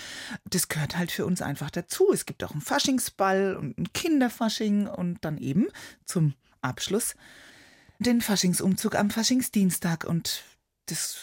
Das 0.45 0.69
gehört 0.69 0.99
halt 0.99 1.13
für 1.13 1.25
uns 1.25 1.43
einfach 1.43 1.71
dazu. 1.71 2.13
Es 2.13 2.27
gibt 2.27 2.43
auch 2.43 2.51
einen 2.53 2.61
Faschingsball 2.61 3.57
und 3.57 3.79
einen 3.79 3.93
Kinderfasching 3.93 4.89
und 4.89 5.25
dann 5.25 5.39
eben 5.39 5.69
zum 6.05 6.35
Abschluss 6.63 7.15
den 7.99 8.21
Faschingsumzug 8.21 8.95
am 8.97 9.11
Faschingsdienstag 9.11 10.05
und 10.05 10.43
das 10.87 11.19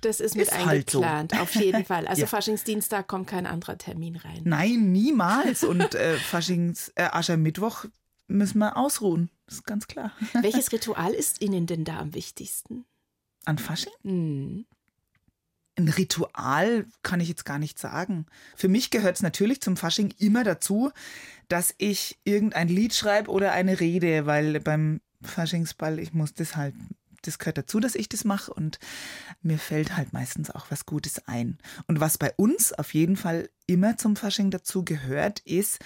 das 0.00 0.20
ist 0.20 0.36
mit 0.36 0.48
ist 0.48 0.52
eingeplant, 0.52 1.32
halt 1.32 1.32
so. 1.32 1.38
auf 1.38 1.54
jeden 1.62 1.84
Fall. 1.86 2.06
Also 2.06 2.22
ja. 2.22 2.26
Faschingsdienstag 2.26 3.06
kommt 3.06 3.26
kein 3.26 3.46
anderer 3.46 3.78
Termin 3.78 4.16
rein. 4.16 4.42
Nein, 4.44 4.92
niemals. 4.92 5.64
Und 5.64 5.94
äh, 5.94 6.16
Faschings 6.18 6.92
äh, 6.94 7.04
Aschermittwoch 7.04 7.86
müssen 8.26 8.58
wir 8.58 8.76
ausruhen. 8.76 9.30
Das 9.46 9.56
ist 9.56 9.66
ganz 9.66 9.86
klar. 9.86 10.12
Welches 10.34 10.72
Ritual 10.72 11.12
ist 11.14 11.40
Ihnen 11.40 11.66
denn 11.66 11.84
da 11.84 11.98
am 12.00 12.14
wichtigsten? 12.14 12.84
An 13.46 13.58
Fasching? 13.58 13.92
Hm. 14.02 14.66
Ein 15.76 15.88
Ritual 15.88 16.86
kann 17.02 17.20
ich 17.20 17.28
jetzt 17.28 17.44
gar 17.44 17.58
nicht 17.58 17.78
sagen. 17.78 18.26
Für 18.56 18.68
mich 18.68 18.90
gehört 18.90 19.16
es 19.16 19.22
natürlich 19.22 19.60
zum 19.60 19.76
Fasching 19.76 20.14
immer 20.18 20.44
dazu, 20.44 20.92
dass 21.48 21.74
ich 21.78 22.18
irgendein 22.24 22.68
Lied 22.68 22.94
schreibe 22.94 23.30
oder 23.30 23.52
eine 23.52 23.80
Rede, 23.80 24.26
weil 24.26 24.60
beim 24.60 25.00
Faschingsball, 25.22 25.98
ich 25.98 26.12
muss 26.12 26.34
das 26.34 26.54
halt, 26.54 26.74
das 27.22 27.38
gehört 27.38 27.58
dazu, 27.58 27.80
dass 27.80 27.94
ich 27.94 28.08
das 28.08 28.24
mache 28.24 28.52
und 28.52 28.78
mir 29.42 29.58
fällt 29.58 29.96
halt 29.96 30.12
meistens 30.12 30.50
auch 30.50 30.66
was 30.70 30.86
Gutes 30.86 31.26
ein. 31.26 31.58
Und 31.86 31.98
was 31.98 32.18
bei 32.18 32.32
uns 32.36 32.72
auf 32.72 32.94
jeden 32.94 33.16
Fall 33.16 33.48
immer 33.66 33.96
zum 33.96 34.14
Fasching 34.14 34.50
dazu 34.50 34.84
gehört, 34.84 35.40
ist, 35.40 35.80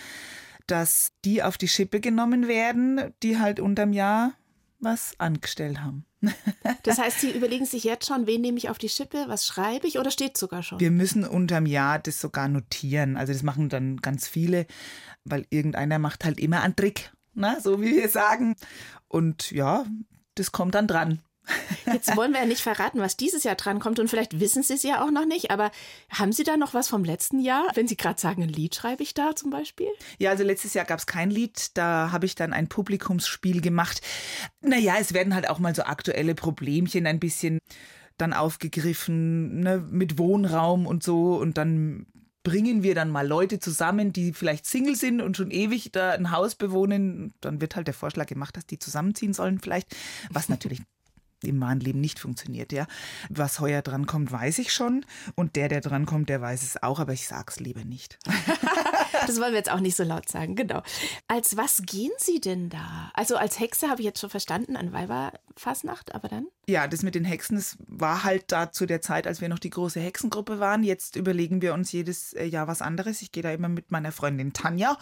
dass 0.66 1.12
die 1.24 1.42
auf 1.42 1.56
die 1.56 1.68
Schippe 1.68 2.00
genommen 2.00 2.46
werden, 2.46 3.14
die 3.22 3.38
halt 3.38 3.58
unterm 3.58 3.92
Jahr 3.92 4.34
was 4.80 5.14
angestellt 5.18 5.80
haben. 5.80 6.04
Das 6.82 6.98
heißt, 6.98 7.20
Sie 7.20 7.30
überlegen 7.30 7.66
sich 7.66 7.84
jetzt 7.84 8.06
schon, 8.06 8.26
wen 8.26 8.40
nehme 8.40 8.58
ich 8.58 8.70
auf 8.70 8.78
die 8.78 8.88
Schippe, 8.88 9.24
was 9.28 9.46
schreibe 9.46 9.86
ich 9.86 9.98
oder 9.98 10.10
steht 10.10 10.36
sogar 10.36 10.62
schon? 10.62 10.80
Wir 10.80 10.90
müssen 10.90 11.24
unterm 11.24 11.66
Jahr 11.66 11.98
das 11.98 12.20
sogar 12.20 12.48
notieren. 12.48 13.16
Also 13.16 13.32
das 13.32 13.42
machen 13.42 13.68
dann 13.68 13.98
ganz 13.98 14.26
viele, 14.26 14.66
weil 15.24 15.46
irgendeiner 15.50 15.98
macht 15.98 16.24
halt 16.24 16.40
immer 16.40 16.62
einen 16.62 16.76
Trick, 16.76 17.12
ne? 17.34 17.58
so 17.62 17.80
wie 17.80 17.96
wir 17.96 18.08
sagen. 18.08 18.56
Und 19.06 19.50
ja, 19.50 19.84
das 20.34 20.52
kommt 20.52 20.74
dann 20.74 20.86
dran. 20.86 21.20
Jetzt 21.86 22.16
wollen 22.16 22.32
wir 22.32 22.40
ja 22.40 22.46
nicht 22.46 22.60
verraten, 22.60 23.00
was 23.00 23.16
dieses 23.16 23.44
Jahr 23.44 23.54
drankommt 23.54 23.98
und 23.98 24.08
vielleicht 24.08 24.40
wissen 24.40 24.62
Sie 24.62 24.74
es 24.74 24.82
ja 24.82 25.04
auch 25.04 25.10
noch 25.10 25.26
nicht, 25.26 25.50
aber 25.50 25.70
haben 26.10 26.32
Sie 26.32 26.44
da 26.44 26.56
noch 26.56 26.74
was 26.74 26.88
vom 26.88 27.04
letzten 27.04 27.40
Jahr? 27.40 27.66
Wenn 27.74 27.88
Sie 27.88 27.96
gerade 27.96 28.20
sagen, 28.20 28.42
ein 28.42 28.48
Lied 28.48 28.74
schreibe 28.74 29.02
ich 29.02 29.14
da 29.14 29.34
zum 29.34 29.50
Beispiel? 29.50 29.88
Ja, 30.18 30.30
also 30.30 30.44
letztes 30.44 30.74
Jahr 30.74 30.84
gab 30.84 30.98
es 30.98 31.06
kein 31.06 31.30
Lied, 31.30 31.76
da 31.76 32.10
habe 32.12 32.26
ich 32.26 32.34
dann 32.34 32.52
ein 32.52 32.68
Publikumsspiel 32.68 33.60
gemacht. 33.60 34.00
Naja, 34.60 34.96
es 35.00 35.14
werden 35.14 35.34
halt 35.34 35.48
auch 35.48 35.58
mal 35.58 35.74
so 35.74 35.82
aktuelle 35.82 36.34
Problemchen 36.34 37.06
ein 37.06 37.20
bisschen 37.20 37.58
dann 38.16 38.32
aufgegriffen, 38.32 39.60
ne, 39.60 39.84
mit 39.90 40.18
Wohnraum 40.18 40.86
und 40.86 41.02
so 41.02 41.36
und 41.36 41.56
dann 41.56 42.06
bringen 42.42 42.82
wir 42.82 42.94
dann 42.94 43.10
mal 43.10 43.26
Leute 43.26 43.58
zusammen, 43.58 44.12
die 44.12 44.32
vielleicht 44.32 44.64
Single 44.64 44.96
sind 44.96 45.20
und 45.20 45.36
schon 45.36 45.50
ewig 45.50 45.92
da 45.92 46.12
ein 46.12 46.30
Haus 46.30 46.54
bewohnen. 46.54 47.34
Dann 47.40 47.60
wird 47.60 47.76
halt 47.76 47.86
der 47.86 47.94
Vorschlag 47.94 48.26
gemacht, 48.26 48.56
dass 48.56 48.64
die 48.64 48.78
zusammenziehen 48.78 49.34
sollen 49.34 49.58
vielleicht, 49.60 49.94
was 50.30 50.48
natürlich 50.48 50.80
im 51.42 51.60
wahren 51.60 51.80
Leben 51.80 52.00
nicht 52.00 52.18
funktioniert, 52.18 52.72
ja. 52.72 52.86
Was 53.28 53.60
heuer 53.60 53.82
drankommt, 53.82 54.32
weiß 54.32 54.58
ich 54.58 54.72
schon. 54.72 55.04
Und 55.34 55.56
der, 55.56 55.68
der 55.68 55.80
drankommt, 55.80 56.28
der 56.28 56.40
weiß 56.40 56.62
es 56.62 56.82
auch, 56.82 57.00
aber 57.00 57.12
ich 57.12 57.26
sag's 57.28 57.60
lieber 57.60 57.84
nicht. 57.84 58.18
das 59.26 59.40
wollen 59.40 59.52
wir 59.52 59.58
jetzt 59.58 59.70
auch 59.70 59.80
nicht 59.80 59.96
so 59.96 60.04
laut 60.04 60.28
sagen, 60.28 60.56
genau. 60.56 60.82
Als 61.26 61.56
was 61.56 61.82
gehen 61.84 62.12
Sie 62.18 62.40
denn 62.40 62.68
da? 62.68 63.10
Also 63.14 63.36
als 63.36 63.58
Hexe 63.58 63.88
habe 63.88 64.00
ich 64.00 64.06
jetzt 64.06 64.20
schon 64.20 64.30
verstanden, 64.30 64.76
an 64.76 64.92
Weiberfasnacht, 64.92 66.14
aber 66.14 66.28
dann? 66.28 66.46
Ja, 66.66 66.86
das 66.86 67.02
mit 67.02 67.14
den 67.14 67.24
Hexen, 67.24 67.56
das 67.56 67.76
war 67.86 68.24
halt 68.24 68.52
da 68.52 68.72
zu 68.72 68.86
der 68.86 69.00
Zeit, 69.00 69.26
als 69.26 69.40
wir 69.40 69.48
noch 69.48 69.58
die 69.58 69.70
große 69.70 70.00
Hexengruppe 70.00 70.60
waren. 70.60 70.82
Jetzt 70.82 71.16
überlegen 71.16 71.62
wir 71.62 71.74
uns 71.74 71.92
jedes 71.92 72.32
äh, 72.34 72.44
Jahr 72.44 72.68
was 72.68 72.82
anderes. 72.82 73.22
Ich 73.22 73.32
gehe 73.32 73.42
da 73.42 73.52
immer 73.52 73.68
mit 73.68 73.90
meiner 73.90 74.12
Freundin 74.12 74.52
Tanja. 74.52 74.96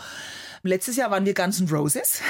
Letztes 0.63 0.97
Jahr 0.97 1.11
waren 1.11 1.27
wir 1.27 1.35
Guns 1.35 1.61
N' 1.61 1.69
Roses. 1.69 2.21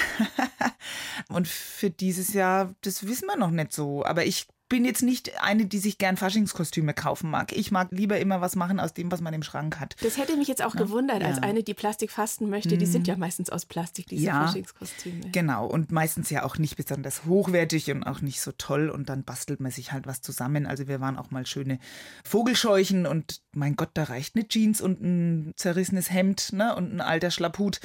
Und 1.28 1.48
für 1.48 1.90
dieses 1.90 2.32
Jahr, 2.32 2.74
das 2.82 3.06
wissen 3.06 3.26
wir 3.26 3.36
noch 3.36 3.50
nicht 3.50 3.72
so. 3.72 4.04
Aber 4.04 4.24
ich 4.24 4.46
bin 4.68 4.84
jetzt 4.84 5.02
nicht 5.02 5.40
eine, 5.40 5.66
die 5.66 5.78
sich 5.78 5.98
gern 5.98 6.16
Faschingskostüme 6.16 6.92
kaufen 6.92 7.30
mag. 7.30 7.52
Ich 7.52 7.70
mag 7.70 7.88
lieber 7.92 8.18
immer 8.18 8.40
was 8.40 8.56
machen 8.56 8.80
aus 8.80 8.92
dem, 8.94 9.12
was 9.12 9.20
man 9.20 9.32
im 9.32 9.42
Schrank 9.42 9.78
hat. 9.78 9.94
Das 10.02 10.16
hätte 10.16 10.36
mich 10.36 10.48
jetzt 10.48 10.62
auch 10.62 10.74
ja? 10.74 10.80
gewundert, 10.80 11.22
als 11.22 11.36
ja. 11.36 11.42
eine, 11.44 11.62
die 11.62 11.74
Plastik 11.74 12.10
fasten 12.10 12.50
möchte. 12.50 12.76
Die 12.76 12.86
sind 12.86 13.06
ja 13.06 13.14
mhm. 13.14 13.20
meistens 13.20 13.50
aus 13.50 13.64
Plastik, 13.64 14.06
diese 14.08 14.24
ja, 14.24 14.46
Faschingskostüme. 14.46 15.30
Genau, 15.30 15.66
und 15.66 15.92
meistens 15.92 16.30
ja 16.30 16.44
auch 16.44 16.58
nicht 16.58 16.76
besonders 16.76 17.24
hochwertig 17.26 17.90
und 17.92 18.02
auch 18.02 18.20
nicht 18.20 18.40
so 18.40 18.52
toll. 18.52 18.90
Und 18.90 19.08
dann 19.08 19.22
bastelt 19.22 19.60
man 19.60 19.70
sich 19.70 19.92
halt 19.92 20.06
was 20.06 20.20
zusammen. 20.20 20.66
Also 20.66 20.88
wir 20.88 21.00
waren 21.00 21.16
auch 21.16 21.30
mal 21.30 21.46
schöne 21.46 21.78
Vogelscheuchen 22.24 23.06
und 23.06 23.42
mein 23.52 23.76
Gott, 23.76 23.90
da 23.94 24.04
reicht 24.04 24.34
eine 24.34 24.48
Jeans 24.48 24.80
und 24.80 25.00
ein 25.00 25.52
zerrissenes 25.56 26.10
Hemd 26.10 26.52
ne? 26.52 26.74
und 26.74 26.92
ein 26.92 27.00
alter 27.00 27.30
Schlapphut 27.30 27.80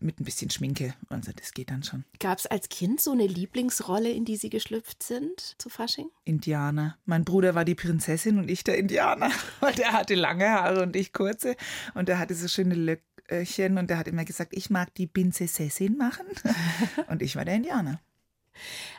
mit 0.00 0.20
ein 0.20 0.24
bisschen 0.24 0.50
Schminke. 0.50 0.94
Also 1.08 1.32
das 1.34 1.52
geht 1.52 1.70
dann 1.70 1.82
schon. 1.82 2.04
Gab 2.20 2.38
es 2.38 2.46
als 2.46 2.68
Kind 2.68 3.00
so 3.00 3.10
eine 3.10 3.26
Lieblingsrolle, 3.26 4.10
in 4.10 4.24
die 4.24 4.36
Sie 4.36 4.50
geschlüpft 4.50 5.02
sind 5.02 5.56
zu 5.58 5.68
Fasching? 5.68 6.06
Indianer. 6.24 6.96
Mein 7.04 7.24
Bruder 7.24 7.54
war 7.54 7.64
die 7.64 7.74
Prinzessin 7.74 8.38
und 8.38 8.50
ich 8.50 8.64
der 8.64 8.78
Indianer, 8.78 9.30
weil 9.60 9.74
der 9.74 9.92
hatte 9.92 10.14
lange 10.14 10.48
Haare 10.48 10.82
und 10.82 10.96
ich 10.96 11.12
kurze 11.12 11.56
und 11.94 12.08
der 12.08 12.18
hatte 12.18 12.34
so 12.34 12.48
schöne 12.48 12.74
Löckchen 12.74 13.78
und 13.78 13.90
der 13.90 13.98
hat 13.98 14.08
immer 14.08 14.24
gesagt, 14.24 14.54
ich 14.54 14.70
mag 14.70 14.94
die 14.94 15.06
Prinzessin 15.06 15.96
machen 15.96 16.26
und 17.08 17.22
ich 17.22 17.36
war 17.36 17.44
der 17.44 17.54
Indianer. 17.54 18.00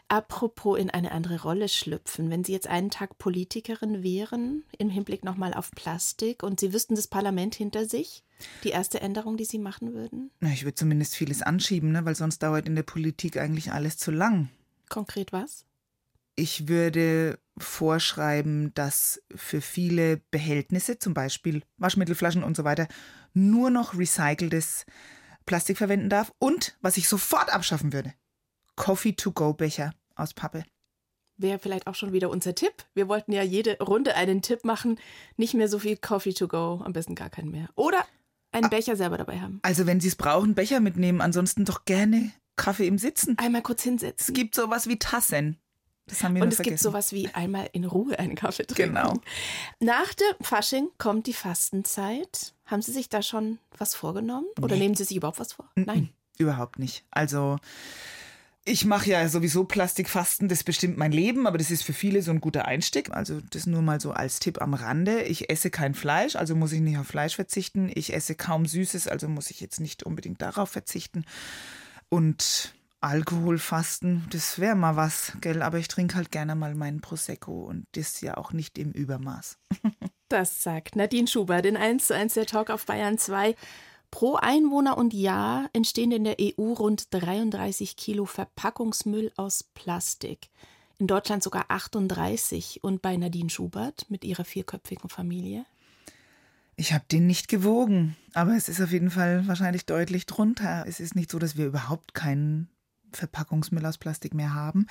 Apropos 0.08 0.78
in 0.78 0.90
eine 0.90 1.12
andere 1.12 1.42
Rolle 1.42 1.70
schlüpfen, 1.70 2.30
wenn 2.30 2.44
Sie 2.44 2.52
jetzt 2.52 2.68
einen 2.68 2.90
Tag 2.90 3.18
Politikerin 3.18 4.04
wären, 4.04 4.64
im 4.78 4.90
Hinblick 4.90 5.24
nochmal 5.24 5.54
auf 5.54 5.72
Plastik, 5.72 6.44
und 6.44 6.60
Sie 6.60 6.74
wüssten 6.74 6.96
das 6.96 7.08
Parlament 7.08 7.56
hinter 7.56 7.86
sich, 7.86 8.24
die 8.64 8.70
erste 8.70 9.00
Änderung, 9.02 9.38
die 9.38 9.46
Sie 9.46 9.60
machen 9.60 9.94
würden? 9.94 10.32
Na, 10.40 10.50
ich 10.52 10.64
würde 10.64 10.76
zumindest 10.76 11.16
vieles 11.16 11.42
anschieben, 11.42 11.92
ne? 11.92 12.04
weil 12.06 12.16
sonst 12.16 12.40
dauert 12.40 12.68
in 12.68 12.76
der 12.76 12.84
Politik 12.84 13.38
eigentlich 13.38 13.72
alles 13.72 13.98
zu 13.98 14.12
lang. 14.12 14.50
Konkret 14.90 15.32
was? 15.32 15.66
Ich 16.42 16.68
würde 16.68 17.38
vorschreiben, 17.56 18.74
dass 18.74 19.22
für 19.36 19.62
viele 19.62 20.18
Behältnisse, 20.32 20.98
zum 20.98 21.14
Beispiel 21.14 21.62
Waschmittelflaschen 21.78 22.44
und 22.44 22.58
so 22.58 22.64
weiter, 22.64 22.88
nur 23.36 23.70
noch 23.70 23.96
recyceltes 23.96 24.88
Plastik 25.46 25.78
verwenden 25.78 26.10
darf. 26.10 26.34
Und 26.40 26.80
was 26.82 26.98
ich 26.98 27.08
sofort 27.08 27.54
abschaffen 27.54 27.94
würde, 27.94 28.16
Coffee-to-go-Becher 28.76 29.94
aus 30.16 30.34
Pappe. 30.34 30.64
Wäre 31.38 31.60
vielleicht 31.60 31.86
auch 31.86 31.94
schon 31.94 32.12
wieder 32.12 32.32
unser 32.32 32.56
Tipp. 32.56 32.74
Wir 32.96 33.08
wollten 33.08 33.34
ja 33.34 33.44
jede 33.44 33.78
Runde 33.78 34.16
einen 34.16 34.42
Tipp 34.42 34.66
machen. 34.66 35.00
Nicht 35.38 35.54
mehr 35.54 35.68
so 35.68 35.78
viel 35.78 35.96
Coffee-to-go, 35.96 36.82
am 36.84 36.92
besten 36.92 37.14
gar 37.14 37.30
keinen 37.30 37.52
mehr. 37.52 37.70
Oder 37.76 38.04
einen 38.52 38.66
ah. 38.66 38.70
Becher 38.70 38.96
selber 38.96 39.20
dabei 39.20 39.40
haben. 39.42 39.60
Also 39.62 39.86
wenn 39.86 40.00
Sie 40.00 40.08
es 40.08 40.16
brauchen, 40.16 40.56
Becher 40.56 40.80
mitnehmen. 40.80 41.22
Ansonsten 41.22 41.66
doch 41.66 41.86
gerne 41.86 42.32
Kaffee 42.56 42.88
im 42.88 42.98
Sitzen. 42.98 43.38
Einmal 43.38 43.62
kurz 43.62 43.84
hinsetzen. 43.84 44.26
Es 44.28 44.34
gibt 44.34 44.56
sowas 44.56 44.88
wie 44.88 44.98
Tassen. 44.98 45.60
Das 46.12 46.24
haben 46.24 46.36
wir 46.36 46.44
Und 46.44 46.50
es 46.50 46.56
vergessen. 46.56 46.76
gibt 46.76 46.84
sowas 46.84 47.14
wie 47.14 47.30
einmal 47.30 47.70
in 47.72 47.86
Ruhe 47.86 48.20
einen 48.20 48.36
Kaffee 48.36 48.66
trinken. 48.66 48.96
Genau. 48.96 49.14
Nach 49.80 50.14
dem 50.14 50.36
Fasching 50.42 50.90
kommt 50.98 51.26
die 51.26 51.34
Fastenzeit. 51.34 52.54
Haben 52.66 52.82
Sie 52.82 52.92
sich 52.92 53.08
da 53.08 53.22
schon 53.22 53.60
was 53.78 53.96
vorgenommen? 53.96 54.48
Oder 54.62 54.76
nee. 54.76 54.82
nehmen 54.82 54.96
Sie 54.96 55.06
sich 55.06 55.16
überhaupt 55.16 55.40
was 55.40 55.54
vor? 55.54 55.70
Nein. 55.76 56.10
Überhaupt 56.38 56.80
nicht. 56.80 57.06
Also 57.12 57.60
ich 58.66 58.84
mache 58.84 59.10
ja 59.10 59.30
sowieso 59.30 59.64
Plastikfasten, 59.64 60.50
das 60.50 60.66
bestimmt 60.66 60.98
mein 60.98 61.14
Leben, 61.14 61.48
aber 61.48 61.58
das 61.58 61.72
ist 61.72 61.84
für 61.84 61.94
viele 61.94 62.22
so 62.22 62.32
ein 62.32 62.42
guter 62.42 62.66
Einstieg. 62.66 63.10
Also 63.10 63.40
das 63.52 63.68
nur 63.68 63.82
mal 63.82 64.02
so 64.02 64.12
als 64.12 64.40
Tipp 64.40 64.62
am 64.62 64.74
Rande. 64.74 65.24
Ich 65.24 65.50
esse 65.50 65.70
kein 65.70 65.94
Fleisch, 65.94 66.36
also 66.36 66.56
muss 66.58 66.74
ich 66.74 66.82
nicht 66.82 66.98
auf 66.98 67.08
Fleisch 67.08 67.36
verzichten. 67.38 67.90
Ich 67.96 68.14
esse 68.14 68.36
kaum 68.36 68.66
Süßes, 68.66 69.08
also 69.08 69.30
muss 69.30 69.50
ich 69.50 69.62
jetzt 69.62 69.80
nicht 69.80 70.04
unbedingt 70.04 70.42
darauf 70.42 70.70
verzichten. 70.70 71.24
Und 72.10 72.74
Alkoholfasten, 73.02 74.28
das 74.30 74.60
wäre 74.60 74.76
mal 74.76 74.96
was, 74.96 75.34
gell? 75.42 75.64
Aber 75.64 75.80
ich 75.80 75.88
trinke 75.88 76.16
halt 76.16 76.32
gerne 76.32 76.54
mal 76.56 76.76
meinen 76.76 77.02
Prosecco 77.02 77.64
und 77.64 77.86
das 77.94 78.22
ja 78.22 78.38
auch 78.38 78.54
nicht 78.54 78.78
im 78.78 78.92
Übermaß. 78.92 79.58
das 80.30 80.62
sagt 80.62 80.96
Nadine 80.96 81.28
Schubert 81.28 81.66
in 81.66 81.78
1 81.78 82.08
zu 82.08 82.16
1 82.16 82.36
der 82.36 82.46
Talk 82.46 82.70
auf 82.70 82.86
Bayern 82.86 83.18
2. 83.18 83.56
Pro 84.12 84.36
Einwohner 84.36 84.98
und 84.98 85.14
Jahr 85.14 85.70
entstehen 85.74 86.12
in 86.12 86.26
der 86.26 86.36
EU 86.40 86.74
rund 86.74 87.12
33 87.12 87.96
Kilo 87.96 88.26
Verpackungsmüll 88.26 89.32
aus 89.36 89.64
Plastik. 89.74 90.50
In 91.00 91.08
Deutschland 91.08 91.42
sogar 91.42 91.66
38. 91.70 92.84
Und 92.84 93.02
bei 93.02 93.18
Nadine 93.18 93.50
Schubert 93.50 94.06
mit 94.10 94.24
ihrer 94.24 94.46
vierköpfigen 94.46 95.10
Familie? 95.10 95.66
Ich 96.76 96.94
habe 96.94 97.06
den 97.12 97.26
nicht 97.26 97.48
gewogen, 97.48 98.16
aber 98.34 98.56
es 98.56 98.70
ist 98.70 98.82
auf 98.82 98.92
jeden 98.92 99.10
Fall 99.10 99.48
wahrscheinlich 99.48 99.86
deutlich 99.86 100.28
drunter. 100.28 100.86
Es 100.88 101.00
ist 101.00 101.16
nicht 101.16 101.32
so, 101.32 101.40
dass 101.40 101.58
wir 101.58 101.66
überhaupt 101.66 102.14
keinen 102.14 102.70
Verpackungsmüll 103.14 103.86
aus 103.86 103.98
Plastik 103.98 104.34
mehr 104.34 104.54
haben. 104.54 104.88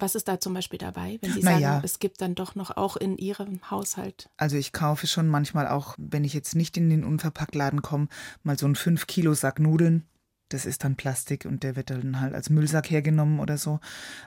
Was 0.00 0.14
ist 0.14 0.28
da 0.28 0.38
zum 0.38 0.54
Beispiel 0.54 0.78
dabei, 0.78 1.18
wenn 1.22 1.32
Sie 1.32 1.42
sagen, 1.42 1.80
es 1.82 1.98
gibt 1.98 2.20
dann 2.20 2.36
doch 2.36 2.54
noch 2.54 2.76
auch 2.76 2.96
in 2.96 3.18
Ihrem 3.18 3.68
Haushalt? 3.68 4.30
Also 4.36 4.56
ich 4.56 4.72
kaufe 4.72 5.08
schon 5.08 5.26
manchmal 5.26 5.66
auch, 5.66 5.96
wenn 5.98 6.24
ich 6.24 6.34
jetzt 6.34 6.54
nicht 6.54 6.76
in 6.76 6.88
den 6.88 7.02
Unverpacktladen 7.02 7.82
komme, 7.82 8.06
mal 8.44 8.56
so 8.56 8.66
einen 8.66 8.76
5 8.76 9.06
Kilo 9.08 9.34
Sack 9.34 9.58
Nudeln. 9.58 10.06
Das 10.50 10.66
ist 10.66 10.84
dann 10.84 10.96
Plastik 10.96 11.44
und 11.44 11.62
der 11.62 11.76
wird 11.76 11.90
dann 11.90 12.20
halt 12.20 12.32
als 12.32 12.48
Müllsack 12.48 12.90
hergenommen 12.90 13.40
oder 13.40 13.58
so. 13.58 13.80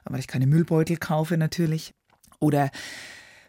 Aber 0.03 0.19
ich 0.19 0.27
keine 0.27 0.45
Müllbeutel 0.45 0.97
kaufe 0.97 1.37
natürlich. 1.37 1.93
Oder 2.39 2.69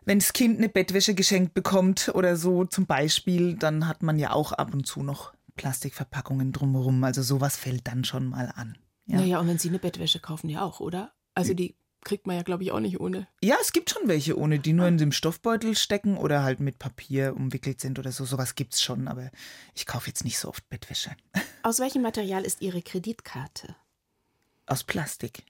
wenn 0.05 0.20
das 0.20 0.33
Kind 0.33 0.59
eine 0.59 0.68
Bettwäsche 0.68 1.14
geschenkt 1.14 1.55
bekommt 1.55 2.12
oder 2.14 2.37
so 2.37 2.64
zum 2.64 2.87
Beispiel, 2.87 3.55
dann 3.55 3.88
hat 3.88 4.03
man 4.03 4.18
ja 4.18 4.33
auch 4.33 4.53
ab 4.53 4.72
und 4.72 4.87
zu 4.87 5.03
noch 5.03 5.35
Plastikverpackungen 5.57 6.53
drumherum. 6.53 7.03
Also 7.05 7.22
sowas 7.22 7.57
fällt 7.57 7.88
dann 7.88 8.05
schon 8.05 8.27
mal 8.27 8.53
an. 8.55 8.79
Ja. 9.07 9.19
Naja, 9.19 9.41
und 9.41 9.49
wenn 9.49 9.59
Sie 9.59 9.69
eine 9.69 9.79
Bettwäsche 9.79 10.21
kaufen, 10.21 10.49
ja 10.49 10.62
auch, 10.62 10.81
oder? 10.81 11.12
Also 11.35 11.55
die 11.55 11.77
kriegt 12.05 12.27
man 12.27 12.37
ja, 12.37 12.43
glaube 12.43 12.65
ich, 12.65 12.73
auch 12.73 12.81
nicht 12.81 13.01
ohne. 13.01 13.29
Ja, 13.43 13.57
es 13.61 13.73
gibt 13.73 13.91
schon 13.91 14.09
welche 14.09 14.37
ohne, 14.37 14.59
die 14.59 14.73
nur 14.73 14.87
in 14.87 14.99
dem 14.99 15.12
Stoffbeutel 15.12 15.77
stecken 15.77 16.17
oder 16.17 16.43
halt 16.43 16.61
mit 16.61 16.79
Papier 16.79 17.35
umwickelt 17.37 17.81
sind 17.81 17.99
oder 17.99 18.12
so. 18.12 18.25
Sowas 18.25 18.55
gibt 18.55 18.75
es 18.75 18.83
schon, 18.83 19.09
aber 19.09 19.31
ich 19.75 19.87
kaufe 19.87 20.09
jetzt 20.09 20.25
nicht 20.25 20.38
so 20.38 20.49
oft 20.49 20.69
Bettwäsche. 20.69 21.11
Aus 21.62 21.79
welchem 21.79 22.03
Material 22.03 22.45
ist 22.45 22.61
Ihre 22.61 22.83
Kreditkarte? 22.83 23.77
Aus 24.67 24.85
Plastik. 24.85 25.45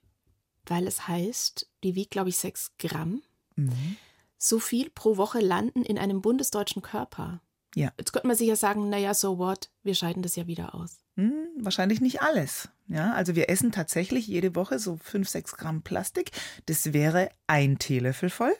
Weil 0.67 0.87
es 0.87 1.09
heißt, 1.09 1.69
die 1.83 1.95
wiegt, 1.95 2.13
glaube 2.13 2.29
ich, 2.29 2.37
sechs 2.37 2.73
Gramm. 2.79 3.23
Mhm. 3.57 3.97
So 4.39 4.59
viel 4.59 4.91
pro 4.91 5.17
Woche 5.17 5.41
landen 5.41 5.83
in 5.83 5.99
einem 5.99 6.21
bundesdeutschen 6.21 6.83
Körper. 6.83 7.41
Ja. 7.75 7.93
Jetzt 7.99 8.13
könnte 8.13 8.29
man 8.29 8.37
sich 8.37 8.49
ja 8.49 8.57
sagen, 8.57 8.91
naja, 8.91 9.15
so 9.15 9.39
what, 9.39 9.71
wir 9.83 9.95
scheiden 9.95 10.23
das 10.23 10.37
ja 10.37 10.47
wieder 10.47 10.75
aus. 10.75 11.03
Hm, 11.17 11.47
wahrscheinlich 11.61 12.01
nicht 12.01 12.23
alles. 12.23 12.69
Ja, 12.93 13.15
also 13.15 13.35
wir 13.35 13.49
essen 13.49 13.73
tatsächlich 13.73 14.27
jede 14.27 14.55
Woche 14.55 14.79
so 14.79 14.97
5, 14.97 15.27
6 15.27 15.57
Gramm 15.57 15.83
Plastik. 15.83 16.31
Das 16.67 16.93
wäre 16.93 17.31
ein 17.47 17.79
Teelöffel 17.79 18.29
voll. 18.29 18.55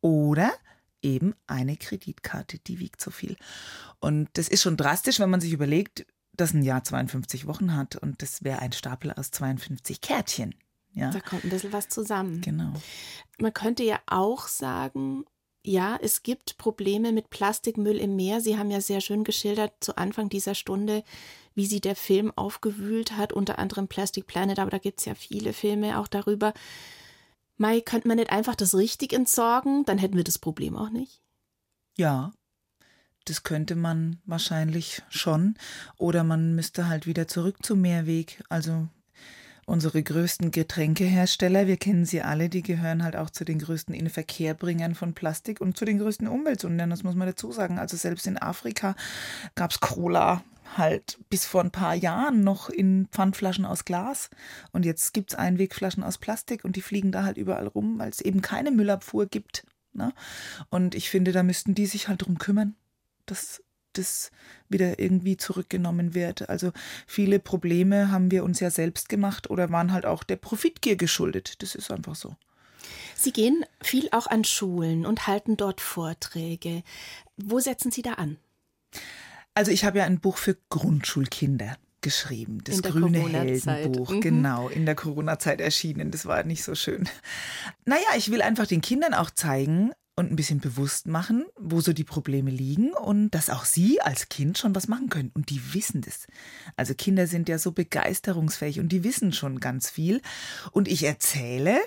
Oder 0.00 0.52
eben 1.02 1.34
eine 1.46 1.76
Kreditkarte, 1.76 2.58
die 2.58 2.80
wiegt 2.80 3.00
so 3.00 3.12
viel. 3.12 3.36
Und 4.00 4.28
das 4.32 4.48
ist 4.48 4.62
schon 4.62 4.76
drastisch, 4.76 5.20
wenn 5.20 5.30
man 5.30 5.40
sich 5.40 5.52
überlegt, 5.52 6.04
dass 6.32 6.52
ein 6.52 6.62
Jahr 6.62 6.82
52 6.82 7.46
Wochen 7.46 7.76
hat 7.76 7.96
und 7.96 8.22
das 8.22 8.42
wäre 8.42 8.58
ein 8.58 8.72
Stapel 8.72 9.12
aus 9.12 9.30
52 9.30 10.00
Kärtchen. 10.00 10.54
Ja. 10.92 11.10
Da 11.10 11.20
kommt 11.20 11.44
ein 11.44 11.50
bisschen 11.50 11.72
was 11.72 11.88
zusammen. 11.88 12.40
Genau. 12.40 12.72
Man 13.38 13.54
könnte 13.54 13.84
ja 13.84 14.00
auch 14.06 14.48
sagen, 14.48 15.24
ja, 15.64 15.98
es 16.00 16.22
gibt 16.22 16.58
Probleme 16.58 17.12
mit 17.12 17.30
Plastikmüll 17.30 17.98
im 17.98 18.16
Meer. 18.16 18.40
Sie 18.40 18.58
haben 18.58 18.70
ja 18.70 18.80
sehr 18.80 19.00
schön 19.00 19.24
geschildert 19.24 19.72
zu 19.80 19.96
Anfang 19.96 20.28
dieser 20.28 20.54
Stunde, 20.54 21.04
wie 21.56 21.66
sie 21.66 21.80
der 21.80 21.96
Film 21.96 22.32
aufgewühlt 22.36 23.16
hat, 23.16 23.32
unter 23.32 23.58
anderem 23.58 23.88
Plastic 23.88 24.26
Planet, 24.26 24.60
aber 24.60 24.70
da 24.70 24.78
gibt 24.78 25.00
es 25.00 25.06
ja 25.06 25.14
viele 25.14 25.52
Filme 25.52 25.98
auch 25.98 26.06
darüber. 26.06 26.52
Mai, 27.56 27.80
könnte 27.80 28.06
man 28.06 28.18
nicht 28.18 28.30
einfach 28.30 28.54
das 28.54 28.74
richtig 28.74 29.12
entsorgen? 29.12 29.84
Dann 29.86 29.98
hätten 29.98 30.16
wir 30.16 30.24
das 30.24 30.38
Problem 30.38 30.76
auch 30.76 30.90
nicht. 30.90 31.22
Ja, 31.96 32.32
das 33.24 33.42
könnte 33.42 33.74
man 33.74 34.20
wahrscheinlich 34.26 35.02
schon. 35.08 35.56
Oder 35.96 36.22
man 36.22 36.54
müsste 36.54 36.88
halt 36.88 37.06
wieder 37.06 37.26
zurück 37.26 37.56
zum 37.62 37.80
Meerweg. 37.80 38.44
Also 38.50 38.88
unsere 39.64 40.02
größten 40.02 40.50
Getränkehersteller, 40.50 41.66
wir 41.66 41.78
kennen 41.78 42.04
sie 42.04 42.20
alle, 42.20 42.50
die 42.50 42.62
gehören 42.62 43.02
halt 43.02 43.16
auch 43.16 43.30
zu 43.30 43.44
den 43.44 43.58
größten 43.58 43.94
Inverkehrbringern 43.94 44.94
von 44.94 45.14
Plastik 45.14 45.60
und 45.62 45.76
zu 45.76 45.84
den 45.86 45.98
größten 45.98 46.28
Umweltsündern, 46.28 46.90
das 46.90 47.02
muss 47.02 47.16
man 47.16 47.26
dazu 47.26 47.50
sagen. 47.50 47.78
Also 47.78 47.96
selbst 47.96 48.26
in 48.26 48.38
Afrika 48.40 48.94
gab 49.56 49.72
es 49.72 49.80
Cola 49.80 50.44
halt 50.76 51.18
bis 51.30 51.46
vor 51.46 51.62
ein 51.62 51.70
paar 51.70 51.94
Jahren 51.94 52.44
noch 52.44 52.68
in 52.68 53.08
Pfandflaschen 53.12 53.64
aus 53.64 53.84
Glas. 53.84 54.30
Und 54.72 54.84
jetzt 54.84 55.14
gibt 55.14 55.32
es 55.32 55.38
Einwegflaschen 55.38 56.02
aus 56.02 56.18
Plastik 56.18 56.64
und 56.64 56.76
die 56.76 56.82
fliegen 56.82 57.12
da 57.12 57.24
halt 57.24 57.36
überall 57.36 57.66
rum, 57.66 57.98
weil 57.98 58.10
es 58.10 58.20
eben 58.20 58.42
keine 58.42 58.70
Müllabfuhr 58.70 59.26
gibt. 59.26 59.64
Ne? 59.92 60.12
Und 60.68 60.94
ich 60.94 61.10
finde, 61.10 61.32
da 61.32 61.42
müssten 61.42 61.74
die 61.74 61.86
sich 61.86 62.08
halt 62.08 62.22
drum 62.22 62.38
kümmern, 62.38 62.74
dass 63.26 63.62
das 63.94 64.30
wieder 64.68 64.98
irgendwie 64.98 65.36
zurückgenommen 65.36 66.14
wird. 66.14 66.48
Also 66.48 66.72
viele 67.06 67.38
Probleme 67.38 68.10
haben 68.10 68.30
wir 68.30 68.44
uns 68.44 68.60
ja 68.60 68.70
selbst 68.70 69.08
gemacht 69.08 69.48
oder 69.50 69.70
waren 69.70 69.92
halt 69.92 70.06
auch 70.06 70.22
der 70.22 70.36
Profitgier 70.36 70.96
geschuldet. 70.96 71.62
Das 71.62 71.74
ist 71.74 71.90
einfach 71.90 72.14
so. 72.14 72.36
Sie 73.16 73.32
gehen 73.32 73.64
viel 73.80 74.08
auch 74.12 74.26
an 74.26 74.44
Schulen 74.44 75.06
und 75.06 75.26
halten 75.26 75.56
dort 75.56 75.80
Vorträge. 75.80 76.82
Wo 77.36 77.58
setzen 77.58 77.90
Sie 77.90 78.02
da 78.02 78.14
an? 78.14 78.36
Also 79.56 79.70
ich 79.70 79.84
habe 79.84 79.98
ja 79.98 80.04
ein 80.04 80.20
Buch 80.20 80.36
für 80.36 80.56
Grundschulkinder 80.68 81.78
geschrieben, 82.02 82.62
das 82.62 82.82
grüne 82.82 83.26
Heldenbuch, 83.28 84.10
mhm. 84.10 84.20
genau, 84.20 84.68
in 84.68 84.84
der 84.84 84.94
Corona-Zeit 84.94 85.60
erschienen. 85.60 86.10
Das 86.10 86.26
war 86.26 86.44
nicht 86.44 86.62
so 86.62 86.74
schön. 86.74 87.08
Naja, 87.86 88.06
ich 88.16 88.30
will 88.30 88.42
einfach 88.42 88.66
den 88.66 88.82
Kindern 88.82 89.14
auch 89.14 89.30
zeigen, 89.30 89.92
und 90.18 90.32
ein 90.32 90.36
bisschen 90.36 90.60
bewusst 90.60 91.06
machen, 91.06 91.44
wo 91.56 91.82
so 91.82 91.92
die 91.92 92.04
Probleme 92.04 92.50
liegen 92.50 92.92
und 92.94 93.30
dass 93.30 93.50
auch 93.50 93.66
sie 93.66 94.00
als 94.00 94.30
Kind 94.30 94.56
schon 94.56 94.74
was 94.74 94.88
machen 94.88 95.10
können. 95.10 95.30
Und 95.34 95.50
die 95.50 95.74
wissen 95.74 96.00
das. 96.00 96.26
Also 96.74 96.94
Kinder 96.94 97.26
sind 97.26 97.50
ja 97.50 97.58
so 97.58 97.72
begeisterungsfähig 97.72 98.80
und 98.80 98.88
die 98.88 99.04
wissen 99.04 99.34
schon 99.34 99.60
ganz 99.60 99.90
viel. 99.90 100.22
Und 100.72 100.88
ich 100.88 101.04
erzähle 101.04 101.78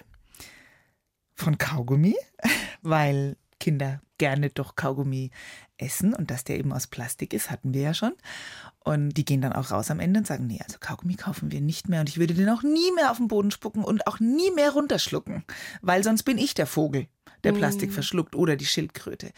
von 1.34 1.58
Kaugummi, 1.58 2.16
weil 2.84 3.36
Kinder 3.60 4.00
gerne 4.20 4.52
doch 4.52 4.76
Kaugummi 4.76 5.32
essen 5.82 6.14
und 6.14 6.32
dass 6.32 6.44
der 6.44 6.58
eben 6.58 6.74
aus 6.74 6.88
Plastik 6.88 7.34
ist, 7.34 7.52
hatten 7.52 7.74
wir 7.74 7.82
ja 7.82 7.94
schon. 7.94 8.14
Und 8.84 9.10
die 9.10 9.26
gehen 9.26 9.42
dann 9.42 9.54
auch 9.54 9.72
raus 9.72 9.92
am 9.92 10.00
Ende 10.00 10.20
und 10.20 10.28
sagen, 10.28 10.48
nee, 10.48 10.60
also 10.64 10.78
Kaugummi 10.80 11.16
kaufen 11.16 11.52
wir 11.52 11.62
nicht 11.62 11.90
mehr 11.90 12.00
und 12.00 12.10
ich 12.10 12.18
würde 12.18 12.34
den 12.34 12.50
auch 12.50 12.64
nie 12.64 12.92
mehr 12.96 13.12
auf 13.12 13.18
den 13.18 13.28
Boden 13.28 13.52
spucken 13.52 13.84
und 13.84 14.08
auch 14.08 14.20
nie 14.20 14.52
mehr 14.52 14.72
runterschlucken, 14.72 15.44
weil 15.82 16.04
sonst 16.04 16.24
bin 16.24 16.38
ich 16.38 16.54
der 16.54 16.66
Vogel, 16.66 17.08
der 17.44 17.54
Plastik 17.54 17.92
mm. 17.92 17.94
verschluckt 17.94 18.36
oder 18.36 18.56
die 18.56 18.66
Schildkröte. 18.66 19.32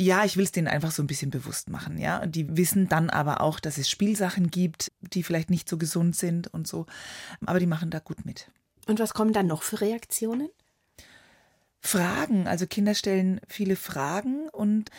Ja, 0.00 0.24
ich 0.24 0.36
will 0.36 0.44
es 0.44 0.52
denen 0.52 0.66
einfach 0.66 0.90
so 0.90 1.02
ein 1.02 1.06
bisschen 1.06 1.30
bewusst 1.30 1.70
machen, 1.70 1.98
ja. 1.98 2.20
Und 2.20 2.34
die 2.34 2.56
wissen 2.56 2.88
dann 2.88 3.10
aber 3.10 3.40
auch, 3.40 3.60
dass 3.60 3.78
es 3.78 3.88
Spielsachen 3.88 4.50
gibt, 4.50 4.90
die 5.00 5.22
vielleicht 5.22 5.50
nicht 5.50 5.68
so 5.68 5.78
gesund 5.78 6.16
sind 6.16 6.48
und 6.48 6.66
so. 6.66 6.86
Aber 7.46 7.60
die 7.60 7.66
machen 7.66 7.90
da 7.90 8.00
gut 8.00 8.24
mit. 8.24 8.50
Und 8.86 8.98
was 8.98 9.14
kommen 9.14 9.32
dann 9.32 9.46
noch 9.46 9.62
für 9.62 9.80
Reaktionen? 9.80 10.48
Fragen. 11.80 12.48
Also 12.48 12.66
Kinder 12.66 12.94
stellen 12.94 13.40
viele 13.46 13.76
Fragen 13.76 14.48
und 14.48 14.90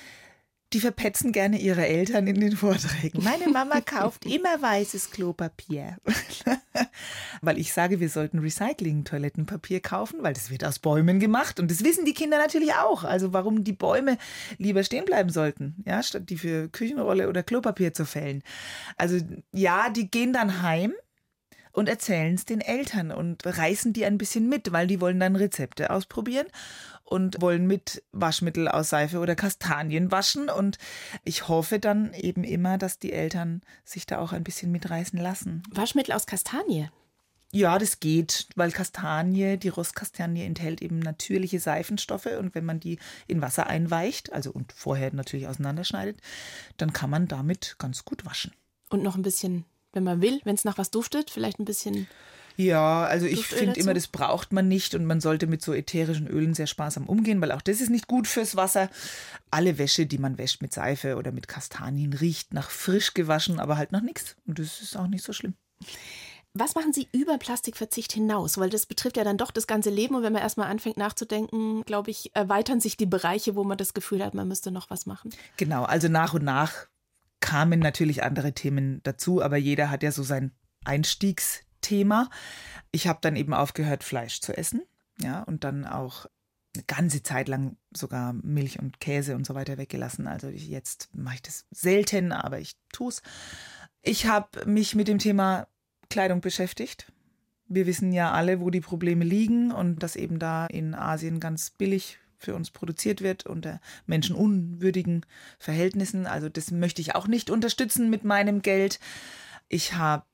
die 0.76 0.82
verpetzen 0.82 1.32
gerne 1.32 1.58
ihre 1.58 1.88
Eltern 1.88 2.28
in 2.28 2.38
den 2.42 2.58
Vorträgen. 2.58 3.24
Meine 3.24 3.48
Mama 3.48 3.80
kauft 3.80 4.26
immer 4.26 4.62
weißes 4.62 5.10
Klopapier. 5.10 5.96
weil 7.42 7.58
ich 7.58 7.72
sage, 7.72 8.02
wir 8.02 8.10
sollten 8.10 8.40
Recycling-Toilettenpapier 8.40 9.80
kaufen, 9.80 10.22
weil 10.22 10.34
das 10.34 10.50
wird 10.50 10.66
aus 10.66 10.80
Bäumen 10.80 11.22
gemacht. 11.22 11.62
Und 11.62 11.72
das 11.72 11.86
wissen 11.86 12.04
die 12.04 12.14
Kinder 12.14 12.38
natürlich 12.38 12.74
auch. 12.74 13.06
Also 13.06 13.32
warum 13.32 13.64
die 13.64 13.72
Bäume 13.72 14.18
lieber 14.58 14.84
stehen 14.84 15.06
bleiben 15.06 15.30
sollten, 15.30 15.82
ja, 15.86 16.04
statt 16.04 16.30
die 16.30 16.38
für 16.38 16.68
Küchenrolle 16.68 17.30
oder 17.30 17.42
Klopapier 17.42 17.94
zu 17.94 18.06
fällen. 18.06 18.44
Also 18.98 19.20
ja, 19.54 19.90
die 19.90 20.12
gehen 20.12 20.34
dann 20.34 20.62
heim 20.62 20.94
und 21.76 21.90
erzählen 21.90 22.34
es 22.34 22.46
den 22.46 22.62
Eltern 22.62 23.12
und 23.12 23.46
reißen 23.46 23.92
die 23.92 24.06
ein 24.06 24.18
bisschen 24.18 24.48
mit, 24.48 24.72
weil 24.72 24.88
die 24.88 25.02
wollen 25.02 25.20
dann 25.20 25.36
Rezepte 25.36 25.90
ausprobieren 25.90 26.48
und 27.04 27.42
wollen 27.42 27.68
mit 27.68 28.02
Waschmittel 28.14 28.68
aus 28.70 28.90
Seife 28.90 29.20
oder 29.20 29.36
Kastanien 29.36 30.10
waschen. 30.10 30.50
Und 30.50 30.78
ich 31.24 31.50
hoffe 31.50 31.80
dann 31.80 32.14
eben 32.14 32.44
immer, 32.44 32.78
dass 32.78 32.98
die 32.98 33.12
Eltern 33.12 33.62
sich 33.84 34.06
da 34.06 34.20
auch 34.20 34.32
ein 34.32 34.44
bisschen 34.44 34.72
mitreißen 34.72 35.20
lassen. 35.20 35.64
Waschmittel 35.70 36.14
aus 36.14 36.26
Kastanie? 36.26 36.90
Ja, 37.52 37.78
das 37.78 38.00
geht, 38.00 38.48
weil 38.56 38.72
Kastanie, 38.72 39.58
die 39.58 39.70
Rostkastanie 39.70 40.44
enthält 40.44 40.82
eben 40.82 41.00
natürliche 41.00 41.60
Seifenstoffe 41.60 42.26
und 42.26 42.56
wenn 42.56 42.66
man 42.66 42.80
die 42.80 43.00
in 43.28 43.42
Wasser 43.42 43.68
einweicht, 43.68 44.34
also 44.34 44.52
und 44.52 44.74
vorher 44.74 45.14
natürlich 45.14 45.48
auseinanderschneidet, 45.48 46.20
dann 46.78 46.92
kann 46.92 47.10
man 47.10 47.28
damit 47.28 47.76
ganz 47.80 48.04
gut 48.04 48.26
waschen. 48.26 48.52
Und 48.90 49.04
noch 49.04 49.16
ein 49.16 49.22
bisschen, 49.22 49.64
wenn 49.96 50.04
man 50.04 50.22
will, 50.22 50.42
wenn 50.44 50.56
es 50.56 50.66
nach 50.66 50.78
was 50.78 50.92
duftet, 50.92 51.32
vielleicht 51.32 51.60
ein 51.60 51.66
bisschen 51.66 52.08
ja, 52.58 53.04
also 53.04 53.26
ich 53.26 53.46
finde 53.48 53.80
immer, 53.80 53.94
das 53.94 54.08
braucht 54.08 54.54
man 54.54 54.68
nicht 54.68 54.96
und 54.96 55.06
man 55.06 55.20
sollte 55.20 55.46
mit 55.46 55.62
so 55.62 55.74
ätherischen 55.74 56.28
Ölen 56.28 56.54
sehr 56.54 56.68
sparsam 56.68 57.06
umgehen, 57.08 57.42
weil 57.42 57.52
auch 57.52 57.62
das 57.62 57.82
ist 57.82 57.90
nicht 57.90 58.08
gut 58.08 58.28
fürs 58.28 58.56
Wasser. 58.56 58.90
Alle 59.52 59.78
Wäsche, 59.78 60.06
die 60.06 60.18
man 60.18 60.38
wäscht 60.38 60.62
mit 60.62 60.74
Seife 60.74 61.18
oder 61.18 61.32
mit 61.32 61.50
Kastanien, 61.50 62.14
riecht 62.14 62.54
nach 62.54 62.70
frisch 62.70 63.14
gewaschen, 63.14 63.60
aber 63.60 63.78
halt 63.78 63.92
nach 63.92 64.02
nichts. 64.02 64.38
Und 64.48 64.60
das 64.60 64.82
ist 64.82 64.96
auch 64.96 65.08
nicht 65.08 65.26
so 65.26 65.34
schlimm. 65.34 65.56
Was 66.54 66.74
machen 66.74 66.94
Sie 66.94 67.10
über 67.12 67.38
Plastikverzicht 67.38 68.14
hinaus? 68.14 68.58
Weil 68.58 68.70
das 68.70 68.86
betrifft 68.86 69.18
ja 69.18 69.26
dann 69.26 69.38
doch 69.38 69.52
das 69.52 69.68
ganze 69.68 69.90
Leben. 69.90 70.16
Und 70.16 70.24
wenn 70.24 70.32
man 70.32 70.42
erstmal 70.42 70.72
anfängt 70.72 70.96
nachzudenken, 70.96 71.84
glaube 71.84 72.12
ich, 72.12 72.34
erweitern 72.34 72.80
sich 72.80 72.96
die 72.96 73.06
Bereiche, 73.06 73.58
wo 73.58 73.66
man 73.66 73.78
das 73.78 73.94
Gefühl 73.94 74.24
hat, 74.24 74.34
man 74.34 74.48
müsste 74.48 74.72
noch 74.72 74.90
was 74.90 75.06
machen. 75.06 75.32
Genau, 75.58 75.84
also 75.84 76.08
nach 76.08 76.34
und 76.34 76.46
nach 76.46 76.88
kamen 77.40 77.80
natürlich 77.80 78.24
andere 78.24 78.54
Themen 78.54 79.02
dazu, 79.04 79.42
aber 79.42 79.58
jeder 79.58 79.90
hat 79.90 80.04
ja 80.04 80.12
so 80.12 80.24
sein 80.24 80.52
Einstiegs 80.84 81.66
Thema. 81.82 82.30
Ich 82.92 83.08
habe 83.08 83.20
dann 83.22 83.36
eben 83.36 83.54
aufgehört, 83.54 84.04
Fleisch 84.04 84.42
zu 84.42 84.58
essen. 84.58 84.82
Ja, 85.22 85.44
und 85.44 85.64
dann 85.64 85.86
auch 85.86 86.26
eine 86.76 86.84
ganze 86.84 87.24
Zeit 87.24 87.48
lang 87.48 87.78
sogar 87.96 88.34
Milch 88.34 88.80
und 88.80 89.00
Käse 89.00 89.36
und 89.36 89.46
so 89.46 89.56
weiter 89.56 89.78
weggelassen. 89.78 90.28
Also 90.28 90.50
ich, 90.50 90.68
jetzt 90.68 91.10
mache 91.16 91.36
ich 91.36 91.42
das 91.42 91.66
selten, 91.72 92.32
aber 92.32 92.60
ich 92.60 92.76
tue 92.92 93.10
es. 93.10 93.22
Ich 94.02 94.26
habe 94.26 94.66
mich 94.66 94.96
mit 94.96 95.08
dem 95.08 95.20
Thema 95.20 95.68
Kleidung 96.10 96.42
beschäftigt. 96.42 97.12
Wir 97.68 97.86
wissen 97.86 98.12
ja 98.12 98.32
alle, 98.32 98.60
wo 98.60 98.70
die 98.70 98.82
Probleme 98.82 99.24
liegen 99.24 99.72
und 99.72 100.04
dass 100.04 100.16
eben 100.16 100.38
da 100.38 100.68
in 100.68 100.94
Asien 100.94 101.40
ganz 101.40 101.72
billig 101.72 102.20
für 102.46 102.56
uns 102.56 102.72
produziert 102.72 103.22
wird 103.22 103.46
unter 103.46 103.82
menschenunwürdigen 104.06 105.26
Verhältnissen. 105.60 106.28
Also 106.28 106.48
das 106.48 106.72
möchte 106.72 107.02
ich 107.02 107.16
auch 107.16 107.28
nicht 107.28 107.50
unterstützen 107.50 108.10
mit 108.10 108.24
meinem 108.24 108.62
Geld. 108.62 109.00
Ich 109.68 109.94
habe 109.94 110.26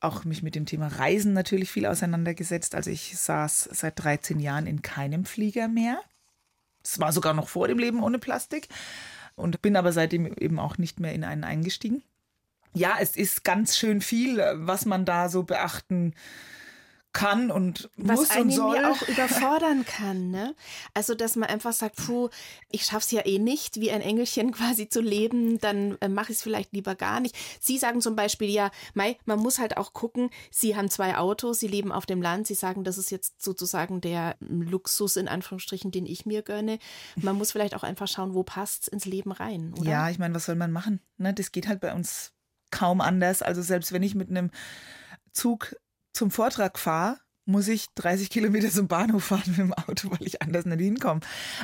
auch 0.00 0.24
mich 0.24 0.42
mit 0.42 0.54
dem 0.54 0.64
Thema 0.64 0.86
Reisen 0.86 1.32
natürlich 1.32 1.70
viel 1.70 1.86
auseinandergesetzt. 1.86 2.74
Also 2.74 2.90
ich 2.90 3.18
saß 3.18 3.68
seit 3.72 4.02
13 4.02 4.38
Jahren 4.40 4.66
in 4.66 4.82
keinem 4.82 5.24
Flieger 5.24 5.68
mehr. 5.68 6.00
Das 6.82 7.00
war 7.00 7.12
sogar 7.12 7.34
noch 7.34 7.48
vor 7.48 7.68
dem 7.68 7.78
Leben 7.78 8.02
ohne 8.02 8.18
Plastik 8.18 8.68
und 9.34 9.60
bin 9.60 9.76
aber 9.76 9.92
seitdem 9.92 10.26
eben 10.26 10.58
auch 10.58 10.78
nicht 10.78 11.00
mehr 11.00 11.12
in 11.12 11.24
einen 11.24 11.44
eingestiegen. 11.44 12.02
Ja, 12.74 12.96
es 13.00 13.16
ist 13.16 13.44
ganz 13.44 13.76
schön 13.76 14.00
viel, 14.00 14.38
was 14.54 14.86
man 14.86 15.04
da 15.04 15.28
so 15.28 15.42
beachten 15.42 16.14
kann 17.18 17.50
und 17.50 17.90
Was 17.96 18.20
muss 18.20 18.36
und 18.36 18.50
soll. 18.52 18.76
ja 18.76 18.92
auch 18.92 19.08
überfordern 19.08 19.84
kann, 19.86 20.30
ne? 20.30 20.54
Also, 20.94 21.16
dass 21.16 21.34
man 21.34 21.48
einfach 21.48 21.72
sagt, 21.72 21.96
puh, 21.96 22.28
ich 22.70 22.84
schaff's 22.84 23.10
ja 23.10 23.26
eh 23.26 23.40
nicht, 23.40 23.80
wie 23.80 23.90
ein 23.90 24.02
Engelchen 24.02 24.52
quasi 24.58 24.88
zu 24.88 25.00
leben, 25.00 25.58
dann 25.58 25.98
äh, 26.00 26.08
mache 26.08 26.30
ich 26.30 26.38
es 26.38 26.42
vielleicht 26.42 26.72
lieber 26.72 26.94
gar 26.94 27.18
nicht. 27.18 27.36
Sie 27.60 27.76
sagen 27.76 28.00
zum 28.00 28.14
Beispiel, 28.14 28.48
ja, 28.48 28.70
Mai, 28.94 29.18
man 29.24 29.40
muss 29.40 29.58
halt 29.58 29.76
auch 29.76 29.92
gucken, 29.94 30.30
Sie 30.52 30.76
haben 30.76 30.88
zwei 30.90 31.16
Autos, 31.16 31.58
Sie 31.58 31.66
leben 31.66 31.90
auf 31.90 32.06
dem 32.06 32.22
Land, 32.22 32.46
Sie 32.46 32.54
sagen, 32.54 32.84
das 32.84 32.98
ist 32.98 33.10
jetzt 33.10 33.42
sozusagen 33.42 34.00
der 34.00 34.36
Luxus 34.38 35.16
in 35.16 35.26
Anführungsstrichen, 35.26 35.90
den 35.90 36.06
ich 36.06 36.24
mir 36.24 36.42
gönne. 36.42 36.78
Man 37.16 37.36
muss 37.36 37.50
vielleicht 37.50 37.74
auch 37.74 37.82
einfach 37.82 38.06
schauen, 38.06 38.34
wo 38.34 38.44
passt's 38.44 38.86
ins 38.86 39.06
Leben 39.06 39.32
rein, 39.32 39.74
oder? 39.76 39.90
Ja, 39.90 40.10
ich 40.10 40.20
meine, 40.20 40.34
was 40.34 40.44
soll 40.44 40.54
man 40.54 40.70
machen? 40.70 41.00
Ne, 41.16 41.34
das 41.34 41.50
geht 41.50 41.66
halt 41.66 41.80
bei 41.80 41.92
uns 41.92 42.32
kaum 42.70 43.00
anders. 43.00 43.42
Also 43.42 43.60
selbst 43.62 43.92
wenn 43.92 44.04
ich 44.04 44.14
mit 44.14 44.30
einem 44.30 44.50
Zug 45.32 45.74
zum 46.18 46.30
Vortrag 46.30 46.78
fahre, 46.78 47.18
muss 47.46 47.68
ich 47.68 47.86
30 47.94 48.28
Kilometer 48.28 48.68
zum 48.70 48.88
Bahnhof 48.88 49.24
fahren 49.24 49.44
mit 49.46 49.58
dem 49.58 49.72
Auto, 49.72 50.10
weil 50.10 50.26
ich 50.26 50.42
anders 50.42 50.66
nicht 50.66 50.80
hinkomme. 50.80 51.20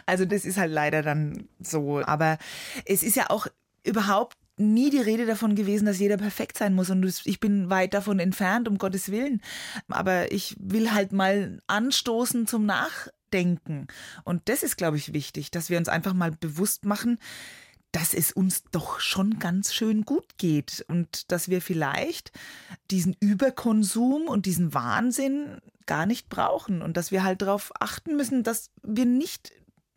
Also 0.06 0.24
das 0.24 0.44
ist 0.46 0.56
halt 0.56 0.72
leider 0.72 1.02
dann 1.02 1.48
so. 1.60 2.02
Aber 2.02 2.38
es 2.86 3.02
ist 3.02 3.16
ja 3.16 3.28
auch 3.28 3.48
überhaupt 3.84 4.38
nie 4.56 4.88
die 4.88 5.00
Rede 5.00 5.26
davon 5.26 5.56
gewesen, 5.56 5.84
dass 5.84 5.98
jeder 5.98 6.16
perfekt 6.16 6.56
sein 6.56 6.74
muss. 6.74 6.88
Und 6.88 7.04
ich 7.24 7.40
bin 7.40 7.68
weit 7.68 7.92
davon 7.92 8.18
entfernt, 8.18 8.68
um 8.68 8.78
Gottes 8.78 9.10
Willen. 9.10 9.42
Aber 9.88 10.32
ich 10.32 10.56
will 10.58 10.92
halt 10.92 11.12
mal 11.12 11.60
anstoßen 11.66 12.46
zum 12.46 12.64
Nachdenken. 12.64 13.88
Und 14.22 14.48
das 14.48 14.62
ist, 14.62 14.76
glaube 14.76 14.96
ich, 14.96 15.12
wichtig, 15.12 15.50
dass 15.50 15.68
wir 15.68 15.76
uns 15.76 15.88
einfach 15.88 16.14
mal 16.14 16.30
bewusst 16.30 16.84
machen, 16.86 17.18
dass 17.94 18.12
es 18.12 18.32
uns 18.32 18.64
doch 18.72 18.98
schon 18.98 19.38
ganz 19.38 19.72
schön 19.72 20.04
gut 20.04 20.36
geht 20.36 20.84
und 20.88 21.30
dass 21.30 21.48
wir 21.48 21.62
vielleicht 21.62 22.32
diesen 22.90 23.16
Überkonsum 23.20 24.26
und 24.26 24.46
diesen 24.46 24.74
Wahnsinn 24.74 25.58
gar 25.86 26.04
nicht 26.04 26.28
brauchen 26.28 26.82
und 26.82 26.96
dass 26.96 27.12
wir 27.12 27.22
halt 27.22 27.40
darauf 27.40 27.72
achten 27.78 28.16
müssen, 28.16 28.42
dass 28.42 28.70
wir 28.82 29.06
nicht 29.06 29.52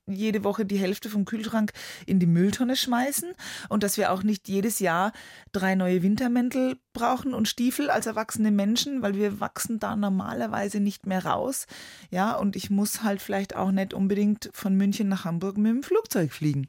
jede 0.05 0.43
Woche 0.43 0.63
die 0.63 0.77
Hälfte 0.77 1.09
vom 1.09 1.25
Kühlschrank 1.25 1.73
in 2.05 2.19
die 2.19 2.27
Mülltonne 2.27 2.75
schmeißen 2.75 3.33
und 3.67 3.81
dass 3.81 3.97
wir 3.97 4.11
auch 4.11 4.21
nicht 4.21 4.47
jedes 4.47 4.77
Jahr 4.77 5.11
drei 5.51 5.73
neue 5.73 6.03
Wintermäntel 6.03 6.77
brauchen 6.93 7.33
und 7.33 7.47
Stiefel 7.47 7.89
als 7.89 8.05
erwachsene 8.05 8.51
Menschen, 8.51 9.01
weil 9.01 9.15
wir 9.15 9.39
wachsen 9.39 9.79
da 9.79 9.95
normalerweise 9.95 10.79
nicht 10.79 11.07
mehr 11.07 11.25
raus. 11.25 11.65
Ja, 12.11 12.35
und 12.35 12.55
ich 12.55 12.69
muss 12.69 13.01
halt 13.01 13.23
vielleicht 13.23 13.55
auch 13.55 13.71
nicht 13.71 13.95
unbedingt 13.95 14.51
von 14.53 14.75
München 14.75 15.09
nach 15.09 15.25
Hamburg 15.25 15.57
mit 15.57 15.71
dem 15.71 15.83
Flugzeug 15.83 16.31
fliegen. 16.31 16.67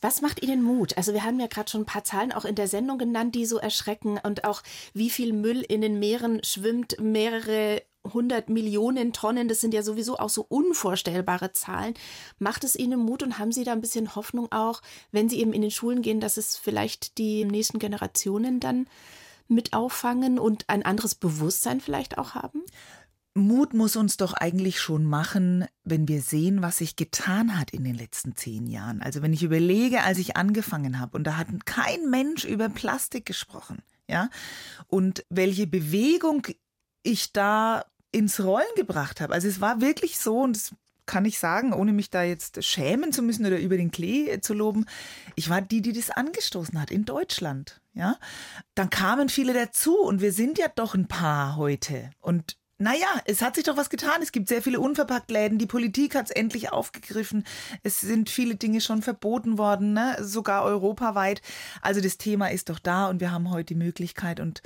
Was 0.00 0.22
macht 0.22 0.42
Ihnen 0.42 0.62
Mut? 0.62 0.96
Also 0.96 1.12
wir 1.12 1.24
haben 1.24 1.40
ja 1.40 1.46
gerade 1.46 1.70
schon 1.70 1.82
ein 1.82 1.86
paar 1.86 2.04
Zahlen 2.04 2.32
auch 2.32 2.44
in 2.44 2.54
der 2.54 2.68
Sendung 2.68 2.98
genannt, 2.98 3.34
die 3.34 3.46
so 3.46 3.58
erschrecken 3.58 4.18
und 4.22 4.44
auch 4.44 4.62
wie 4.94 5.10
viel 5.10 5.32
Müll 5.32 5.60
in 5.60 5.80
den 5.80 5.98
Meeren 5.98 6.42
schwimmt, 6.44 6.96
mehrere 7.00 7.82
hundert 8.04 8.48
Millionen 8.48 9.12
Tonnen, 9.12 9.48
das 9.48 9.60
sind 9.60 9.74
ja 9.74 9.82
sowieso 9.82 10.18
auch 10.18 10.30
so 10.30 10.44
unvorstellbare 10.48 11.52
Zahlen. 11.52 11.94
Macht 12.38 12.64
es 12.64 12.76
Ihnen 12.76 13.00
Mut 13.00 13.22
und 13.22 13.38
haben 13.38 13.52
Sie 13.52 13.64
da 13.64 13.72
ein 13.72 13.80
bisschen 13.80 14.14
Hoffnung 14.14 14.50
auch, 14.52 14.80
wenn 15.12 15.28
Sie 15.28 15.40
eben 15.40 15.52
in 15.52 15.62
den 15.62 15.70
Schulen 15.70 16.02
gehen, 16.02 16.20
dass 16.20 16.36
es 16.36 16.56
vielleicht 16.56 17.18
die 17.18 17.44
nächsten 17.44 17.78
Generationen 17.78 18.58
dann 18.60 18.88
mit 19.48 19.72
auffangen 19.72 20.38
und 20.38 20.64
ein 20.68 20.84
anderes 20.84 21.14
Bewusstsein 21.14 21.80
vielleicht 21.80 22.18
auch 22.18 22.34
haben? 22.34 22.62
Mut 23.40 23.74
muss 23.74 23.96
uns 23.96 24.16
doch 24.16 24.32
eigentlich 24.32 24.80
schon 24.80 25.04
machen, 25.04 25.66
wenn 25.84 26.08
wir 26.08 26.22
sehen, 26.22 26.62
was 26.62 26.78
sich 26.78 26.96
getan 26.96 27.58
hat 27.58 27.70
in 27.72 27.84
den 27.84 27.94
letzten 27.94 28.36
zehn 28.36 28.66
Jahren. 28.66 29.02
Also 29.02 29.22
wenn 29.22 29.32
ich 29.32 29.42
überlege, 29.42 30.02
als 30.02 30.18
ich 30.18 30.36
angefangen 30.36 31.00
habe, 31.00 31.16
und 31.16 31.24
da 31.24 31.36
hat 31.36 31.48
kein 31.64 32.08
Mensch 32.10 32.44
über 32.44 32.68
Plastik 32.68 33.26
gesprochen. 33.26 33.82
ja. 34.06 34.28
Und 34.86 35.24
welche 35.28 35.66
Bewegung 35.66 36.46
ich 37.02 37.32
da 37.32 37.84
ins 38.12 38.40
Rollen 38.40 38.66
gebracht 38.76 39.20
habe. 39.20 39.32
Also 39.32 39.48
es 39.48 39.60
war 39.60 39.80
wirklich 39.80 40.18
so, 40.18 40.40
und 40.40 40.56
das 40.56 40.74
kann 41.06 41.24
ich 41.24 41.38
sagen, 41.38 41.72
ohne 41.72 41.92
mich 41.92 42.10
da 42.10 42.22
jetzt 42.22 42.62
schämen 42.62 43.12
zu 43.12 43.22
müssen 43.22 43.44
oder 43.46 43.58
über 43.58 43.76
den 43.76 43.90
Klee 43.90 44.40
zu 44.40 44.54
loben. 44.54 44.86
Ich 45.34 45.50
war 45.50 45.60
die, 45.60 45.82
die 45.82 45.92
das 45.92 46.10
angestoßen 46.10 46.80
hat 46.80 46.90
in 46.90 47.04
Deutschland. 47.04 47.80
Ja, 47.94 48.16
dann 48.76 48.90
kamen 48.90 49.28
viele 49.28 49.52
dazu 49.52 49.98
und 49.98 50.20
wir 50.20 50.32
sind 50.32 50.58
ja 50.58 50.68
doch 50.68 50.94
ein 50.94 51.08
paar 51.08 51.56
heute. 51.56 52.10
Und 52.20 52.56
naja, 52.80 53.20
es 53.26 53.42
hat 53.42 53.56
sich 53.56 53.64
doch 53.64 53.76
was 53.76 53.90
getan. 53.90 54.22
Es 54.22 54.32
gibt 54.32 54.48
sehr 54.48 54.62
viele 54.62 54.80
Unverpacktläden. 54.80 55.58
Die 55.58 55.66
Politik 55.66 56.14
hat 56.14 56.26
es 56.26 56.30
endlich 56.30 56.72
aufgegriffen. 56.72 57.44
Es 57.82 58.00
sind 58.00 58.30
viele 58.30 58.56
Dinge 58.56 58.80
schon 58.80 59.02
verboten 59.02 59.58
worden, 59.58 59.92
ne? 59.92 60.16
sogar 60.20 60.64
europaweit. 60.64 61.42
Also 61.82 62.00
das 62.00 62.16
Thema 62.16 62.50
ist 62.50 62.70
doch 62.70 62.78
da 62.78 63.08
und 63.08 63.20
wir 63.20 63.32
haben 63.32 63.50
heute 63.50 63.74
die 63.74 63.84
Möglichkeit 63.84 64.40
und 64.40 64.62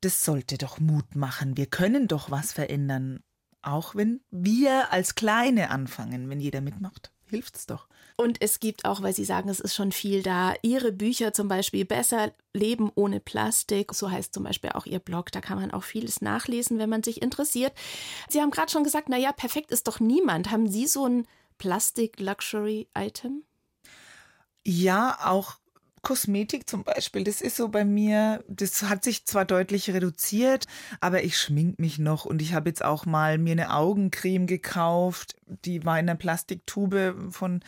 das 0.00 0.24
sollte 0.24 0.58
doch 0.58 0.80
Mut 0.80 1.14
machen. 1.14 1.56
Wir 1.56 1.66
können 1.66 2.08
doch 2.08 2.32
was 2.32 2.52
verändern. 2.52 3.20
Auch 3.62 3.94
wenn 3.94 4.20
wir 4.30 4.92
als 4.92 5.14
Kleine 5.14 5.70
anfangen, 5.70 6.28
wenn 6.28 6.40
jeder 6.40 6.60
mitmacht. 6.60 7.12
Hilft 7.28 7.56
es 7.56 7.66
doch. 7.66 7.88
Und 8.16 8.40
es 8.40 8.60
gibt 8.60 8.84
auch, 8.84 9.02
weil 9.02 9.12
Sie 9.12 9.24
sagen, 9.24 9.48
es 9.48 9.60
ist 9.60 9.74
schon 9.74 9.92
viel 9.92 10.22
da, 10.22 10.54
Ihre 10.62 10.92
Bücher 10.92 11.34
zum 11.34 11.48
Beispiel 11.48 11.84
Besser 11.84 12.32
Leben 12.54 12.90
ohne 12.94 13.20
Plastik. 13.20 13.92
So 13.94 14.10
heißt 14.10 14.32
zum 14.32 14.44
Beispiel 14.44 14.70
auch 14.70 14.86
Ihr 14.86 15.00
Blog. 15.00 15.32
Da 15.32 15.40
kann 15.40 15.58
man 15.58 15.70
auch 15.70 15.82
vieles 15.82 16.22
nachlesen, 16.22 16.78
wenn 16.78 16.88
man 16.88 17.02
sich 17.02 17.20
interessiert. 17.20 17.72
Sie 18.28 18.40
haben 18.40 18.50
gerade 18.50 18.70
schon 18.70 18.84
gesagt, 18.84 19.08
naja, 19.08 19.32
perfekt 19.32 19.70
ist 19.70 19.88
doch 19.88 20.00
niemand. 20.00 20.50
Haben 20.50 20.68
Sie 20.68 20.86
so 20.86 21.06
ein 21.06 21.26
Plastik-Luxury-Item? 21.58 23.42
Ja, 24.64 25.18
auch 25.24 25.56
Kosmetik 26.06 26.70
zum 26.70 26.84
Beispiel, 26.84 27.24
das 27.24 27.40
ist 27.40 27.56
so 27.56 27.68
bei 27.68 27.84
mir, 27.84 28.44
das 28.46 28.84
hat 28.84 29.02
sich 29.02 29.24
zwar 29.24 29.44
deutlich 29.44 29.90
reduziert, 29.90 30.68
aber 31.00 31.24
ich 31.24 31.36
schmink 31.36 31.80
mich 31.80 31.98
noch 31.98 32.24
und 32.24 32.40
ich 32.40 32.54
habe 32.54 32.68
jetzt 32.68 32.84
auch 32.84 33.06
mal 33.06 33.38
mir 33.38 33.50
eine 33.50 33.74
Augencreme 33.74 34.46
gekauft, 34.46 35.34
die 35.64 35.84
war 35.84 35.98
in 35.98 36.08
einer 36.08 36.14
Plastiktube 36.14 37.16
von 37.30 37.58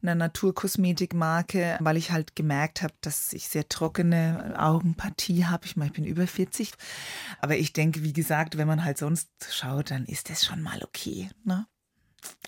einer 0.00 0.14
Naturkosmetikmarke, 0.14 1.76
weil 1.78 1.98
ich 1.98 2.10
halt 2.10 2.34
gemerkt 2.34 2.80
habe, 2.80 2.94
dass 3.02 3.34
ich 3.34 3.48
sehr 3.48 3.68
trockene 3.68 4.54
Augenpartie 4.56 5.44
habe. 5.44 5.66
Ich 5.66 5.76
meine, 5.76 5.90
ich 5.90 5.94
bin 5.94 6.06
über 6.06 6.26
40, 6.26 6.72
aber 7.42 7.58
ich 7.58 7.74
denke, 7.74 8.02
wie 8.02 8.14
gesagt, 8.14 8.56
wenn 8.56 8.66
man 8.66 8.82
halt 8.82 8.96
sonst 8.96 9.28
schaut, 9.50 9.90
dann 9.90 10.06
ist 10.06 10.30
das 10.30 10.42
schon 10.42 10.62
mal 10.62 10.82
okay, 10.82 11.28
ne? 11.44 11.66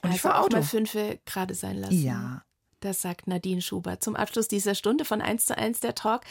Und 0.01 0.13
also 0.13 0.17
ich 0.17 0.25
war 0.25 0.41
auch 0.41 0.49
mal 0.49 0.63
fünf 0.63 0.97
gerade 1.27 1.53
sein 1.55 1.77
lassen. 1.77 2.03
Ja, 2.03 2.43
das 2.81 3.03
sagt 3.03 3.27
Nadine 3.27 3.63
Schubert 3.63 4.03
zum 4.03 4.17
Abschluss 4.17 4.49
dieser 4.49 4.75
Stunde 4.75 5.05
von 5.05 5.21
1 5.21 5.47
zu 5.47 5.57
1 5.57 5.81
der 5.81 5.95
Talk. 5.95 6.23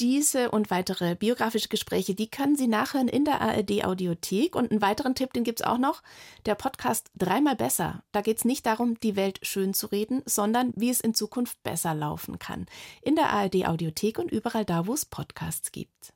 Diese 0.00 0.50
und 0.52 0.70
weitere 0.70 1.16
biografische 1.16 1.68
Gespräche, 1.68 2.14
die 2.14 2.30
können 2.30 2.56
Sie 2.56 2.68
nachhören 2.68 3.08
in 3.08 3.24
der 3.24 3.40
ARD 3.40 3.84
Audiothek. 3.84 4.54
Und 4.54 4.70
einen 4.70 4.80
weiteren 4.80 5.16
Tipp, 5.16 5.32
den 5.32 5.42
gibt 5.42 5.60
es 5.60 5.66
auch 5.66 5.78
noch, 5.78 6.02
der 6.46 6.54
Podcast 6.54 7.10
Dreimal 7.16 7.56
besser. 7.56 8.04
Da 8.12 8.20
geht 8.20 8.38
es 8.38 8.44
nicht 8.44 8.64
darum, 8.66 9.00
die 9.00 9.16
Welt 9.16 9.40
schön 9.42 9.74
zu 9.74 9.88
reden, 9.88 10.22
sondern 10.24 10.72
wie 10.76 10.90
es 10.90 11.00
in 11.00 11.14
Zukunft 11.14 11.60
besser 11.64 11.94
laufen 11.94 12.38
kann. 12.38 12.66
In 13.02 13.16
der 13.16 13.30
ARD 13.30 13.66
Audiothek 13.66 14.18
und 14.18 14.30
überall 14.30 14.64
da, 14.64 14.86
wo 14.86 14.94
es 14.94 15.04
Podcasts 15.04 15.72
gibt. 15.72 16.12